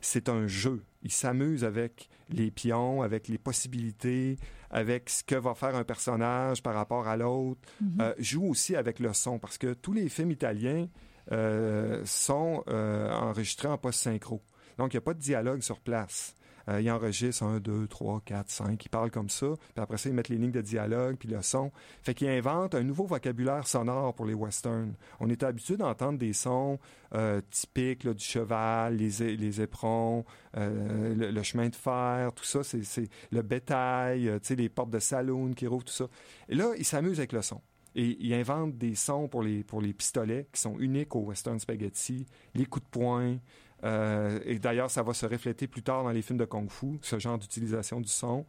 C'est 0.00 0.28
un 0.28 0.46
jeu. 0.46 0.82
Il 1.02 1.10
s'amuse 1.12 1.64
avec 1.64 2.08
les 2.34 2.50
pions, 2.50 3.02
avec 3.02 3.28
les 3.28 3.38
possibilités, 3.38 4.36
avec 4.70 5.10
ce 5.10 5.22
que 5.22 5.34
va 5.34 5.54
faire 5.54 5.74
un 5.74 5.84
personnage 5.84 6.62
par 6.62 6.74
rapport 6.74 7.08
à 7.08 7.16
l'autre. 7.16 7.60
Mhm. 7.80 8.00
Euh, 8.00 8.14
joue 8.18 8.48
aussi 8.48 8.76
avec 8.76 8.98
le 9.00 9.12
son, 9.12 9.38
parce 9.38 9.58
que 9.58 9.74
tous 9.74 9.92
les 9.92 10.08
films 10.08 10.30
italiens 10.30 10.88
euh, 11.32 12.02
sont 12.04 12.64
euh, 12.68 13.10
enregistrés 13.12 13.68
en 13.68 13.78
post-synchro. 13.78 14.42
Donc, 14.78 14.92
il 14.92 14.96
n'y 14.96 14.98
a 14.98 15.02
pas 15.02 15.14
de 15.14 15.20
dialogue 15.20 15.62
sur 15.62 15.80
place. 15.80 16.34
Euh, 16.68 16.80
ils 16.80 16.90
enregistrent 16.90 17.44
1, 17.44 17.60
2, 17.60 17.86
3, 17.86 18.22
4, 18.24 18.50
5. 18.50 18.84
Ils 18.84 18.88
parlent 18.88 19.10
comme 19.10 19.30
ça. 19.30 19.46
Puis 19.74 19.82
après 19.82 19.98
ça, 19.98 20.08
ils 20.08 20.14
mettent 20.14 20.28
les 20.28 20.36
lignes 20.36 20.50
de 20.50 20.60
dialogue, 20.60 21.16
puis 21.16 21.28
le 21.28 21.42
son. 21.42 21.70
Fait 22.02 22.14
qu'ils 22.14 22.28
inventent 22.28 22.74
un 22.74 22.82
nouveau 22.82 23.06
vocabulaire 23.06 23.66
sonore 23.66 24.14
pour 24.14 24.26
les 24.26 24.34
westerns. 24.34 24.94
On 25.20 25.28
était 25.30 25.46
habitué 25.46 25.76
d'entendre 25.76 26.18
des 26.18 26.32
sons 26.32 26.78
euh, 27.14 27.40
typiques 27.50 28.04
là, 28.04 28.14
du 28.14 28.24
cheval, 28.24 28.96
les, 28.96 29.36
les 29.36 29.60
éperons, 29.60 30.24
euh, 30.56 31.14
le, 31.14 31.42
chemin 31.42 31.68
de 31.68 31.74
fer, 31.74 32.32
tout 32.32 32.44
ça. 32.44 32.62
C'est 32.62 32.84
c'est 32.84 33.08
le 33.32 33.42
bétail, 33.42 34.28
euh, 34.28 34.38
tu 34.38 34.48
sais, 34.48 34.54
les 34.54 34.68
portes 34.68 34.90
de 34.90 34.98
saloon 34.98 35.52
qui 35.52 35.66
rouvrent, 35.66 35.84
tout 35.84 35.92
ça. 35.92 36.06
Et 36.48 36.54
là, 36.54 36.72
ils 36.78 36.84
s'amusent 36.84 37.18
avec 37.18 37.32
le 37.32 37.42
son. 37.42 37.60
Et 37.96 38.16
ils 38.20 38.32
inventent 38.34 38.78
des 38.78 38.94
sons 38.94 39.26
pour 39.26 39.42
les, 39.42 39.64
pour 39.64 39.80
les 39.80 39.92
pistolets 39.92 40.46
qui 40.52 40.60
sont 40.60 40.78
uniques 40.78 41.16
au 41.16 41.20
western 41.20 41.58
spaghetti, 41.58 42.26
les 42.54 42.66
coups 42.66 42.84
de 42.84 42.90
poing. 42.90 43.36
Euh, 43.84 44.38
et 44.44 44.58
d'ailleurs, 44.58 44.90
ça 44.90 45.02
va 45.02 45.14
se 45.14 45.26
refléter 45.26 45.66
plus 45.66 45.82
tard 45.82 46.02
dans 46.04 46.10
les 46.10 46.22
films 46.22 46.38
de 46.38 46.44
kung-fu, 46.44 46.98
ce 47.02 47.18
genre 47.18 47.38
d'utilisation 47.38 48.00
du 48.00 48.08
son. 48.08 48.44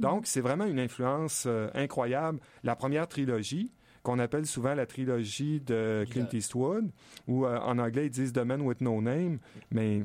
Donc, 0.00 0.26
c'est 0.26 0.40
vraiment 0.40 0.66
une 0.66 0.78
influence 0.80 1.44
euh, 1.46 1.68
incroyable. 1.74 2.40
La 2.64 2.76
première 2.76 3.06
trilogie, 3.08 3.72
qu'on 4.02 4.18
appelle 4.18 4.44
souvent 4.44 4.74
la 4.74 4.84
trilogie 4.84 5.60
de 5.60 6.04
Clint 6.10 6.28
Eastwood, 6.32 6.90
ou 7.26 7.46
euh, 7.46 7.58
en 7.60 7.78
anglais 7.78 8.06
ils 8.06 8.10
disent 8.10 8.34
The 8.34 8.40
Man 8.44 8.60
with 8.60 8.82
No 8.82 9.00
Name, 9.00 9.38
mais 9.70 10.02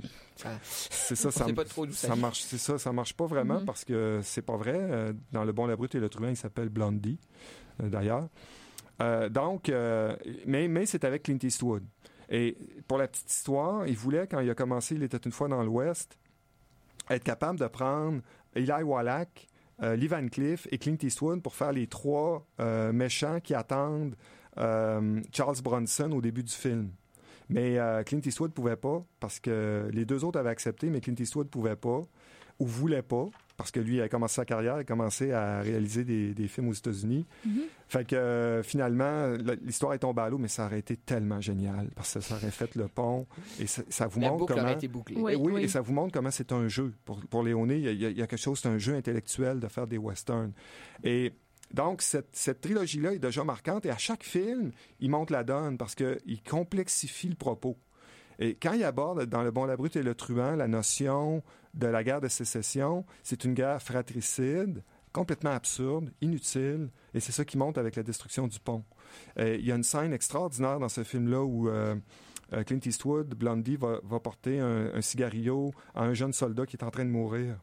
c'est 0.61 1.15
ça, 1.17 1.31
ça, 1.31 1.45
pas 1.53 1.65
trop 1.65 1.85
ça 1.91 2.15
marche, 2.15 2.39
c'est 2.41 2.57
ça, 2.57 2.77
ça 2.77 2.93
marche 2.93 3.13
pas 3.13 3.25
vraiment 3.25 3.59
Mhm. 3.59 3.65
parce 3.65 3.83
que 3.83 4.21
c'est 4.23 4.41
pas 4.41 4.55
vrai. 4.55 5.13
Dans 5.33 5.43
Le 5.43 5.51
Bon, 5.51 5.65
la 5.65 5.75
Brute 5.75 5.95
et 5.95 5.99
le 5.99 6.07
Truand, 6.07 6.29
il 6.29 6.37
s'appelle 6.37 6.69
Blondie, 6.69 7.19
d'ailleurs. 7.79 8.29
Donc, 9.31 9.69
mais, 10.45 10.67
mais 10.69 10.85
c'est 10.85 11.03
avec 11.03 11.23
Clint 11.23 11.39
Eastwood. 11.43 11.83
Et 12.29 12.57
pour 12.87 12.97
la 12.97 13.07
petite 13.07 13.29
histoire, 13.29 13.87
il 13.87 13.97
voulait, 13.97 14.27
quand 14.27 14.39
il 14.39 14.49
a 14.49 14.55
commencé 14.55 14.95
Il 14.95 15.03
était 15.03 15.17
une 15.17 15.31
fois 15.31 15.47
dans 15.47 15.63
l'Ouest, 15.63 16.17
être 17.09 17.23
capable 17.23 17.59
de 17.59 17.67
prendre 17.67 18.21
Eli 18.55 18.83
Wallach, 18.83 19.47
euh, 19.81 19.95
Lee 19.95 20.07
Van 20.07 20.27
Cleef 20.27 20.67
et 20.71 20.77
Clint 20.77 20.97
Eastwood 21.01 21.41
pour 21.41 21.55
faire 21.55 21.71
les 21.71 21.87
trois 21.87 22.45
euh, 22.59 22.91
méchants 22.91 23.39
qui 23.39 23.53
attendent 23.53 24.15
euh, 24.57 25.21
Charles 25.31 25.61
Bronson 25.63 26.11
au 26.11 26.21
début 26.21 26.43
du 26.43 26.53
film. 26.53 26.91
Mais 27.51 27.79
Clint 28.05 28.21
Eastwood 28.23 28.51
pouvait 28.51 28.75
pas 28.75 29.03
parce 29.19 29.39
que 29.39 29.89
les 29.91 30.05
deux 30.05 30.23
autres 30.23 30.37
avaient 30.37 30.51
accepté, 30.51 30.91
mais 30.91 31.01
Clint 31.01 31.15
Eastwood 31.17 31.49
pouvait 31.49 31.75
pas 31.75 32.01
ou 32.59 32.67
voulait 32.67 33.01
pas 33.01 33.25
parce 33.59 33.69
que 33.71 33.79
lui, 33.79 33.97
il 33.97 34.01
a 34.01 34.09
commencé 34.09 34.35
sa 34.35 34.45
carrière, 34.45 34.77
il 34.77 34.79
a 34.79 34.83
commencé 34.85 35.31
à 35.33 35.59
réaliser 35.61 36.03
des, 36.03 36.33
des 36.33 36.47
films 36.47 36.69
aux 36.69 36.73
États-Unis. 36.73 37.25
Fait 37.89 38.05
que 38.07 38.15
euh, 38.15 38.63
finalement, 38.63 39.27
l'histoire 39.63 39.93
est 39.93 39.99
tombée 39.99 40.21
à 40.23 40.29
l'eau, 40.29 40.37
mais 40.39 40.47
ça 40.47 40.65
aurait 40.65 40.79
été 40.79 40.95
tellement 40.95 41.41
génial 41.41 41.89
parce 41.95 42.13
que 42.15 42.19
ça 42.21 42.35
aurait 42.35 42.51
fait 42.51 42.73
le 42.75 42.87
pont 42.87 43.27
et 43.59 43.67
ça, 43.67 43.81
ça 43.89 44.07
vous 44.07 44.19
La 44.21 44.29
montre 44.29 44.39
boucle 44.45 44.53
comment. 44.55 44.69
été 44.69 44.87
bouclée. 44.87 45.17
Et 45.17 45.21
Oui, 45.21 45.35
oui, 45.35 45.51
oui. 45.55 45.63
et 45.63 45.67
ça 45.67 45.81
vous 45.81 45.93
montre 45.93 46.13
comment 46.13 46.31
c'est 46.31 46.51
un 46.53 46.67
jeu 46.67 46.93
pour 47.05 47.19
pour 47.29 47.43
Léoné. 47.43 47.75
Il 47.77 47.83
y, 47.83 47.87
a, 47.89 47.91
il 47.91 47.99
y 48.01 48.05
a- 48.05 48.09
il 48.09 48.17
y 48.17 48.21
a 48.21 48.27
quelque 48.27 48.39
chose, 48.39 48.59
c'est 48.61 48.69
un 48.69 48.77
jeu 48.79 48.95
intellectuel 48.95 49.59
de 49.59 49.67
faire 49.67 49.85
des 49.87 49.97
westerns. 49.97 50.53
Et 51.03 51.33
donc, 51.73 52.01
cette, 52.01 52.29
cette 52.31 52.61
trilogie-là 52.61 53.13
est 53.13 53.19
déjà 53.19 53.43
marquante 53.43 53.85
et 53.85 53.91
à 53.91 53.97
chaque 53.97 54.23
film, 54.23 54.71
il 55.01 55.09
monte 55.11 55.29
la 55.31 55.43
donne 55.43 55.77
parce 55.77 55.93
qu'il 55.95 56.41
complexifie 56.49 57.27
le 57.29 57.35
propos. 57.35 57.77
Et 58.41 58.55
quand 58.55 58.71
il 58.71 58.83
aborde 58.85 59.25
dans 59.25 59.43
Le 59.43 59.51
Bon, 59.51 59.65
la 59.65 59.75
Brute 59.75 59.97
et 59.97 60.01
le 60.01 60.15
Truand 60.15 60.55
la 60.55 60.67
notion 60.69 61.43
de 61.73 61.87
la 61.87 62.03
guerre 62.03 62.21
de 62.21 62.27
sécession, 62.27 63.05
c'est 63.23 63.43
une 63.43 63.53
guerre 63.53 63.81
fratricide, 63.81 64.83
complètement 65.11 65.51
absurde, 65.51 66.11
inutile, 66.21 66.89
et 67.13 67.19
c'est 67.19 67.31
ça 67.31 67.45
qui 67.45 67.57
monte 67.57 67.77
avec 67.77 67.95
la 67.95 68.03
destruction 68.03 68.47
du 68.47 68.59
pont. 68.59 68.83
Euh, 69.37 69.55
il 69.55 69.65
y 69.65 69.71
a 69.71 69.75
une 69.75 69.83
scène 69.83 70.13
extraordinaire 70.13 70.79
dans 70.79 70.89
ce 70.89 71.03
film-là 71.03 71.43
où 71.43 71.69
euh, 71.69 71.95
euh, 72.53 72.63
Clint 72.63 72.79
Eastwood, 72.85 73.33
Blondie, 73.35 73.75
va, 73.75 73.99
va 74.03 74.19
porter 74.19 74.59
un, 74.59 74.93
un 74.93 75.01
cigarillo 75.01 75.71
à 75.95 76.03
un 76.03 76.13
jeune 76.13 76.33
soldat 76.33 76.65
qui 76.65 76.75
est 76.75 76.83
en 76.83 76.91
train 76.91 77.05
de 77.05 77.09
mourir. 77.09 77.57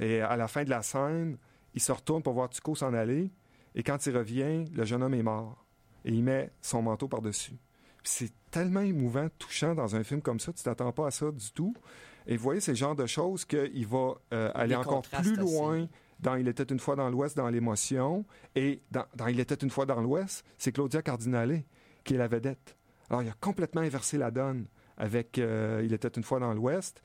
Et 0.00 0.20
à 0.20 0.36
la 0.36 0.48
fin 0.48 0.64
de 0.64 0.70
la 0.70 0.82
scène, 0.82 1.38
il 1.74 1.80
se 1.80 1.92
retourne 1.92 2.22
pour 2.22 2.32
voir 2.32 2.50
Tuco 2.50 2.74
s'en 2.74 2.94
aller. 2.94 3.30
Et 3.74 3.82
quand 3.82 4.04
il 4.06 4.16
revient, 4.16 4.64
le 4.72 4.84
jeune 4.84 5.02
homme 5.02 5.14
est 5.14 5.22
mort. 5.22 5.64
Et 6.04 6.12
il 6.12 6.24
met 6.24 6.50
son 6.60 6.82
manteau 6.82 7.08
par-dessus. 7.08 7.56
C'est 8.02 8.32
tellement 8.50 8.80
émouvant, 8.80 9.28
touchant 9.38 9.74
dans 9.74 9.94
un 9.94 10.02
film 10.02 10.22
comme 10.22 10.40
ça. 10.40 10.52
Tu 10.52 10.62
t'attends 10.62 10.92
pas 10.92 11.08
à 11.08 11.10
ça 11.10 11.30
du 11.30 11.52
tout. 11.52 11.74
Et 12.28 12.36
vous 12.36 12.42
voyez, 12.42 12.60
c'est 12.60 12.72
le 12.72 12.76
genre 12.76 12.94
de 12.94 13.06
choses 13.06 13.46
qu'il 13.46 13.86
va 13.86 14.14
euh, 14.34 14.50
aller 14.54 14.76
encore 14.76 15.02
plus 15.02 15.34
loin 15.34 15.88
dans 16.20 16.36
Il 16.36 16.46
était 16.46 16.64
une 16.64 16.78
fois 16.78 16.94
dans 16.94 17.08
l'Ouest, 17.08 17.36
dans 17.36 17.48
l'émotion. 17.48 18.26
Et 18.54 18.82
dans, 18.90 19.06
dans 19.16 19.26
Il 19.28 19.40
était 19.40 19.54
une 19.54 19.70
fois 19.70 19.86
dans 19.86 20.00
l'Ouest, 20.00 20.44
c'est 20.58 20.70
Claudia 20.70 21.00
Cardinale 21.00 21.62
qui 22.04 22.14
est 22.14 22.18
la 22.18 22.28
vedette. 22.28 22.76
Alors, 23.08 23.22
il 23.22 23.28
a 23.30 23.34
complètement 23.40 23.80
inversé 23.80 24.18
la 24.18 24.30
donne 24.30 24.66
avec 24.98 25.38
euh, 25.38 25.80
Il 25.82 25.94
était 25.94 26.08
une 26.08 26.22
fois 26.22 26.38
dans 26.38 26.52
l'Ouest. 26.52 27.02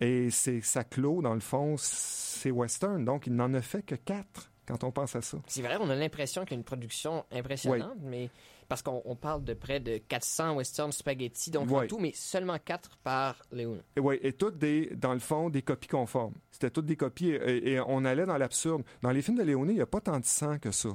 Et 0.00 0.28
c'est 0.30 0.60
ça 0.60 0.82
clôt, 0.82 1.22
dans 1.22 1.34
le 1.34 1.40
fond, 1.40 1.76
c'est 1.78 2.50
western. 2.50 3.04
Donc, 3.04 3.28
il 3.28 3.36
n'en 3.36 3.54
a 3.54 3.62
fait 3.62 3.82
que 3.82 3.94
quatre 3.94 4.50
quand 4.66 4.84
on 4.84 4.90
pense 4.90 5.14
à 5.16 5.22
ça. 5.22 5.38
C'est 5.46 5.62
vrai, 5.62 5.76
on 5.80 5.88
a 5.90 5.94
l'impression 5.94 6.42
qu'il 6.44 6.52
y 6.52 6.54
a 6.54 6.58
une 6.58 6.64
production 6.64 7.24
impressionnante, 7.32 7.96
mais 8.02 8.30
parce 8.68 8.80
qu'on 8.82 9.02
on 9.04 9.14
parle 9.14 9.44
de 9.44 9.52
près 9.54 9.78
de 9.80 9.98
400 9.98 10.56
western 10.56 10.90
spaghetti, 10.90 11.50
donc 11.50 11.70
en 11.70 11.80
Ouais. 11.80 11.86
tout, 11.86 11.98
mais 11.98 12.12
seulement 12.14 12.56
4 12.58 12.96
par 12.98 13.36
Léon. 13.52 13.78
Et, 13.96 14.00
ouais, 14.00 14.18
et 14.22 14.32
toutes 14.32 14.56
des, 14.58 14.86
dans 14.96 15.12
le 15.12 15.18
fond, 15.20 15.50
des 15.50 15.62
copies 15.62 15.88
conformes. 15.88 16.34
C'était 16.50 16.70
toutes 16.70 16.86
des 16.86 16.96
copies 16.96 17.28
et, 17.30 17.72
et 17.72 17.80
on 17.80 18.04
allait 18.04 18.24
dans 18.26 18.38
l'absurde. 18.38 18.82
Dans 19.02 19.10
les 19.10 19.20
films 19.22 19.36
de 19.36 19.42
Léoné, 19.42 19.72
il 19.72 19.76
n'y 19.76 19.82
a 19.82 19.86
pas 19.86 20.00
tant 20.00 20.18
de 20.18 20.24
sang 20.24 20.58
que 20.58 20.70
ça. 20.70 20.88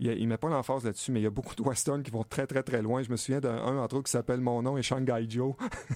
Il 0.00 0.10
ne 0.22 0.26
met 0.26 0.36
pas 0.36 0.48
l'emphase 0.48 0.84
là-dessus, 0.84 1.10
mais 1.10 1.18
il 1.20 1.24
y 1.24 1.26
a 1.26 1.30
beaucoup 1.30 1.56
de 1.56 1.62
westerns 1.62 2.04
qui 2.04 2.12
vont 2.12 2.22
très, 2.22 2.46
très, 2.46 2.62
très 2.62 2.82
loin. 2.82 3.02
Je 3.02 3.10
me 3.10 3.16
souviens 3.16 3.40
d'un 3.40 3.56
un, 3.56 3.78
entre 3.78 3.96
autres, 3.96 4.04
qui 4.06 4.12
s'appelle 4.12 4.40
Mon 4.40 4.62
nom 4.62 4.78
est 4.78 4.82
Shanghai 4.82 5.26
Joe. 5.28 5.54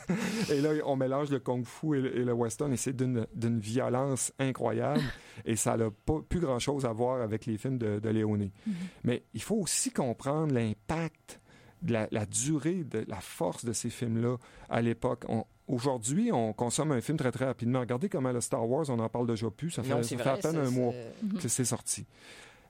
et 0.50 0.60
là, 0.60 0.70
on 0.86 0.96
mélange 0.96 1.30
le 1.30 1.38
kung-fu 1.38 1.98
et 1.98 2.00
le, 2.00 2.16
et 2.18 2.24
le 2.24 2.32
western, 2.32 2.72
et 2.72 2.76
c'est 2.76 2.92
d'une 2.94 3.26
d'une 3.34 3.60
violence 3.60 4.32
incroyable. 4.40 5.00
et 5.44 5.54
ça 5.56 5.76
n'a 5.76 5.90
pas 6.04 6.20
plus 6.28 6.40
grand-chose 6.40 6.84
à 6.84 6.92
voir 6.92 7.22
avec 7.22 7.46
les 7.46 7.56
films 7.58 7.78
de, 7.78 8.00
de 8.00 8.08
Léoné. 8.08 8.50
Mais 9.04 9.22
il 9.34 9.42
faut 9.42 9.56
aussi 9.56 9.92
comprendre 9.92 10.52
l'impact, 10.52 11.40
de 11.82 11.92
la, 11.92 12.06
la 12.12 12.26
durée, 12.26 12.84
de 12.84 13.04
la 13.08 13.20
force 13.20 13.64
de 13.64 13.72
ces 13.72 13.90
films-là 13.90 14.36
à 14.68 14.82
l'époque. 14.82 15.24
On- 15.28 15.44
Aujourd'hui, 15.68 16.30
on 16.32 16.52
consomme 16.52 16.90
un 16.92 17.00
film 17.00 17.16
très, 17.16 17.30
très 17.30 17.46
rapidement. 17.46 17.80
Regardez 17.80 18.08
comment 18.08 18.32
le 18.32 18.40
Star 18.40 18.68
Wars, 18.68 18.84
on 18.90 18.96
n'en 18.96 19.08
parle 19.08 19.26
déjà 19.28 19.48
plus. 19.48 19.70
Ça 19.70 19.82
fait, 19.82 19.90
Non, 19.90 20.02
ça 20.02 20.08
c'est 20.08 20.16
fait 20.16 20.28
à 20.28 20.36
peine 20.36 20.56
un 20.58 20.66
c'est- 20.66 20.70
mois 20.74 20.92
Mhm. 21.22 21.38
que 21.38 21.48
c'est 21.48 21.64
sorti. 21.64 22.04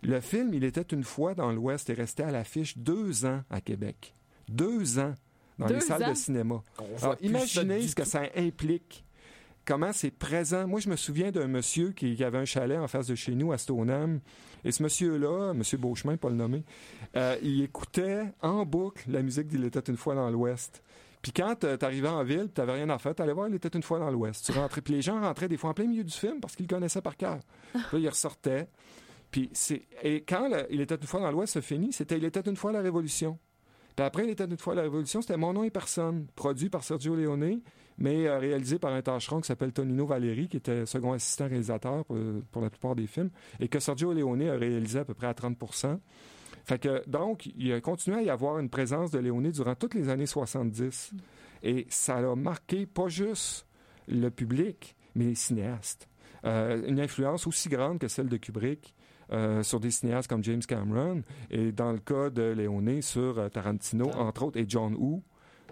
Le 0.02 0.20
film, 0.20 0.52
il 0.54 0.64
était 0.64 0.82
une 0.82 1.04
fois 1.04 1.34
dans 1.34 1.52
l'Ouest 1.52 1.88
et 1.90 1.94
resté 1.94 2.22
à 2.22 2.30
l'affiche 2.30 2.76
deux 2.76 3.24
ans 3.24 3.42
à 3.50 3.60
Québec. 3.60 4.14
Deux 4.48 4.98
ans 4.98 5.14
dans 5.58 5.66
Deux 5.66 5.74
les 5.76 5.80
salles 5.80 6.04
ans? 6.04 6.10
de 6.10 6.14
cinéma. 6.14 6.62
Alors, 7.00 7.16
imaginez 7.20 7.86
ce 7.86 7.94
que 7.94 8.04
ça 8.04 8.22
implique. 8.36 9.04
Comment 9.64 9.92
c'est 9.92 10.10
présent. 10.10 10.66
Moi, 10.66 10.80
je 10.80 10.88
me 10.88 10.96
souviens 10.96 11.30
d'un 11.30 11.46
monsieur 11.46 11.92
qui, 11.92 12.16
qui 12.16 12.24
avait 12.24 12.38
un 12.38 12.44
chalet 12.44 12.78
en 12.78 12.88
face 12.88 13.06
de 13.06 13.14
chez 13.14 13.32
nous 13.36 13.52
à 13.52 13.58
Stoneham. 13.58 14.18
Et 14.64 14.72
ce 14.72 14.82
monsieur-là, 14.82 15.52
monsieur 15.54 15.78
Beauchemin, 15.78 16.16
pas 16.16 16.30
le 16.30 16.34
nommer, 16.34 16.64
euh, 17.16 17.36
il 17.42 17.62
écoutait 17.62 18.24
en 18.40 18.64
boucle 18.66 19.04
la 19.08 19.22
musique 19.22 19.46
d'Il 19.46 19.64
était 19.64 19.78
une 19.80 19.96
fois 19.96 20.16
dans 20.16 20.30
l'Ouest. 20.30 20.82
Puis 21.20 21.30
quand 21.30 21.54
tu 21.60 21.84
arrivais 21.84 22.08
en 22.08 22.24
ville, 22.24 22.48
tu 22.52 22.60
n'avais 22.60 22.72
rien 22.72 22.90
à 22.90 22.98
faire, 22.98 23.14
tu 23.14 23.22
allais 23.22 23.32
voir 23.32 23.48
Il 23.48 23.54
était 23.54 23.68
une 23.68 23.84
fois 23.84 24.00
dans 24.00 24.10
l'Ouest. 24.10 24.44
Tu 24.44 24.50
rentrais, 24.50 24.80
puis 24.80 24.94
les 24.94 25.02
gens 25.02 25.20
rentraient 25.20 25.46
des 25.46 25.56
fois 25.56 25.70
en 25.70 25.74
plein 25.74 25.86
milieu 25.86 26.02
du 26.02 26.12
film 26.12 26.40
parce 26.40 26.56
qu'ils 26.56 26.66
le 26.68 26.74
connaissaient 26.74 27.00
par 27.02 27.16
cœur. 27.16 27.38
Puis 27.72 27.80
là, 27.92 27.98
ils 28.00 28.08
ressortaient. 28.08 28.66
Puis 29.32 29.50
c'est 29.52 29.82
et 30.04 30.22
quand 30.22 30.48
le- 30.48 30.66
il 30.70 30.80
était 30.80 30.94
une 30.94 31.06
fois 31.08 31.20
dans 31.20 31.30
l'Ouest 31.32 31.54
se 31.54 31.60
finit, 31.60 31.92
c'était 31.92 32.16
il 32.18 32.24
était 32.24 32.40
une 32.48 32.54
fois 32.56 32.70
la 32.70 32.80
Révolution. 32.82 33.38
Puis 33.96 34.06
après, 34.06 34.24
il 34.24 34.30
était 34.30 34.44
une 34.44 34.56
fois 34.58 34.74
la 34.76 34.82
Révolution, 34.82 35.20
c'était 35.20 35.36
Mon 35.36 35.52
nom 35.52 35.64
et 35.64 35.70
personne, 35.70 36.26
produit 36.36 36.68
par 36.70 36.84
Sergio 36.84 37.14
Leone, 37.16 37.60
mais 37.98 38.26
euh, 38.26 38.38
réalisé 38.38 38.78
par 38.78 38.92
un 38.92 39.02
tâcheron 39.02 39.40
qui 39.40 39.48
s'appelle 39.48 39.72
Tonino 39.72 40.06
Valeri, 40.06 40.48
qui 40.48 40.58
était 40.58 40.86
second 40.86 41.12
assistant 41.12 41.48
réalisateur 41.48 42.04
pour, 42.04 42.16
pour 42.52 42.62
la 42.62 42.70
plupart 42.70 42.94
des 42.94 43.06
films, 43.08 43.30
et 43.60 43.66
que 43.68 43.80
Sergio 43.80 44.12
Leone 44.14 44.42
a 44.48 44.54
réalisé 44.54 45.00
à 45.00 45.04
peu 45.04 45.12
près 45.14 45.26
à 45.26 45.34
30 45.34 45.58
fait 46.64 46.78
que, 46.78 47.02
donc, 47.08 47.46
il 47.56 47.72
a 47.72 47.80
continué 47.80 48.18
à 48.18 48.22
y 48.22 48.30
avoir 48.30 48.58
une 48.60 48.68
présence 48.70 49.10
de 49.10 49.18
Léoné 49.18 49.50
durant 49.50 49.74
toutes 49.74 49.94
les 49.94 50.08
années 50.08 50.26
70. 50.26 51.10
Et 51.64 51.86
ça 51.90 52.18
a 52.18 52.36
marqué 52.36 52.86
pas 52.86 53.08
juste 53.08 53.66
le 54.06 54.30
public, 54.30 54.94
mais 55.16 55.24
les 55.26 55.34
cinéastes. 55.34 56.08
Euh, 56.44 56.86
une 56.86 57.00
influence 57.00 57.46
aussi 57.48 57.68
grande 57.68 57.98
que 57.98 58.06
celle 58.08 58.28
de 58.28 58.36
Kubrick 58.36 58.94
euh, 59.32 59.62
sur 59.62 59.80
des 59.80 59.90
cinéastes 59.90 60.28
comme 60.28 60.44
James 60.44 60.62
Cameron, 60.66 61.22
et 61.50 61.72
dans 61.72 61.92
le 61.92 61.98
cas 61.98 62.30
de 62.30 62.52
Léoné 62.52 63.02
sur 63.02 63.38
euh, 63.38 63.48
Tarantino, 63.48 64.10
entre 64.10 64.44
autres, 64.44 64.58
et 64.58 64.64
John 64.68 64.94
Woo. 64.94 65.22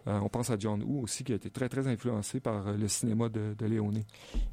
Euh, 0.07 0.19
on 0.23 0.29
pense 0.29 0.51
à 0.51 0.59
John 0.59 0.83
Woo 0.83 1.03
aussi, 1.03 1.25
qui 1.25 1.33
a 1.33 1.37
été 1.37 1.51
très, 1.51 1.69
très 1.69 1.87
influencé 1.87 2.41
par 2.41 2.69
euh, 2.69 2.77
le 2.77 2.89
cinéma 2.89 3.29
de, 3.29 3.55
de 3.59 3.67
Léoné. 3.67 4.05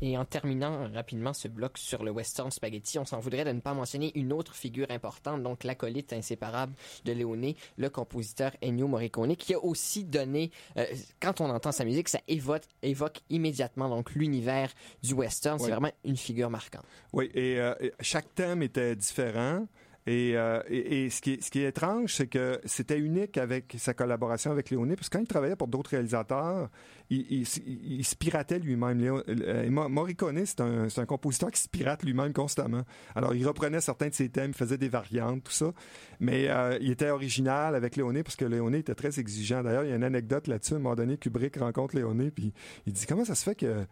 Et 0.01 0.17
en 0.17 0.25
terminant 0.25 0.89
rapidement 0.93 1.33
ce 1.33 1.47
bloc 1.47 1.77
sur 1.77 2.03
le 2.03 2.11
western 2.11 2.51
spaghetti, 2.51 2.99
on 2.99 3.05
s'en 3.05 3.19
voudrait 3.19 3.45
de 3.45 3.51
ne 3.51 3.59
pas 3.59 3.73
mentionner 3.73 4.11
une 4.17 4.33
autre 4.33 4.55
figure 4.55 4.87
importante, 4.89 5.43
donc 5.43 5.63
l'acolyte 5.63 6.13
inséparable 6.13 6.73
de 7.05 7.11
Léoné, 7.13 7.55
le 7.77 7.89
compositeur 7.89 8.51
Ennio 8.63 8.87
Morricone, 8.87 9.35
qui 9.35 9.53
a 9.53 9.63
aussi 9.63 10.03
donné, 10.03 10.51
euh, 10.77 10.85
quand 11.21 11.41
on 11.41 11.49
entend 11.49 11.71
sa 11.71 11.85
musique, 11.85 12.09
ça 12.09 12.19
évoque, 12.27 12.63
évoque 12.81 13.19
immédiatement 13.29 13.89
donc 13.89 14.11
l'univers 14.13 14.69
du 15.03 15.13
western. 15.13 15.57
C'est 15.59 15.65
Oui. 15.65 15.71
vraiment 15.71 15.91
une 16.05 16.17
figure 16.17 16.49
marquante. 16.49 16.85
Oui, 17.13 17.29
et, 17.33 17.59
euh, 17.59 17.73
et 17.79 17.93
chaque 18.01 18.33
thème 18.35 18.61
était 18.63 18.95
différent. 18.95 19.65
Et, 20.07 20.37
euh, 20.37 20.61
ce, 21.09 21.19
qui 21.19 21.33
est, 21.33 21.67
étrange, 21.67 22.13
c'est 22.13 22.27
que 22.27 22.61
c'était 22.63 22.97
unique 22.97 23.37
avec 23.37 23.75
sa 23.77 23.93
collaboration 23.93 24.51
avec 24.51 24.69
Léoné, 24.69 24.95
parce 24.95 25.09
que 25.09 25.17
quand 25.17 25.23
il 25.23 25.27
travaillait 25.27 25.57
pour 25.57 25.67
d'autres 25.67 25.89
réalisateurs, 25.89 26.69
il, 27.09 27.45
se 27.45 28.15
piratait 28.15 28.59
lui-même. 28.59 29.21
Euh, 29.27 29.69
Morricone, 29.69 30.45
c'est 30.45 30.61
un, 30.61 30.87
c'est 30.87 31.01
un 31.01 31.05
compositeur 31.05 31.51
qui 31.51 31.59
se 31.59 31.67
pirate 31.67 32.03
lui-même 32.03 32.31
constamment. 32.31 32.83
Alors, 33.15 33.35
il 33.35 33.45
reprenait 33.45 33.81
certains 33.81 34.07
de 34.07 34.13
ses 34.13 34.29
thèmes, 34.29 34.51
il 34.51 34.57
faisait 34.57 34.77
des 34.77 34.87
variantes, 34.87 35.43
tout 35.43 35.51
ça. 35.51 35.73
Mais 36.21 36.47
euh, 36.47 36.77
il 36.79 36.89
était 36.89 37.09
original 37.09 37.75
avec 37.75 37.97
Léoné, 37.97 38.23
parce 38.23 38.37
que 38.37 38.45
Léoné 38.45 38.77
était 38.77 38.95
très 38.95 39.19
exigeant. 39.19 39.61
D'ailleurs, 39.61 39.83
il 39.83 39.89
y 39.89 39.93
a 39.93 39.97
une 39.97 40.05
anecdote 40.05 40.47
là-dessus. 40.47 40.75
À 40.75 40.77
un 40.77 40.79
moment 40.79 40.95
donné, 40.95 41.17
Kubrick 41.17 41.57
rencontre 41.57 41.97
Léoné, 41.97 42.31
puis 42.31 42.53
il 42.85 42.93
dit 42.93 43.05
Comment 43.05 43.25
ça 43.25 43.35
se 43.35 43.43
fait 43.43 43.55
que 43.55 43.85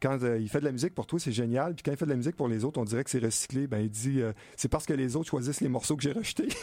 quand 0.00 0.22
euh, 0.22 0.38
il 0.38 0.48
fait 0.48 0.60
de 0.60 0.64
la 0.64 0.72
musique 0.72 0.94
pour 0.94 1.06
toi, 1.06 1.18
c'est 1.18 1.32
génial. 1.32 1.74
Puis 1.74 1.82
quand 1.82 1.90
il 1.92 1.96
fait 1.96 2.04
de 2.04 2.10
la 2.10 2.16
musique 2.16 2.36
pour 2.36 2.48
les 2.48 2.64
autres, 2.64 2.80
on 2.80 2.84
dirait 2.84 3.04
que 3.04 3.10
c'est 3.10 3.18
recyclé. 3.18 3.66
Ben, 3.66 3.80
il 3.80 3.90
dit 3.90 4.20
euh, 4.20 4.32
c'est 4.56 4.68
parce 4.68 4.86
que 4.86 4.92
les 4.92 5.16
autres 5.16 5.28
choisissent 5.28 5.60
les 5.60 5.68
morceaux 5.68 5.96
que 5.96 6.02
j'ai 6.02 6.12
rejetés. 6.12 6.48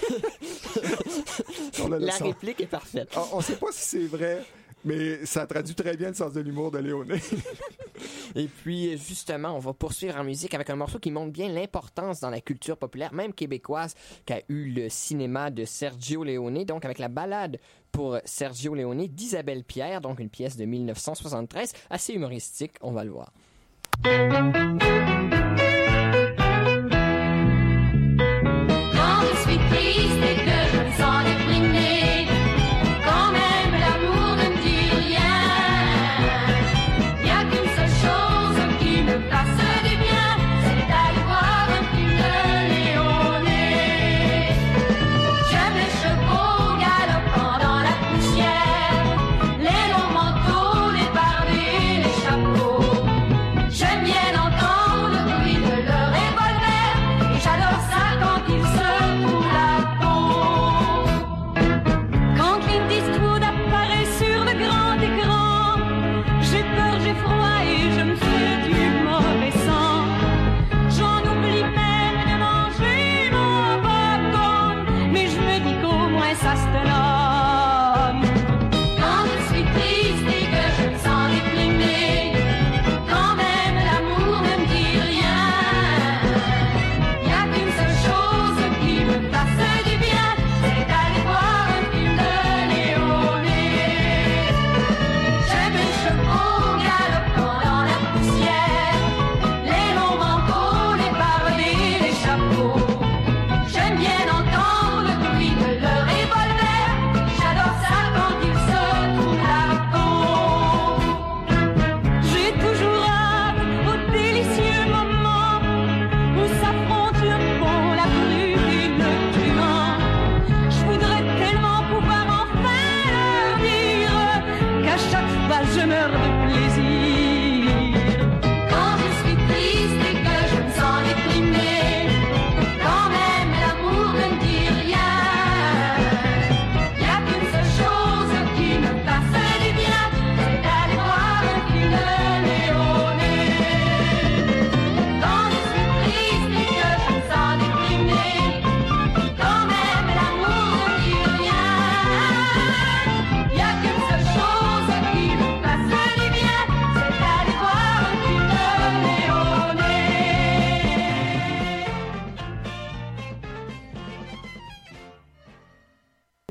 La 1.99 2.15
réplique 2.15 2.61
est 2.61 2.67
parfaite. 2.67 3.15
On 3.33 3.37
ne 3.37 3.43
sait 3.43 3.57
pas 3.57 3.71
si 3.71 3.89
c'est 3.89 4.07
vrai, 4.07 4.43
mais 4.85 5.25
ça 5.25 5.45
traduit 5.47 5.75
très 5.75 5.97
bien 5.97 6.09
le 6.09 6.13
sens 6.13 6.31
de 6.33 6.41
l'humour 6.41 6.71
de 6.71 6.77
Léoné. 6.77 7.15
Et 8.35 8.47
puis, 8.47 8.97
justement, 8.97 9.55
on 9.55 9.59
va 9.59 9.73
poursuivre 9.73 10.17
en 10.17 10.23
musique 10.23 10.53
avec 10.53 10.69
un 10.69 10.75
morceau 10.75 10.99
qui 10.99 11.11
montre 11.11 11.31
bien 11.31 11.49
l'importance 11.49 12.19
dans 12.19 12.29
la 12.29 12.39
culture 12.41 12.77
populaire, 12.77 13.13
même 13.13 13.33
québécoise, 13.33 13.95
qu'a 14.25 14.41
eu 14.47 14.71
le 14.71 14.89
cinéma 14.89 15.49
de 15.49 15.65
Sergio 15.65 16.23
Leone. 16.23 16.63
Donc, 16.65 16.85
avec 16.85 16.99
la 16.99 17.07
balade 17.07 17.59
pour 17.91 18.17
Sergio 18.25 18.75
Leone 18.75 19.07
d'Isabelle 19.07 19.63
Pierre, 19.63 20.01
donc 20.01 20.19
une 20.19 20.29
pièce 20.29 20.57
de 20.57 20.65
1973, 20.65 21.73
assez 21.89 22.13
humoristique, 22.13 22.73
on 22.81 22.91
va 22.91 23.03
le 23.03 23.11
voir. 23.11 23.31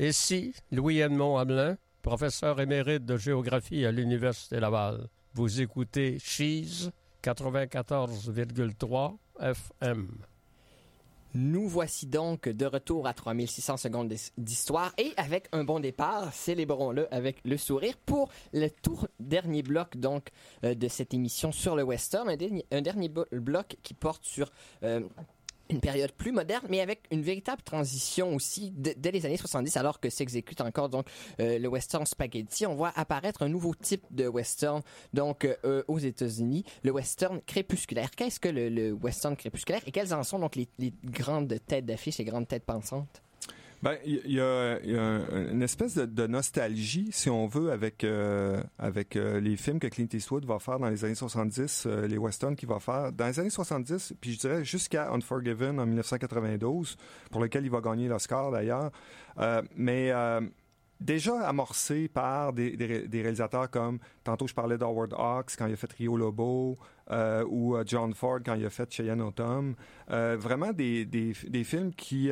Ici, 0.09 0.53
Louis-Edmond 0.71 1.37
Hamelin, 1.39 1.77
professeur 2.03 2.61
émérite 2.61 3.05
de 3.05 3.17
géographie 3.17 3.87
à 3.87 3.91
l'Université 3.91 4.59
Laval. 4.59 5.07
Vous 5.33 5.61
écoutez 5.61 6.19
Cheese 6.19 6.91
94,3 7.23 9.17
FM. 9.39 10.07
Nous 11.33 11.67
voici 11.67 12.05
donc 12.05 12.47
de 12.47 12.65
retour 12.67 13.07
à 13.07 13.13
3600 13.15 13.77
secondes 13.77 14.09
d'his- 14.09 14.31
d'histoire 14.37 14.93
et 14.99 15.11
avec 15.17 15.47
un 15.53 15.63
bon 15.63 15.79
départ, 15.79 16.31
célébrons-le 16.31 17.11
avec 17.13 17.37
le 17.43 17.57
sourire 17.57 17.97
pour 18.05 18.29
le 18.53 18.69
tout 18.69 18.99
dernier 19.19 19.63
bloc 19.63 19.97
donc 19.97 20.29
euh, 20.63 20.75
de 20.75 20.87
cette 20.87 21.15
émission 21.15 21.51
sur 21.51 21.75
le 21.75 21.81
western, 21.83 22.29
un 22.29 22.81
dernier, 22.81 23.09
bloc 23.31 23.75
qui 23.81 23.95
porte 23.95 24.23
sur 24.23 24.51
euh, 24.83 25.01
une 25.69 25.79
période 25.79 26.11
plus 26.11 26.31
moderne, 26.31 26.65
mais 26.69 26.81
avec 26.81 27.03
une 27.11 27.21
véritable 27.21 27.61
transition 27.61 28.35
aussi 28.35 28.71
dès 28.75 29.11
les 29.11 29.25
années 29.25 29.37
70, 29.37 29.77
alors 29.77 29.99
que 29.99 30.09
s'exécute 30.09 30.61
encore 30.61 30.89
donc 30.89 31.07
euh, 31.39 31.59
le 31.59 31.67
western 31.67 32.05
spaghetti. 32.05 32.65
On 32.65 32.75
voit 32.75 32.93
apparaître 32.95 33.41
un 33.43 33.49
nouveau 33.49 33.73
type 33.73 34.03
de 34.11 34.27
western 34.27 34.81
donc 35.13 35.45
euh, 35.45 35.83
aux 35.87 35.99
États-Unis, 35.99 36.63
le 36.83 36.91
western 36.91 37.41
crépusculaire. 37.41 38.11
Qu'est-ce 38.11 38.39
que 38.39 38.49
le, 38.49 38.69
le 38.69 38.91
western 38.91 39.35
crépusculaire 39.35 39.81
et 39.85 39.91
quelles 39.91 40.13
en 40.13 40.23
sont 40.23 40.39
donc 40.39 40.55
les, 40.55 40.67
les 40.79 40.93
grandes 41.03 41.55
têtes 41.67 41.85
d'affiche, 41.85 42.17
les 42.17 42.25
grandes 42.25 42.47
têtes 42.47 42.65
pensantes? 42.65 43.24
Ben, 43.85 43.99
il 44.03 44.31
y, 44.31 44.41
a, 44.41 44.79
une 45.51 45.61
espèce 45.61 45.93
de, 45.93 46.07
de 46.07 46.25
nostalgie, 46.25 47.09
si 47.11 47.29
on 47.29 47.45
veut, 47.45 47.71
avec 47.71 48.03
euh, 48.03 48.59
avec 48.79 49.15
euh, 49.15 49.39
les 49.39 49.55
films 49.57 49.77
que 49.77 49.85
Clint 49.85 50.07
Eastwood 50.11 50.43
va 50.43 50.57
faire 50.57 50.79
dans 50.79 50.89
les 50.89 51.05
années 51.05 51.13
70, 51.13 51.85
euh, 51.85 52.07
les 52.07 52.17
westerns 52.17 52.55
qu'il 52.55 52.67
va 52.67 52.79
faire 52.79 53.11
dans 53.11 53.27
les 53.27 53.39
années 53.39 53.51
70, 53.51 54.15
puis 54.19 54.33
je 54.33 54.39
dirais 54.39 54.65
jusqu'à 54.65 55.11
Unforgiven 55.11 55.79
en 55.79 55.85
1992, 55.85 56.97
pour 57.29 57.43
lequel 57.43 57.63
il 57.63 57.69
va 57.69 57.79
gagner 57.79 58.07
l'Oscar 58.07 58.49
d'ailleurs. 58.49 58.89
Euh, 59.37 59.61
mais 59.75 60.11
déjà 60.99 61.47
amorcé 61.47 62.07
par 62.07 62.53
des, 62.53 62.75
des 62.75 62.85
ré- 62.87 63.07
des 63.07 63.21
réalisateurs 63.21 63.69
comme, 63.69 63.99
tantôt 64.23 64.47
je 64.47 64.55
parlais 64.55 64.79
d'Howard 64.79 65.13
Hawks 65.13 65.55
quand 65.59 65.67
il 65.67 65.73
a 65.73 65.75
fait 65.75 65.93
Rio 65.93 66.17
Lobo, 66.17 66.79
ou 67.47 67.77
John 67.85 68.15
Ford 68.15 68.39
quand 68.43 68.55
il 68.55 68.65
a 68.65 68.71
fait 68.71 68.91
Cheyenne 68.91 69.21
Autumn. 69.21 69.75
Vraiment 70.07 70.73
des, 70.73 71.05
des, 71.05 71.63
films 71.63 71.93
qui... 71.93 72.31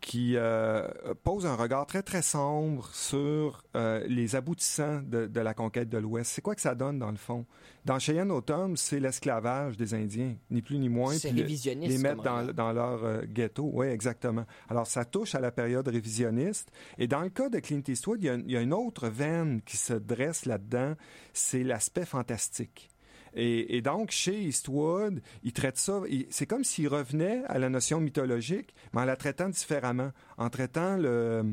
qui 0.00 0.32
euh, 0.36 0.88
pose 1.22 1.46
un 1.46 1.54
regard 1.56 1.86
très 1.86 2.02
très 2.02 2.22
sombre 2.22 2.88
sur 2.92 3.62
euh, 3.76 4.04
les 4.08 4.34
aboutissants 4.36 5.02
de, 5.02 5.26
de 5.26 5.40
la 5.40 5.54
conquête 5.54 5.88
de 5.88 5.98
l'Ouest. 5.98 6.32
C'est 6.32 6.40
quoi 6.42 6.54
que 6.54 6.60
ça 6.60 6.74
donne 6.74 6.98
dans 6.98 7.10
le 7.10 7.16
fond? 7.16 7.46
Dans 7.84 7.98
Cheyenne 7.98 8.30
Autumn, 8.30 8.76
c'est 8.76 9.00
l'esclavage 9.00 9.76
des 9.78 9.94
Indiens, 9.94 10.34
ni 10.50 10.60
plus 10.60 10.78
ni 10.78 10.88
moins. 10.88 11.14
C'est 11.14 11.30
le- 11.32 11.42
révisionniste 11.42 11.92
Les 11.92 11.98
mettre 11.98 12.22
dans, 12.22 12.44
dans 12.52 12.72
leur 12.72 13.04
euh, 13.04 13.22
ghetto. 13.26 13.70
Oui, 13.72 13.86
exactement. 13.86 14.44
Alors 14.68 14.86
ça 14.86 15.04
touche 15.04 15.34
à 15.34 15.40
la 15.40 15.50
période 15.50 15.88
révisionniste. 15.88 16.70
Et 16.98 17.06
dans 17.06 17.20
le 17.22 17.30
cas 17.30 17.48
de 17.48 17.58
Clint 17.58 17.82
Eastwood, 17.88 18.22
il 18.22 18.26
y 18.26 18.28
a, 18.28 18.34
il 18.34 18.50
y 18.50 18.56
a 18.56 18.60
une 18.60 18.74
autre 18.74 19.08
veine 19.08 19.62
qui 19.62 19.76
se 19.78 19.94
dresse 19.94 20.44
là-dedans, 20.44 20.94
c'est 21.32 21.62
l'aspect 21.64 22.04
fantastique. 22.04 22.89
Et, 23.34 23.80
donc, 23.82 24.10
chez 24.10 24.42
Eastwood, 24.42 25.20
il 25.42 25.52
traite 25.52 25.78
ça, 25.78 26.00
c'est 26.30 26.46
comme 26.46 26.64
s'il 26.64 26.88
revenait 26.88 27.42
à 27.46 27.58
la 27.58 27.68
notion 27.68 28.00
mythologique, 28.00 28.74
mais 28.92 29.02
en 29.02 29.04
la 29.04 29.16
traitant 29.16 29.48
différemment, 29.48 30.10
en 30.36 30.50
traitant 30.50 30.96
le... 30.96 31.44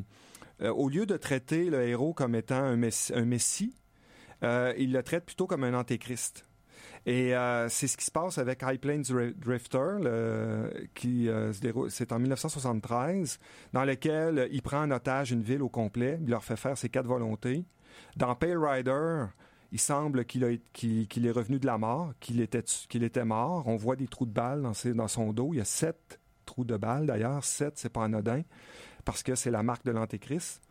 euh, 0.62 0.72
au 0.72 0.90
lieu 0.90 1.06
de 1.06 1.18
traiter 1.18 1.70
le 1.70 1.84
héros 1.88 2.14
comme 2.14 2.34
étant 2.36 2.56
un, 2.64 2.78
messi- 2.78 3.14
un 3.14 3.26
messie, 3.26 3.76
euh, 4.44 4.74
il 4.78 4.92
le 4.92 5.04
traite 5.04 5.26
plutôt 5.26 5.46
comme 5.48 5.64
un 5.64 5.74
antéchrist. 5.74 6.46
Et 7.06 7.36
euh, 7.36 7.70
c'est 7.70 7.88
ce 7.88 7.96
qui 7.96 8.06
se 8.06 8.12
passe 8.12 8.38
avec 8.38 8.64
High 8.64 8.80
Plains 8.80 9.02
Dri- 9.02 9.34
Drifter, 9.36 9.98
qui 10.94 11.26
se 11.28 11.60
déroule- 11.62 11.90
c'est 11.90 12.12
en 12.12 12.20
1973, 12.20 13.40
dans 13.74 13.86
lequel 13.86 14.50
il 14.52 14.62
prend 14.62 14.82
en 14.82 14.92
otage 14.92 15.32
une 15.32 15.42
ville 15.44 15.62
au 15.62 15.70
complet, 15.70 16.18
il 16.22 16.30
leur 16.30 16.44
fait 16.44 16.58
faire 16.58 16.78
ses 16.78 16.90
quatre 16.90 17.08
volontés. 17.08 17.64
Dans 18.16 18.36
Pale 18.36 18.58
Rider, 18.58 19.26
il 19.72 19.80
semble 19.80 20.26
qu'il 20.26 20.44
est 20.46 21.32
revenu 21.32 21.60
de 21.60 21.66
la 21.66 21.78
mort, 21.78 22.14
qu'il 22.20 22.42
était, 22.42 23.26
mort. 23.26 23.68
On 23.68 23.76
voit 23.76 23.96
des 23.96 24.08
trous 24.08 24.26
de 24.26 24.32
balles 24.32 24.62
dans 24.62 25.08
son 25.08 25.34
dos. 25.34 25.50
Il 25.54 25.58
y 25.58 25.62
a 25.62 25.66
sept 25.66 26.20
trous 26.46 26.64
de 26.64 26.78
balles 26.78 27.06
d'ailleurs. 27.06 27.44
Sept, 27.44 27.74
c'est 27.78 27.90
pas 27.90 28.04
anodin, 28.04 28.42
parce 29.06 29.24
que 29.24 29.36
c'est 29.36 29.52
la 29.52 29.64
marque 29.64 29.86
de 29.86 29.92
l'Antéchrist. 29.92 30.62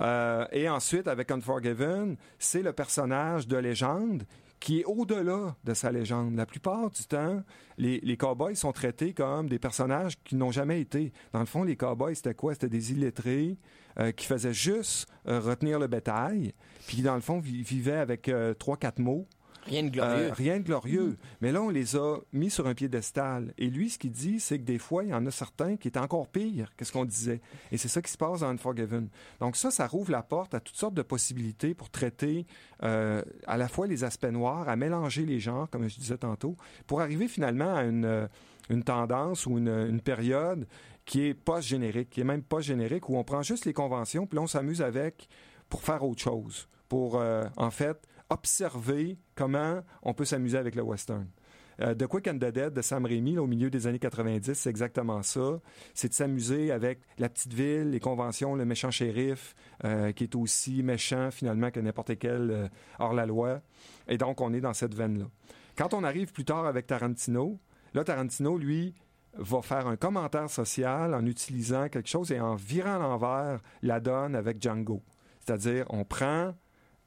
Euh, 0.00 0.46
et 0.52 0.68
ensuite, 0.68 1.06
avec 1.06 1.30
Unforgiven, 1.30 2.16
c'est 2.38 2.62
le 2.62 2.72
personnage 2.72 3.46
de 3.46 3.56
légende 3.56 4.24
qui 4.62 4.78
est 4.78 4.84
au-delà 4.84 5.56
de 5.64 5.74
sa 5.74 5.90
légende. 5.90 6.36
La 6.36 6.46
plupart 6.46 6.88
du 6.88 7.02
temps, 7.04 7.42
les, 7.78 8.16
cowboys 8.16 8.54
sont 8.54 8.70
traités 8.70 9.12
comme 9.12 9.48
des 9.48 9.58
personnages 9.58 10.14
qui 10.22 10.36
n'ont 10.36 10.52
jamais 10.52 10.80
été. 10.80 11.12
Dans 11.32 11.40
le 11.40 11.46
fond, 11.46 11.64
les 11.64 11.74
cowboys, 11.74 12.14
c'était 12.14 12.34
quoi? 12.34 12.54
C'était 12.54 12.68
des 12.68 12.92
illettrés 12.92 13.58
euh, 13.98 14.12
qui 14.12 14.24
faisaient 14.24 14.54
juste 14.54 15.08
euh, 15.26 15.40
retenir 15.40 15.80
le 15.80 15.88
bétail, 15.88 16.54
puis 16.86 17.02
dans 17.02 17.16
le 17.16 17.20
fond, 17.20 17.40
vi- 17.40 17.62
vivaient 17.64 17.96
avec 17.96 18.28
euh, 18.28 18.54
trois, 18.54 18.76
quatre 18.76 19.00
mots. 19.00 19.26
Rien 19.66 19.84
de 19.84 19.90
glorieux. 19.90 20.24
Euh, 20.24 20.32
rien 20.32 20.58
de 20.58 20.64
glorieux. 20.64 21.16
Mais 21.40 21.52
là, 21.52 21.62
on 21.62 21.68
les 21.68 21.96
a 21.96 22.18
mis 22.32 22.50
sur 22.50 22.66
un 22.66 22.74
piédestal. 22.74 23.54
Et 23.58 23.68
lui, 23.68 23.90
ce 23.90 23.98
qu'il 23.98 24.10
dit, 24.10 24.40
c'est 24.40 24.58
que 24.58 24.64
des 24.64 24.78
fois, 24.78 25.04
il 25.04 25.10
y 25.10 25.14
en 25.14 25.24
a 25.26 25.30
certains 25.30 25.76
qui 25.76 25.88
étaient 25.88 26.00
encore 26.00 26.28
pires 26.28 26.74
que 26.76 26.84
ce 26.84 26.92
qu'on 26.92 27.04
disait. 27.04 27.40
Et 27.70 27.76
c'est 27.76 27.88
ça 27.88 28.02
qui 28.02 28.10
se 28.10 28.18
passe 28.18 28.40
dans 28.40 28.48
Unforgiven. 28.48 29.08
Donc 29.40 29.56
ça, 29.56 29.70
ça 29.70 29.86
rouvre 29.86 30.10
la 30.10 30.22
porte 30.22 30.54
à 30.54 30.60
toutes 30.60 30.76
sortes 30.76 30.94
de 30.94 31.02
possibilités 31.02 31.74
pour 31.74 31.90
traiter 31.90 32.46
euh, 32.82 33.22
à 33.46 33.56
la 33.56 33.68
fois 33.68 33.86
les 33.86 34.04
aspects 34.04 34.26
noirs, 34.26 34.68
à 34.68 34.76
mélanger 34.76 35.24
les 35.24 35.38
genres, 35.38 35.70
comme 35.70 35.88
je 35.88 35.96
disais 35.96 36.18
tantôt, 36.18 36.56
pour 36.86 37.00
arriver 37.00 37.28
finalement 37.28 37.74
à 37.74 37.84
une, 37.84 38.04
euh, 38.04 38.26
tendance 38.84 39.46
ou 39.46 39.58
une, 39.58 40.00
période 40.00 40.66
qui 41.04 41.26
est 41.26 41.34
pas 41.34 41.60
générique, 41.60 42.10
qui 42.10 42.20
est 42.20 42.24
même 42.24 42.42
pas 42.42 42.60
générique, 42.60 43.08
où 43.08 43.16
on 43.16 43.24
prend 43.24 43.42
juste 43.42 43.64
les 43.64 43.72
conventions, 43.72 44.26
puis 44.26 44.38
on 44.38 44.46
s'amuse 44.46 44.82
avec 44.82 45.28
pour 45.68 45.82
faire 45.82 46.02
autre 46.04 46.20
chose, 46.20 46.68
pour, 46.88 47.20
en 47.56 47.70
fait, 47.70 48.06
observer 48.32 49.18
comment 49.34 49.82
on 50.02 50.14
peut 50.14 50.24
s'amuser 50.24 50.56
avec 50.58 50.74
le 50.74 50.82
western. 50.82 51.26
Euh, 51.80 51.94
The 51.94 52.06
Quick 52.06 52.28
and 52.28 52.36
the 52.36 52.52
Dead 52.52 52.72
de 52.72 52.82
Sam 52.82 53.04
Raimi, 53.04 53.38
au 53.38 53.46
milieu 53.46 53.70
des 53.70 53.86
années 53.86 53.98
90, 53.98 54.54
c'est 54.54 54.70
exactement 54.70 55.22
ça. 55.22 55.60
C'est 55.94 56.08
de 56.08 56.14
s'amuser 56.14 56.70
avec 56.70 57.00
la 57.18 57.28
petite 57.28 57.52
ville, 57.52 57.90
les 57.90 58.00
conventions, 58.00 58.54
le 58.54 58.64
méchant 58.64 58.90
shérif, 58.90 59.54
euh, 59.84 60.12
qui 60.12 60.24
est 60.24 60.34
aussi 60.34 60.82
méchant 60.82 61.30
finalement 61.30 61.70
que 61.70 61.80
n'importe 61.80 62.18
quel 62.18 62.50
euh, 62.50 62.68
hors-la-loi. 62.98 63.60
Et 64.08 64.18
donc, 64.18 64.40
on 64.40 64.52
est 64.52 64.60
dans 64.60 64.74
cette 64.74 64.94
veine-là. 64.94 65.26
Quand 65.76 65.94
on 65.94 66.04
arrive 66.04 66.32
plus 66.32 66.44
tard 66.44 66.66
avec 66.66 66.86
Tarantino, 66.86 67.58
là, 67.94 68.04
Tarantino, 68.04 68.58
lui, 68.58 68.94
va 69.34 69.62
faire 69.62 69.86
un 69.86 69.96
commentaire 69.96 70.50
social 70.50 71.14
en 71.14 71.24
utilisant 71.24 71.88
quelque 71.88 72.08
chose 72.08 72.32
et 72.32 72.40
en 72.40 72.54
virant 72.54 72.98
l'envers 72.98 73.60
la 73.82 74.00
donne 74.00 74.34
avec 74.34 74.60
Django. 74.62 75.02
C'est-à-dire, 75.40 75.86
on 75.88 76.04
prend 76.04 76.54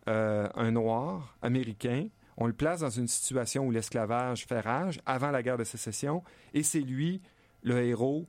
euh, 0.08 0.48
un 0.56 0.72
noir 0.72 1.36
américain, 1.42 2.08
on 2.38 2.48
le 2.48 2.54
place 2.54 2.82
dans 2.82 2.90
une 2.90 3.08
situation 3.08 3.66
où 3.66 3.72
l'esclavage 3.72 4.46
fait 4.46 4.60
rage 4.60 5.00
avant 5.06 5.32
la 5.32 5.42
guerre 5.42 5.58
de 5.58 5.64
sécession, 5.64 6.24
et 6.54 6.64
c'est 6.64 6.82
lui 6.82 7.22
le 7.64 7.84
héros 7.84 8.28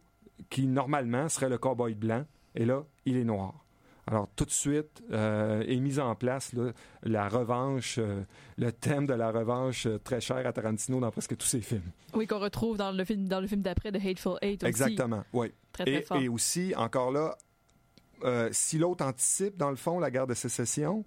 qui 0.50 0.66
normalement 0.66 1.28
serait 1.28 1.48
le 1.48 1.58
cowboy 1.58 1.94
blanc, 1.94 2.24
et 2.54 2.64
là, 2.64 2.84
il 3.04 3.16
est 3.16 3.24
noir. 3.24 3.66
Alors 4.08 4.28
tout 4.36 4.44
de 4.44 4.50
suite 4.50 5.02
euh, 5.10 5.64
est 5.66 5.80
mise 5.80 5.98
en 5.98 6.14
place 6.14 6.52
là, 6.52 6.70
la 7.02 7.28
revanche, 7.28 7.98
euh, 7.98 8.22
le 8.56 8.70
thème 8.70 9.04
de 9.04 9.14
la 9.14 9.32
revanche 9.32 9.86
euh, 9.86 9.98
très 9.98 10.20
cher 10.20 10.46
à 10.46 10.52
Tarantino 10.52 11.00
dans 11.00 11.10
presque 11.10 11.36
tous 11.36 11.46
ses 11.46 11.60
films. 11.60 11.90
Oui, 12.14 12.28
qu'on 12.28 12.38
retrouve 12.38 12.76
dans 12.76 12.92
le 12.92 13.04
film, 13.04 13.26
dans 13.26 13.40
le 13.40 13.48
film 13.48 13.62
d'après 13.62 13.90
de 13.90 13.98
Hateful 13.98 14.38
Eight 14.42 14.62
aussi. 14.62 14.68
Exactement, 14.68 15.24
oui. 15.32 15.52
Très, 15.72 15.84
très 15.84 15.94
et, 15.94 16.02
fort. 16.02 16.16
et 16.18 16.28
aussi, 16.28 16.72
encore 16.76 17.10
là, 17.10 17.36
si 18.52 18.78
l'autre 18.78 19.04
anticipe, 19.04 19.56
dans 19.56 19.70
le 19.70 19.76
fond, 19.76 19.98
la 19.98 20.10
guerre 20.10 20.26
de 20.26 20.34
sécession, 20.34 21.04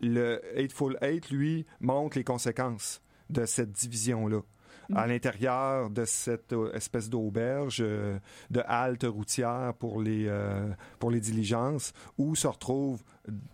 le 0.00 0.40
Hateful 0.56 0.98
Eight, 1.00 1.30
lui, 1.30 1.66
montre 1.80 2.16
les 2.18 2.24
conséquences 2.24 3.02
de 3.30 3.44
cette 3.44 3.72
division-là. 3.72 4.40
Mm. 4.88 4.96
À 4.96 5.06
l'intérieur 5.06 5.90
de 5.90 6.04
cette 6.04 6.52
euh, 6.52 6.72
espèce 6.74 7.10
d'auberge, 7.10 7.78
euh, 7.80 8.18
de 8.50 8.62
halte 8.66 9.04
routière 9.04 9.74
pour 9.78 10.00
les, 10.00 10.26
euh, 10.28 10.68
pour 10.98 11.10
les 11.10 11.20
diligences, 11.20 11.92
où 12.18 12.34
se 12.34 12.46
retrouvent 12.46 13.02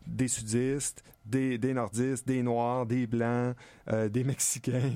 des 0.06 0.28
sudistes, 0.28 1.02
des, 1.24 1.56
des 1.56 1.72
nordistes, 1.72 2.26
des 2.26 2.42
noirs, 2.42 2.84
des 2.84 3.06
blancs, 3.06 3.56
euh, 3.90 4.08
des 4.08 4.24
mexicains. 4.32 4.92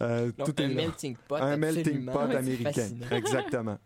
Euh, 0.00 0.30
Donc, 0.38 0.54
tout 0.54 0.62
un 0.62 0.66
est 0.66 0.68
là. 0.68 0.74
melting 0.74 1.16
pot 1.28 1.34
Un 1.36 1.56
melting 1.56 2.06
pot 2.06 2.18
américain. 2.20 2.88
Exactement. 3.10 3.78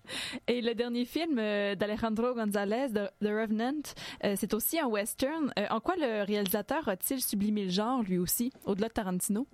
Et 0.46 0.60
le 0.60 0.74
dernier 0.74 1.04
film 1.04 1.38
euh, 1.38 1.74
d'Alejandro 1.74 2.34
González, 2.34 2.88
The, 2.94 3.10
The 3.20 3.28
Revenant, 3.28 3.82
euh, 4.24 4.34
c'est 4.36 4.54
aussi 4.54 4.78
un 4.78 4.86
western. 4.86 5.52
Euh, 5.58 5.66
en 5.70 5.80
quoi 5.80 5.96
le 5.96 6.22
réalisateur 6.24 6.88
a-t-il 6.88 7.20
sublimé 7.20 7.64
le 7.64 7.70
genre, 7.70 8.02
lui 8.02 8.18
aussi, 8.18 8.52
au-delà 8.64 8.88
de 8.88 8.92
Tarantino? 8.92 9.46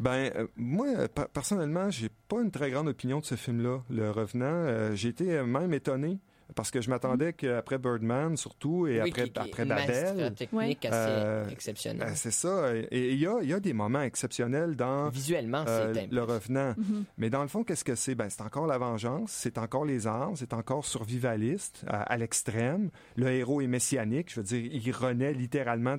Ben, 0.00 0.32
euh, 0.34 0.46
moi, 0.56 0.86
euh, 0.96 1.08
per- 1.08 1.26
personnellement, 1.32 1.90
j'ai 1.90 2.08
pas 2.28 2.40
une 2.40 2.50
très 2.50 2.70
grande 2.70 2.88
opinion 2.88 3.20
de 3.20 3.24
ce 3.26 3.34
film-là, 3.34 3.82
Le 3.90 4.10
Revenant. 4.10 4.46
Euh, 4.46 4.94
j'ai 4.94 5.10
été 5.10 5.30
euh, 5.36 5.44
même 5.44 5.74
étonné 5.74 6.18
parce 6.54 6.70
que 6.70 6.80
je 6.80 6.90
m'attendais 6.90 7.32
qu'après 7.32 7.78
Birdman, 7.78 8.36
surtout, 8.36 8.86
et 8.86 9.00
Oui, 9.02 9.08
après, 9.10 9.24
qui- 9.24 9.32
qui 9.32 9.38
après 9.38 9.62
une 9.62 9.68
Babel... 9.68 10.34
technique 10.34 10.84
assez 10.84 11.52
exceptionnelle. 11.52 12.08
euh, 12.08 12.12
C'est 12.14 12.30
ça. 12.30 12.72
Et 12.90 13.12
il 13.12 13.18
y 13.20 13.26
a, 13.26 13.38
il 13.42 13.48
y 13.48 13.52
a 13.54 13.60
des 13.60 13.72
moments 13.72 14.02
exceptionnels 14.02 14.76
dans... 14.76 15.08
Visuellement, 15.10 15.64
c'est 15.66 15.70
euh. 15.72 16.06
Le 16.10 16.22
Revenant. 16.22 16.74
Mhm. 16.76 17.04
Mais 17.18 17.30
dans 17.30 17.42
le 17.42 17.48
fond, 17.48 17.64
qu'est-ce 17.64 17.84
que 17.84 17.94
c'est? 17.94 18.14
Ben, 18.14 18.28
c'est 18.30 18.42
encore 18.42 18.66
la 18.66 18.78
vengeance, 18.78 19.30
c'est 19.32 19.58
encore 19.58 19.84
les 19.84 20.06
armes, 20.06 20.36
c'est 20.36 20.52
encore 20.52 20.84
survivaliste 20.84 21.84
à, 21.86 22.02
à 22.02 22.16
l'extrême. 22.16 22.90
Le 23.16 23.28
héros 23.30 23.60
est 23.60 23.66
messianique, 23.66 24.30
je 24.32 24.40
veux 24.40 24.44
dire, 24.44 24.68
il 24.72 24.92
renaît 24.92 25.32
littéralement, 25.32 25.96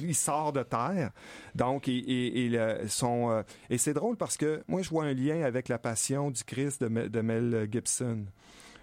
il 0.00 0.14
sort 0.14 0.52
de 0.52 0.62
terre. 0.62 1.10
Donc, 1.54 1.88
et, 1.88 1.96
et, 1.96 2.46
et 2.46 2.48
le- 2.48 2.88
son, 2.88 3.30
euh, 3.30 3.42
et 3.70 3.78
c'est 3.78 3.94
drôle 3.94 4.16
parce 4.16 4.36
que 4.36 4.62
moi, 4.68 4.82
je 4.82 4.90
vois 4.90 5.04
un 5.04 5.14
lien 5.14 5.42
avec 5.42 5.68
la 5.68 5.78
passion 5.78 6.30
du 6.30 6.42
Christ 6.44 6.82
de 6.82 7.20
Mel 7.20 7.68
Gibson. 7.70 8.24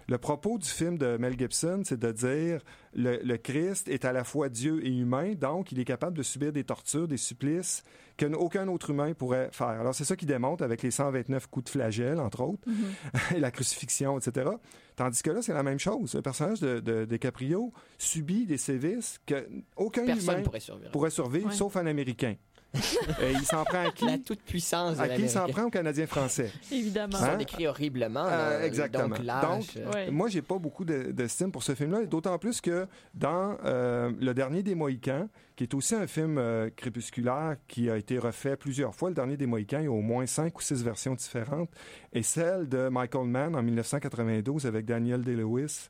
Le 0.08 0.18
propos 0.18 0.58
du 0.58 0.68
film 0.68 0.98
de 0.98 1.16
Mel 1.16 1.38
Gibson, 1.38 1.82
c'est 1.84 1.98
de 1.98 2.12
dire 2.12 2.60
le, 2.94 3.18
le 3.22 3.36
Christ 3.38 3.88
est 3.88 4.04
à 4.04 4.12
la 4.12 4.22
fois 4.24 4.48
Dieu 4.48 4.84
et 4.86 4.90
humain, 4.90 5.32
donc 5.34 5.72
il 5.72 5.80
est 5.80 5.84
capable 5.84 6.16
de 6.16 6.22
subir 6.22 6.52
des 6.52 6.64
tortures, 6.64 7.08
des 7.08 7.16
supplices 7.16 7.82
qu'aucun 8.18 8.68
autre 8.68 8.90
humain 8.90 9.12
pourrait 9.14 9.48
faire. 9.52 9.66
Alors 9.68 9.94
c'est 9.94 10.04
ça 10.04 10.14
qu'il 10.16 10.28
démontre 10.28 10.62
avec 10.62 10.82
les 10.82 10.90
129 10.90 11.46
coups 11.48 11.64
de 11.64 11.70
flagelle, 11.70 12.20
entre 12.20 12.42
autres, 12.42 12.62
et 13.34 13.40
la 13.40 13.50
crucifixion, 13.50 14.18
etc. 14.18 14.50
Tandis 14.96 15.22
que 15.22 15.30
là, 15.30 15.42
c'est 15.42 15.54
la 15.54 15.62
même 15.64 15.80
chose. 15.80 16.14
Le 16.14 16.22
personnage 16.22 16.60
de, 16.60 16.78
de, 16.80 17.04
de 17.06 17.16
Caprio 17.16 17.72
subit 17.98 18.46
des 18.46 18.58
sévices 18.58 19.18
que 19.26 19.48
aucun 19.76 20.04
Personne 20.04 20.34
humain 20.34 20.42
pourrait 20.44 20.60
survivre. 20.60 20.90
pourrait 20.92 21.10
survivre, 21.10 21.46
Ouais. 21.48 21.54
sauf 21.54 21.76
un 21.76 21.86
Américain. 21.86 22.34
et 23.22 23.30
il 23.32 23.44
s'en 23.44 23.64
prend 23.64 23.86
à 23.86 23.90
qui? 23.90 24.04
La 24.06 24.18
toute-puissance 24.18 24.96
de 24.96 25.02
À 25.02 25.08
qui 25.08 25.22
il 25.22 25.30
s'en 25.30 25.46
prend 25.48 25.64
aux 25.64 25.70
Canadiens 25.70 26.06
français? 26.06 26.50
Évidemment. 26.72 27.12
Ils 27.18 27.24
sont 27.24 27.24
Hein? 27.24 27.36
décrits 27.36 27.66
horriblement. 27.66 28.24
Euh, 28.26 28.58
là, 28.60 28.66
exactement. 28.66 29.08
Donc, 29.08 29.22
lâche, 29.24 29.76
euh, 29.76 29.92
Ouais. 29.92 30.10
moi, 30.10 30.28
j'ai 30.28 30.42
pas 30.42 30.58
beaucoup 30.58 30.84
de- 30.84 31.12
d'estime 31.12 31.52
pour 31.52 31.62
ce 31.62 31.74
film-là, 31.74 32.04
d'autant 32.06 32.38
plus 32.38 32.60
que 32.60 32.86
dans 33.14 33.56
euh, 33.64 34.10
Le 34.20 34.34
Dernier 34.34 34.62
des 34.62 34.74
Mohicans, 34.74 35.28
qui 35.56 35.64
est 35.64 35.74
aussi 35.74 35.94
un 35.94 36.06
film 36.08 36.36
euh, 36.38 36.68
crépusculaire 36.74 37.56
qui 37.68 37.88
a 37.88 37.96
été 37.96 38.18
refait 38.18 38.56
plusieurs 38.56 38.94
fois, 38.94 39.08
Le 39.08 39.14
Dernier 39.14 39.36
des 39.36 39.46
Mohicans, 39.46 39.78
il 39.80 39.84
y 39.84 39.86
a 39.86 39.92
au 39.92 40.00
moins 40.00 40.26
cinq 40.26 40.58
ou 40.58 40.62
six 40.62 40.82
versions 40.82 41.14
différentes, 41.14 41.70
et 42.12 42.22
celle 42.22 42.68
de 42.68 42.88
Michael 42.88 43.26
Mann 43.28 43.54
en 43.54 43.62
1992 43.62 44.66
avec 44.66 44.84
Daniel 44.84 45.22
Day-Lewis 45.22 45.88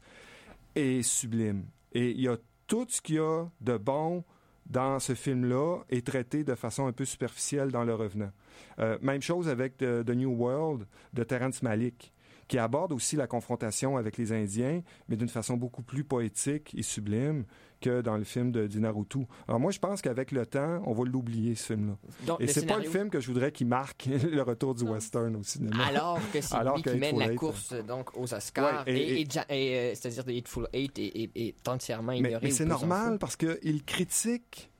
est 0.74 1.02
sublime. 1.02 1.64
Et 1.92 2.10
il 2.10 2.20
y 2.20 2.28
a 2.28 2.36
tout 2.66 2.84
ce 2.88 3.00
qu'il 3.00 3.16
y 3.16 3.18
a 3.18 3.46
de 3.60 3.76
bon 3.76 4.24
dans 4.66 4.98
ce 4.98 5.14
film-là 5.14 5.80
est 5.90 6.06
traité 6.06 6.44
de 6.44 6.54
façon 6.54 6.86
un 6.86 6.92
peu 6.92 7.04
superficielle 7.04 7.70
dans 7.70 7.84
Le 7.84 7.94
Revenant. 7.94 8.30
Euh, 8.78 8.98
même 9.02 9.22
chose 9.22 9.48
avec 9.48 9.76
The, 9.76 10.04
The 10.04 10.10
New 10.10 10.30
World 10.30 10.86
de 11.12 11.24
Terrence 11.24 11.62
Malick, 11.62 12.13
qui 12.48 12.58
aborde 12.58 12.92
aussi 12.92 13.16
la 13.16 13.26
confrontation 13.26 13.96
avec 13.96 14.16
les 14.18 14.32
Indiens, 14.32 14.82
mais 15.08 15.16
d'une 15.16 15.28
façon 15.28 15.56
beaucoup 15.56 15.82
plus 15.82 16.04
poétique 16.04 16.74
et 16.76 16.82
sublime 16.82 17.44
que 17.80 18.00
dans 18.00 18.16
le 18.16 18.24
film 18.24 18.50
de, 18.50 18.66
du 18.66 18.80
Naruto. 18.80 19.26
Alors 19.46 19.60
moi, 19.60 19.70
je 19.70 19.78
pense 19.78 20.00
qu'avec 20.00 20.30
le 20.32 20.46
temps, 20.46 20.82
on 20.86 20.92
va 20.92 21.04
l'oublier, 21.04 21.54
ce 21.54 21.74
film-là. 21.74 21.96
Et 22.40 22.46
c'est 22.46 22.62
pas 22.66 22.74
scénario- 22.74 22.84
le 22.84 22.90
film 22.90 23.10
que 23.10 23.20
je 23.20 23.26
voudrais 23.28 23.52
qui 23.52 23.64
marque 23.64 24.06
le 24.32 24.40
retour 24.42 24.74
du 24.74 24.84
western 24.84 25.34
au 25.36 25.42
cinéma. 25.42 25.84
Alors 25.86 26.18
que 26.32 26.40
c'est 26.40 26.54
lui 26.64 26.82
qui 26.82 26.98
mène 26.98 27.18
la 27.18 27.26
Eight, 27.32 27.36
course 27.38 27.74
donc 27.86 28.16
aux 28.16 28.32
Oscars 28.32 28.84
Ouais, 28.86 28.92
et- 28.94 28.96
et, 28.96 29.12
et- 29.12 29.20
et 29.22 29.26
Ja- 29.30 29.46
et, 29.50 29.74
euh, 29.78 29.94
c'est-à-dire 29.94 30.24
de 30.24 30.32
Hateful 30.32 30.68
Eight 30.72 30.98
est, 30.98 31.68
entièrement 31.68 32.12
ignoré. 32.12 32.38
mais 32.42 32.50
c'est 32.50 32.64
normal 32.64 33.18
parce 33.18 33.36
qu'il 33.36 33.84
critique 33.84 34.70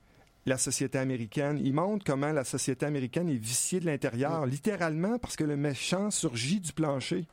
la 0.47 0.57
société 0.57 0.97
américaine. 0.97 1.59
Il 1.63 1.73
montre 1.73 2.05
comment 2.05 2.31
la 2.31 2.43
société 2.43 2.85
américaine 2.85 3.29
est 3.29 3.35
viciée 3.35 3.79
de 3.79 3.85
l'intérieur, 3.87 4.45
littéralement 4.45 5.17
parce 5.19 5.35
que 5.35 5.43
le 5.43 5.57
méchant 5.57 6.11
surgit 6.11 6.59
du 6.59 6.71
plancher. 6.73 7.25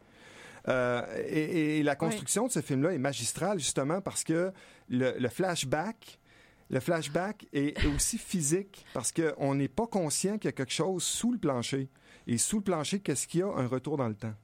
Euh, 0.69 1.03
et, 1.29 1.79
et 1.79 1.83
la 1.83 1.97
construction 1.97 2.47
de 2.47 2.53
ce 2.53 2.61
film-là 2.61 2.93
est 2.93 2.99
magistrale 2.99 3.59
justement 3.59 4.01
parce 4.01 4.23
que 4.25 4.53
le, 4.89 5.15
le 5.19 5.29
flashback, 5.29 6.21
le 6.71 6.79
flashback 6.81 7.47
est 7.53 7.77
est 7.83 7.87
aussi 7.87 8.17
physique 8.19 8.85
parce 8.95 9.13
qu'on 9.13 9.55
n'est 9.55 9.69
pas 9.69 9.87
conscient 9.87 10.39
qu'il 10.39 10.47
y 10.47 10.49
a 10.49 10.53
quelque 10.53 10.73
chose 10.73 11.03
sous 11.03 11.33
le 11.33 11.39
plancher. 11.39 11.89
Et 12.29 12.39
sous 12.39 12.59
le 12.59 12.63
plancher, 12.63 13.01
qu'est-ce 13.01 13.27
qu'il 13.27 13.41
y 13.41 13.43
a? 13.43 13.49
Un 13.49 13.67
retour 13.67 13.97
dans 13.97 14.09
le 14.09 14.15
temps. 14.15 14.35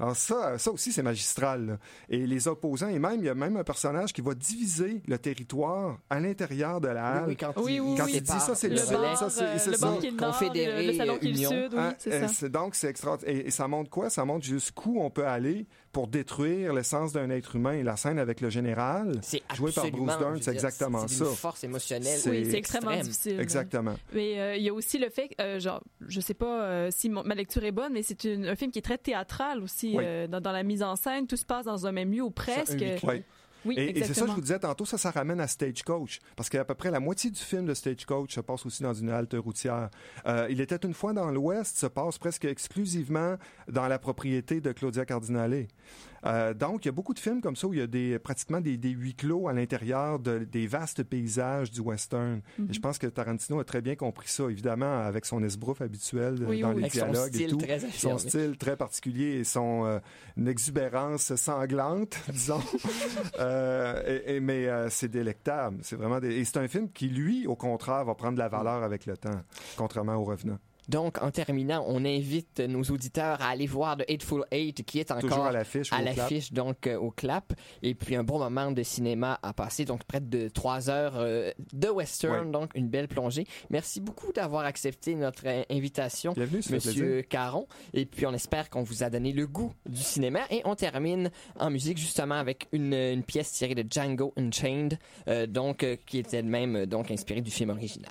Alors 0.00 0.16
ça, 0.16 0.56
ça 0.58 0.70
aussi, 0.72 0.92
c'est 0.92 1.02
magistral. 1.02 1.66
là. 1.66 1.78
Et 2.08 2.26
les 2.26 2.48
opposants, 2.48 2.88
et 2.88 2.98
même, 2.98 3.16
il 3.20 3.24
y 3.26 3.28
a 3.28 3.34
même 3.34 3.56
un 3.58 3.64
personnage 3.64 4.12
qui 4.12 4.22
va 4.22 4.34
diviser 4.34 5.02
le 5.06 5.18
territoire 5.18 5.98
à 6.08 6.18
l'intérieur 6.20 6.80
de 6.80 6.88
la 6.88 7.06
halle. 7.06 7.24
Oui, 7.26 7.28
oui, 7.28 7.36
quand 7.36 7.52
Oui, 7.62 7.74
il, 7.74 7.80
oui, 7.82 7.94
Quand 7.98 8.04
oui. 8.06 8.12
il 8.14 8.22
dit 8.22 8.30
ça, 8.40 8.54
c'est 8.54 8.68
le, 8.68 8.76
Le 8.76 8.80
sud, 8.80 8.92
bar, 8.96 9.18
ça, 9.18 9.28
c'est 9.30 9.44
euh, 9.44 9.52
le 9.52 9.76
ça. 9.76 9.92
le 10.02 10.16
Confédéré, 10.16 10.86
le, 10.86 10.92
le 10.92 10.96
salon 10.98 11.18
qui 11.18 11.26
est 11.26 11.30
le 11.32 11.36
Union. 11.36 11.50
sud, 11.50 11.72
oui, 11.74 11.78
Hein, 11.80 11.94
c'est 11.98 12.12
euh, 12.14 12.26
ça. 12.26 12.34
c'est- 12.34 12.48
donc, 12.48 12.74
c'est 12.74 12.88
extraordinaire. 12.88 13.36
Et, 13.36 13.46
et 13.46 13.50
ça 13.50 13.68
montre 13.68 13.90
quoi? 13.90 14.08
Ça 14.10 14.24
montre 14.24 14.44
jusqu'où 14.46 14.98
on 15.00 15.10
peut 15.10 15.26
aller 15.26 15.66
pour 15.92 16.06
détruire 16.06 16.72
l'essence 16.72 17.12
d'un 17.12 17.30
être 17.30 17.56
humain. 17.56 17.72
Et 17.72 17.82
la 17.82 17.96
scène 17.96 18.18
avec 18.18 18.40
le 18.40 18.48
général, 18.50 19.18
C'est 19.22 19.42
joué 19.54 19.72
par 19.72 19.90
Bruce 19.90 20.18
Dern, 20.18 20.38
c'est 20.40 20.52
exactement 20.52 21.06
c'est 21.08 21.14
ça. 21.16 21.24
d'une 21.24 21.34
force 21.34 21.64
émotionnelle. 21.64 22.18
C'est- 22.18 22.30
Oui, 22.30 22.46
c'est 22.48 22.58
extrêmement 22.58 22.90
extrême. 22.92 23.10
difficile. 23.10 23.40
Exactement. 23.40 23.94
Mais 24.12 24.38
euh, 24.40 24.56
il 24.56 24.62
y 24.62 24.68
a 24.68 24.72
aussi 24.74 24.98
le 24.98 25.10
fait, 25.10 25.30
euh, 25.40 25.58
genre, 25.58 25.82
je 26.06 26.20
sais 26.20 26.34
pas 26.34 26.62
euh, 26.62 26.88
si 26.92 27.08
ma 27.08 27.34
lecture 27.34 27.64
est 27.64 27.72
bonne, 27.72 27.92
mais 27.92 28.02
c'est 28.02 28.22
une- 28.24 28.46
un 28.46 28.54
film 28.56 28.70
qui 28.70 28.78
est 28.78 28.82
très 28.82 28.98
théâtral 28.98 29.62
aussi 29.62 29.94
Oui. 29.96 30.04
euh, 30.06 30.26
dans, 30.26 30.40
dans 30.40 30.52
la 30.52 30.62
mise 30.62 30.82
en 30.82 30.94
scène. 30.96 31.26
Tout 31.26 31.36
se 31.36 31.44
passe 31.46 31.64
dans 31.66 31.86
un 31.86 31.92
même 31.92 32.12
lieu 32.12 32.22
ou 32.22 32.30
presque. 32.30 32.84
Oui. 33.02 33.22
Oui, 33.64 33.74
et, 33.76 33.98
et 33.98 34.04
c'est 34.04 34.14
ça 34.14 34.22
que 34.22 34.28
je 34.28 34.34
vous 34.34 34.40
disais 34.40 34.58
tantôt, 34.58 34.84
ça, 34.84 34.98
ça 34.98 35.10
ramène 35.10 35.40
à 35.40 35.46
Stagecoach. 35.46 36.20
Parce 36.36 36.48
qu'à 36.48 36.64
peu 36.64 36.74
près 36.74 36.90
la 36.90 37.00
moitié 37.00 37.30
du 37.30 37.40
film 37.40 37.66
de 37.66 37.74
Stagecoach 37.74 38.34
se 38.34 38.40
passe 38.40 38.66
aussi 38.66 38.82
dans 38.82 38.94
une 38.94 39.10
halte 39.10 39.34
routière. 39.34 39.90
Euh, 40.26 40.46
il 40.50 40.60
était 40.60 40.76
une 40.76 40.94
fois 40.94 41.12
dans 41.12 41.30
l'Ouest, 41.30 41.76
se 41.76 41.86
passe 41.86 42.18
presque 42.18 42.44
exclusivement 42.44 43.36
dans 43.68 43.88
la 43.88 43.98
propriété 43.98 44.60
de 44.60 44.72
Claudia 44.72 45.04
Cardinale. 45.04 45.66
Euh, 46.26 46.52
donc, 46.54 46.84
il 46.84 46.88
y 46.88 46.90
a 46.90 46.92
beaucoup 46.92 47.14
de 47.14 47.18
films 47.18 47.40
comme 47.40 47.56
ça 47.56 47.66
où 47.66 47.72
il 47.74 47.80
y 47.80 47.82
a 47.82 47.86
des, 47.86 48.18
pratiquement 48.18 48.60
des, 48.60 48.76
des 48.76 48.90
huis 48.90 49.14
clos 49.14 49.48
à 49.48 49.52
l'intérieur 49.52 50.18
de- 50.18 50.40
des 50.40 50.66
vastes 50.66 51.02
paysages 51.02 51.70
du 51.70 51.80
western. 51.80 52.42
Mhm. 52.58 52.68
Et 52.70 52.72
je 52.74 52.80
pense 52.80 52.98
que 52.98 53.06
Tarantino 53.06 53.58
a 53.60 53.64
très 53.64 53.80
bien 53.80 53.94
compris 53.96 54.28
ça, 54.28 54.44
évidemment, 54.50 55.00
avec 55.00 55.24
son 55.24 55.42
esbrouf 55.42 55.80
habituel 55.80 56.36
euh, 56.42 56.46
Oui, 56.48 56.60
dans 56.60 56.74
oui, 56.74 56.82
les 56.82 56.88
dialogues 56.90 57.34
et 57.40 57.46
tout. 57.46 57.58
son 57.92 58.18
style 58.18 58.56
très 58.58 58.76
particulier 58.76 59.38
et 59.38 59.44
son 59.44 59.84
euh, 59.86 59.98
exubérance 60.46 61.34
sanglante, 61.36 62.18
disons. 62.28 62.60
Euh, 63.38 64.02
et- 64.26 64.36
et- 64.36 64.40
mais 64.40 64.68
c'est 64.90 65.08
délectable. 65.08 65.78
C'est 65.82 65.96
vraiment 65.96 66.20
des- 66.20 66.34
et 66.36 66.44
c'est 66.44 66.58
un 66.58 66.68
film 66.68 66.90
qui, 66.90 67.08
lui, 67.08 67.46
au 67.46 67.56
contraire, 67.56 68.04
va 68.04 68.14
prendre 68.14 68.34
de 68.34 68.38
la 68.38 68.48
valeur 68.48 68.82
avec 68.82 69.06
le 69.06 69.16
temps, 69.16 69.40
contrairement 69.76 70.14
au 70.16 70.24
Revenant. 70.24 70.58
Donc, 70.90 71.22
en 71.22 71.30
terminant, 71.30 71.84
on 71.86 72.04
invite 72.04 72.58
nos 72.60 72.82
auditeurs 72.82 73.40
à 73.40 73.50
aller 73.50 73.66
voir 73.68 73.96
The 73.96 74.10
Hateful 74.10 74.44
Eight, 74.50 74.84
qui 74.84 74.98
est 74.98 75.12
encore 75.12 75.46
à 75.46 75.52
l'affiche 75.52 75.92
à 75.92 76.02
l'affiche, 76.02 76.52
donc 76.52 76.88
euh, 76.88 76.96
au 76.98 77.12
clap. 77.12 77.52
Et 77.82 77.94
puis 77.94 78.16
un 78.16 78.24
bon 78.24 78.40
moment 78.40 78.72
de 78.72 78.82
cinéma 78.82 79.38
à 79.42 79.52
passer, 79.52 79.84
donc 79.84 80.02
près 80.04 80.20
de 80.20 80.48
trois 80.48 80.90
heures 80.90 81.14
euh, 81.16 81.52
de 81.72 81.88
western, 81.88 82.46
Ouais. 82.46 82.52
donc 82.52 82.72
une 82.74 82.88
belle 82.88 83.06
plongée. 83.06 83.46
Merci 83.70 84.00
beaucoup 84.00 84.32
d'avoir 84.32 84.64
accepté 84.64 85.14
notre 85.14 85.44
invitation, 85.70 86.32
Bienvenue, 86.32 86.60
Monsieur. 86.70 87.22
Caron. 87.22 87.66
Et 87.94 88.04
puis 88.04 88.26
on 88.26 88.32
espère 88.32 88.68
qu'on 88.68 88.82
vous 88.82 89.04
a 89.04 89.10
donné 89.10 89.32
le 89.32 89.46
goût 89.46 89.72
du 89.88 90.02
cinéma. 90.02 90.40
Et 90.50 90.62
on 90.64 90.74
termine 90.74 91.30
en 91.58 91.70
musique 91.70 91.98
justement 91.98 92.34
avec 92.34 92.66
une, 92.72 92.94
une 92.94 93.22
pièce 93.22 93.52
tirée 93.52 93.76
de 93.76 93.84
Django 93.88 94.32
Unchained, 94.36 94.98
euh, 95.28 95.46
donc 95.46 95.84
euh, 95.84 95.96
qui 96.04 96.18
était 96.18 96.38
elle-même 96.38 96.74
euh, 96.76 96.86
donc 96.86 97.10
inspirée 97.12 97.42
du 97.42 97.50
film 97.52 97.70
original. 97.70 98.10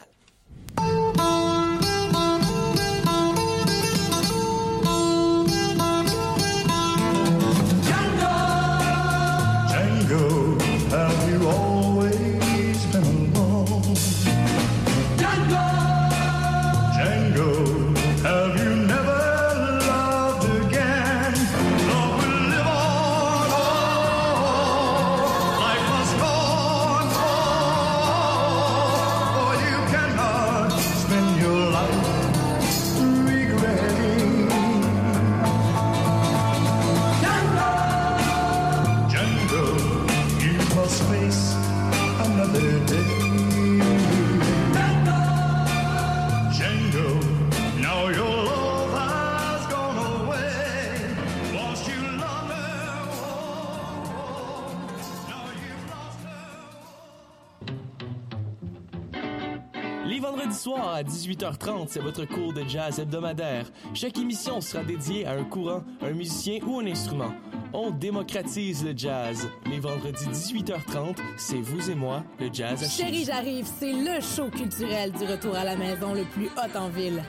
Les 60.09 60.19
vendredis 60.19 60.55
soirs 60.55 60.95
à 60.95 61.03
18h30, 61.03 61.85
c'est 61.87 61.99
votre 61.99 62.25
cours 62.25 62.51
de 62.51 62.63
jazz 62.67 62.99
hebdomadaire. 62.99 63.67
Chaque 63.93 64.17
émission 64.17 64.59
sera 64.59 64.83
dédiée 64.83 65.27
à 65.27 65.33
un 65.33 65.43
courant, 65.43 65.83
un 66.01 66.13
musicien 66.13 66.57
ou 66.65 66.79
un 66.79 66.87
instrument. 66.87 67.31
On 67.73 67.91
démocratise 67.91 68.83
le 68.83 68.93
jazz. 68.97 69.47
Les 69.67 69.79
vendredis 69.79 70.25
18h30, 70.25 71.15
c'est 71.37 71.61
vous 71.61 71.91
et 71.91 71.93
moi, 71.93 72.23
le 72.39 72.49
jazz 72.51 72.83
à 72.83 72.89
Chérie, 72.89 73.23
j'arrive, 73.23 73.67
c'est 73.77 73.93
le 73.93 74.19
show 74.19 74.49
culturel 74.49 75.11
du 75.11 75.25
retour 75.25 75.55
à 75.55 75.63
la 75.63 75.75
maison 75.75 76.15
le 76.15 76.23
plus 76.23 76.47
hot 76.47 76.75
en 76.75 76.89
ville. 76.89 77.21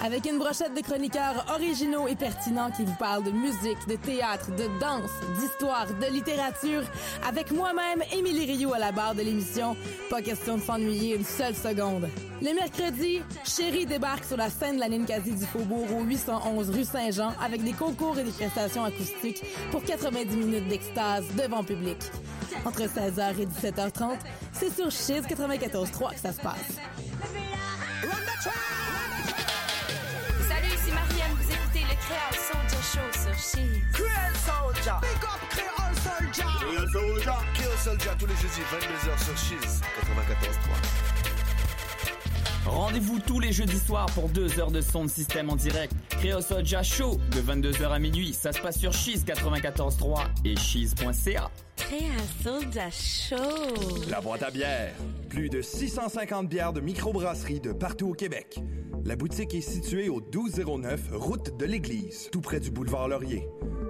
Avec 0.00 0.26
une 0.26 0.38
brochette 0.38 0.74
de 0.74 0.80
chroniqueurs 0.80 1.44
originaux 1.54 2.08
et 2.08 2.16
pertinents 2.16 2.70
qui 2.70 2.84
vous 2.84 2.94
parlent 2.98 3.24
de 3.24 3.30
musique, 3.30 3.78
de 3.88 3.96
théâtre, 3.96 4.50
de 4.50 4.66
danse, 4.80 5.10
d'histoire, 5.38 5.86
de 5.86 6.12
littérature, 6.12 6.82
avec 7.26 7.50
moi-même, 7.52 8.02
Émilie 8.12 8.52
Rio 8.52 8.72
à 8.72 8.78
la 8.78 8.92
barre 8.92 9.14
de 9.14 9.22
l'émission. 9.22 9.76
Pas 10.10 10.22
question 10.22 10.58
de 10.58 10.62
s'ennuyer 10.62 11.16
une 11.16 11.24
seule 11.24 11.54
seconde. 11.54 12.08
Le 12.40 12.54
mercredi, 12.54 13.20
Chérie 13.44 13.86
débarque 13.86 14.24
sur 14.24 14.36
la 14.36 14.50
scène 14.50 14.76
de 14.76 14.80
la 14.80 14.88
Ninkasi 14.88 15.32
du 15.32 15.46
Faubourg 15.46 15.86
au 15.96 16.02
811 16.02 16.70
rue 16.70 16.84
Saint-Jean 16.84 17.32
avec 17.40 17.62
des 17.62 17.72
concours 17.72 18.18
et 18.18 18.24
des 18.24 18.32
prestations 18.32 18.84
acoustiques 18.84 19.42
pour 19.70 19.84
90 19.84 20.36
minutes 20.36 20.68
d'extase 20.68 21.24
devant 21.36 21.62
public. 21.62 21.98
Entre 22.64 22.82
16h 22.82 23.40
et 23.40 23.46
17h30, 23.46 24.18
c'est 24.52 24.74
sur 24.74 24.90
Chiz 24.90 25.22
94.3 25.26 26.14
que 26.14 26.20
ça 26.20 26.32
se 26.32 26.40
passe. 26.40 26.78
Créole 32.12 32.36
Soldier 32.36 32.82
Show 32.82 33.08
sur 33.22 33.32
Cheese. 33.38 33.80
Créole 33.92 34.36
Soldier. 34.44 34.98
Big 35.00 35.24
up 35.24 35.40
Créole 35.48 35.96
Soldier. 35.96 36.44
Créole 36.60 36.90
Soldier. 36.90 37.38
Créole 37.54 37.78
Soldier 37.78 38.10
tous 38.18 38.26
les 38.26 38.34
jeudis 38.34 38.60
22h 38.70 39.24
sur 39.24 39.36
Cheese 39.38 39.80
94.3. 42.66 42.70
Rendez-vous 42.70 43.18
tous 43.18 43.40
les 43.40 43.50
jeudis 43.52 43.78
soirs 43.78 44.06
pour 44.14 44.28
deux 44.28 44.60
heures 44.60 44.70
de 44.70 44.82
son 44.82 45.04
de 45.04 45.10
système 45.10 45.48
en 45.48 45.56
direct. 45.56 45.94
Créole 46.10 46.42
Soja 46.42 46.82
Show 46.82 47.18
de 47.30 47.40
22h 47.40 47.90
à 47.90 47.98
minuit. 47.98 48.34
Ça 48.34 48.52
se 48.52 48.60
passe 48.60 48.78
sur 48.78 48.92
Cheese 48.92 49.24
94.3 49.24 50.26
et 50.44 50.54
cheese.ca. 50.56 51.50
Show. 52.90 53.36
La 54.08 54.20
boîte 54.20 54.42
à 54.42 54.50
bière. 54.50 54.94
Plus 55.28 55.48
de 55.48 55.60
650 55.60 56.48
bières 56.48 56.72
de 56.72 56.80
microbrasserie 56.80 57.60
de 57.60 57.72
partout 57.72 58.10
au 58.10 58.14
Québec. 58.14 58.60
La 59.04 59.16
boutique 59.16 59.54
est 59.54 59.60
située 59.60 60.08
au 60.08 60.20
1209 60.20 61.10
route 61.12 61.56
de 61.56 61.64
l'Église, 61.64 62.28
tout 62.30 62.40
près 62.40 62.60
du 62.60 62.70
boulevard 62.70 63.08
Laurier. 63.08 63.48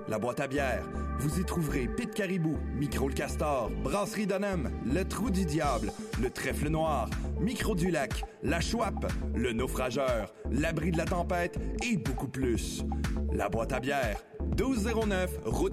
La 0.08 0.18
boîte 0.18 0.40
à 0.40 0.46
bière. 0.46 0.88
Vous 1.18 1.38
y 1.38 1.44
trouverez 1.44 1.86
Pit 1.86 2.12
Caribou, 2.12 2.56
Micro 2.74 3.08
le 3.08 3.14
Castor, 3.14 3.70
Brasserie 3.82 4.26
Donham, 4.26 4.70
Le 4.84 5.04
Trou 5.04 5.30
du 5.30 5.44
Diable, 5.44 5.92
Le 6.20 6.30
Trèfle 6.30 6.68
Noir, 6.68 7.08
Micro 7.40 7.74
du 7.74 7.90
Lac, 7.90 8.24
La 8.42 8.60
Chouape, 8.60 9.06
Le 9.34 9.52
Naufrageur, 9.52 10.32
L'Abri 10.50 10.90
de 10.90 10.98
la 10.98 11.04
Tempête 11.04 11.58
et 11.84 11.96
beaucoup 11.96 12.28
plus. 12.28 12.82
La 13.32 13.48
boîte 13.48 13.72
à 13.72 13.80
bière. 13.80 14.18
1209 14.58 15.30
route 15.44 15.70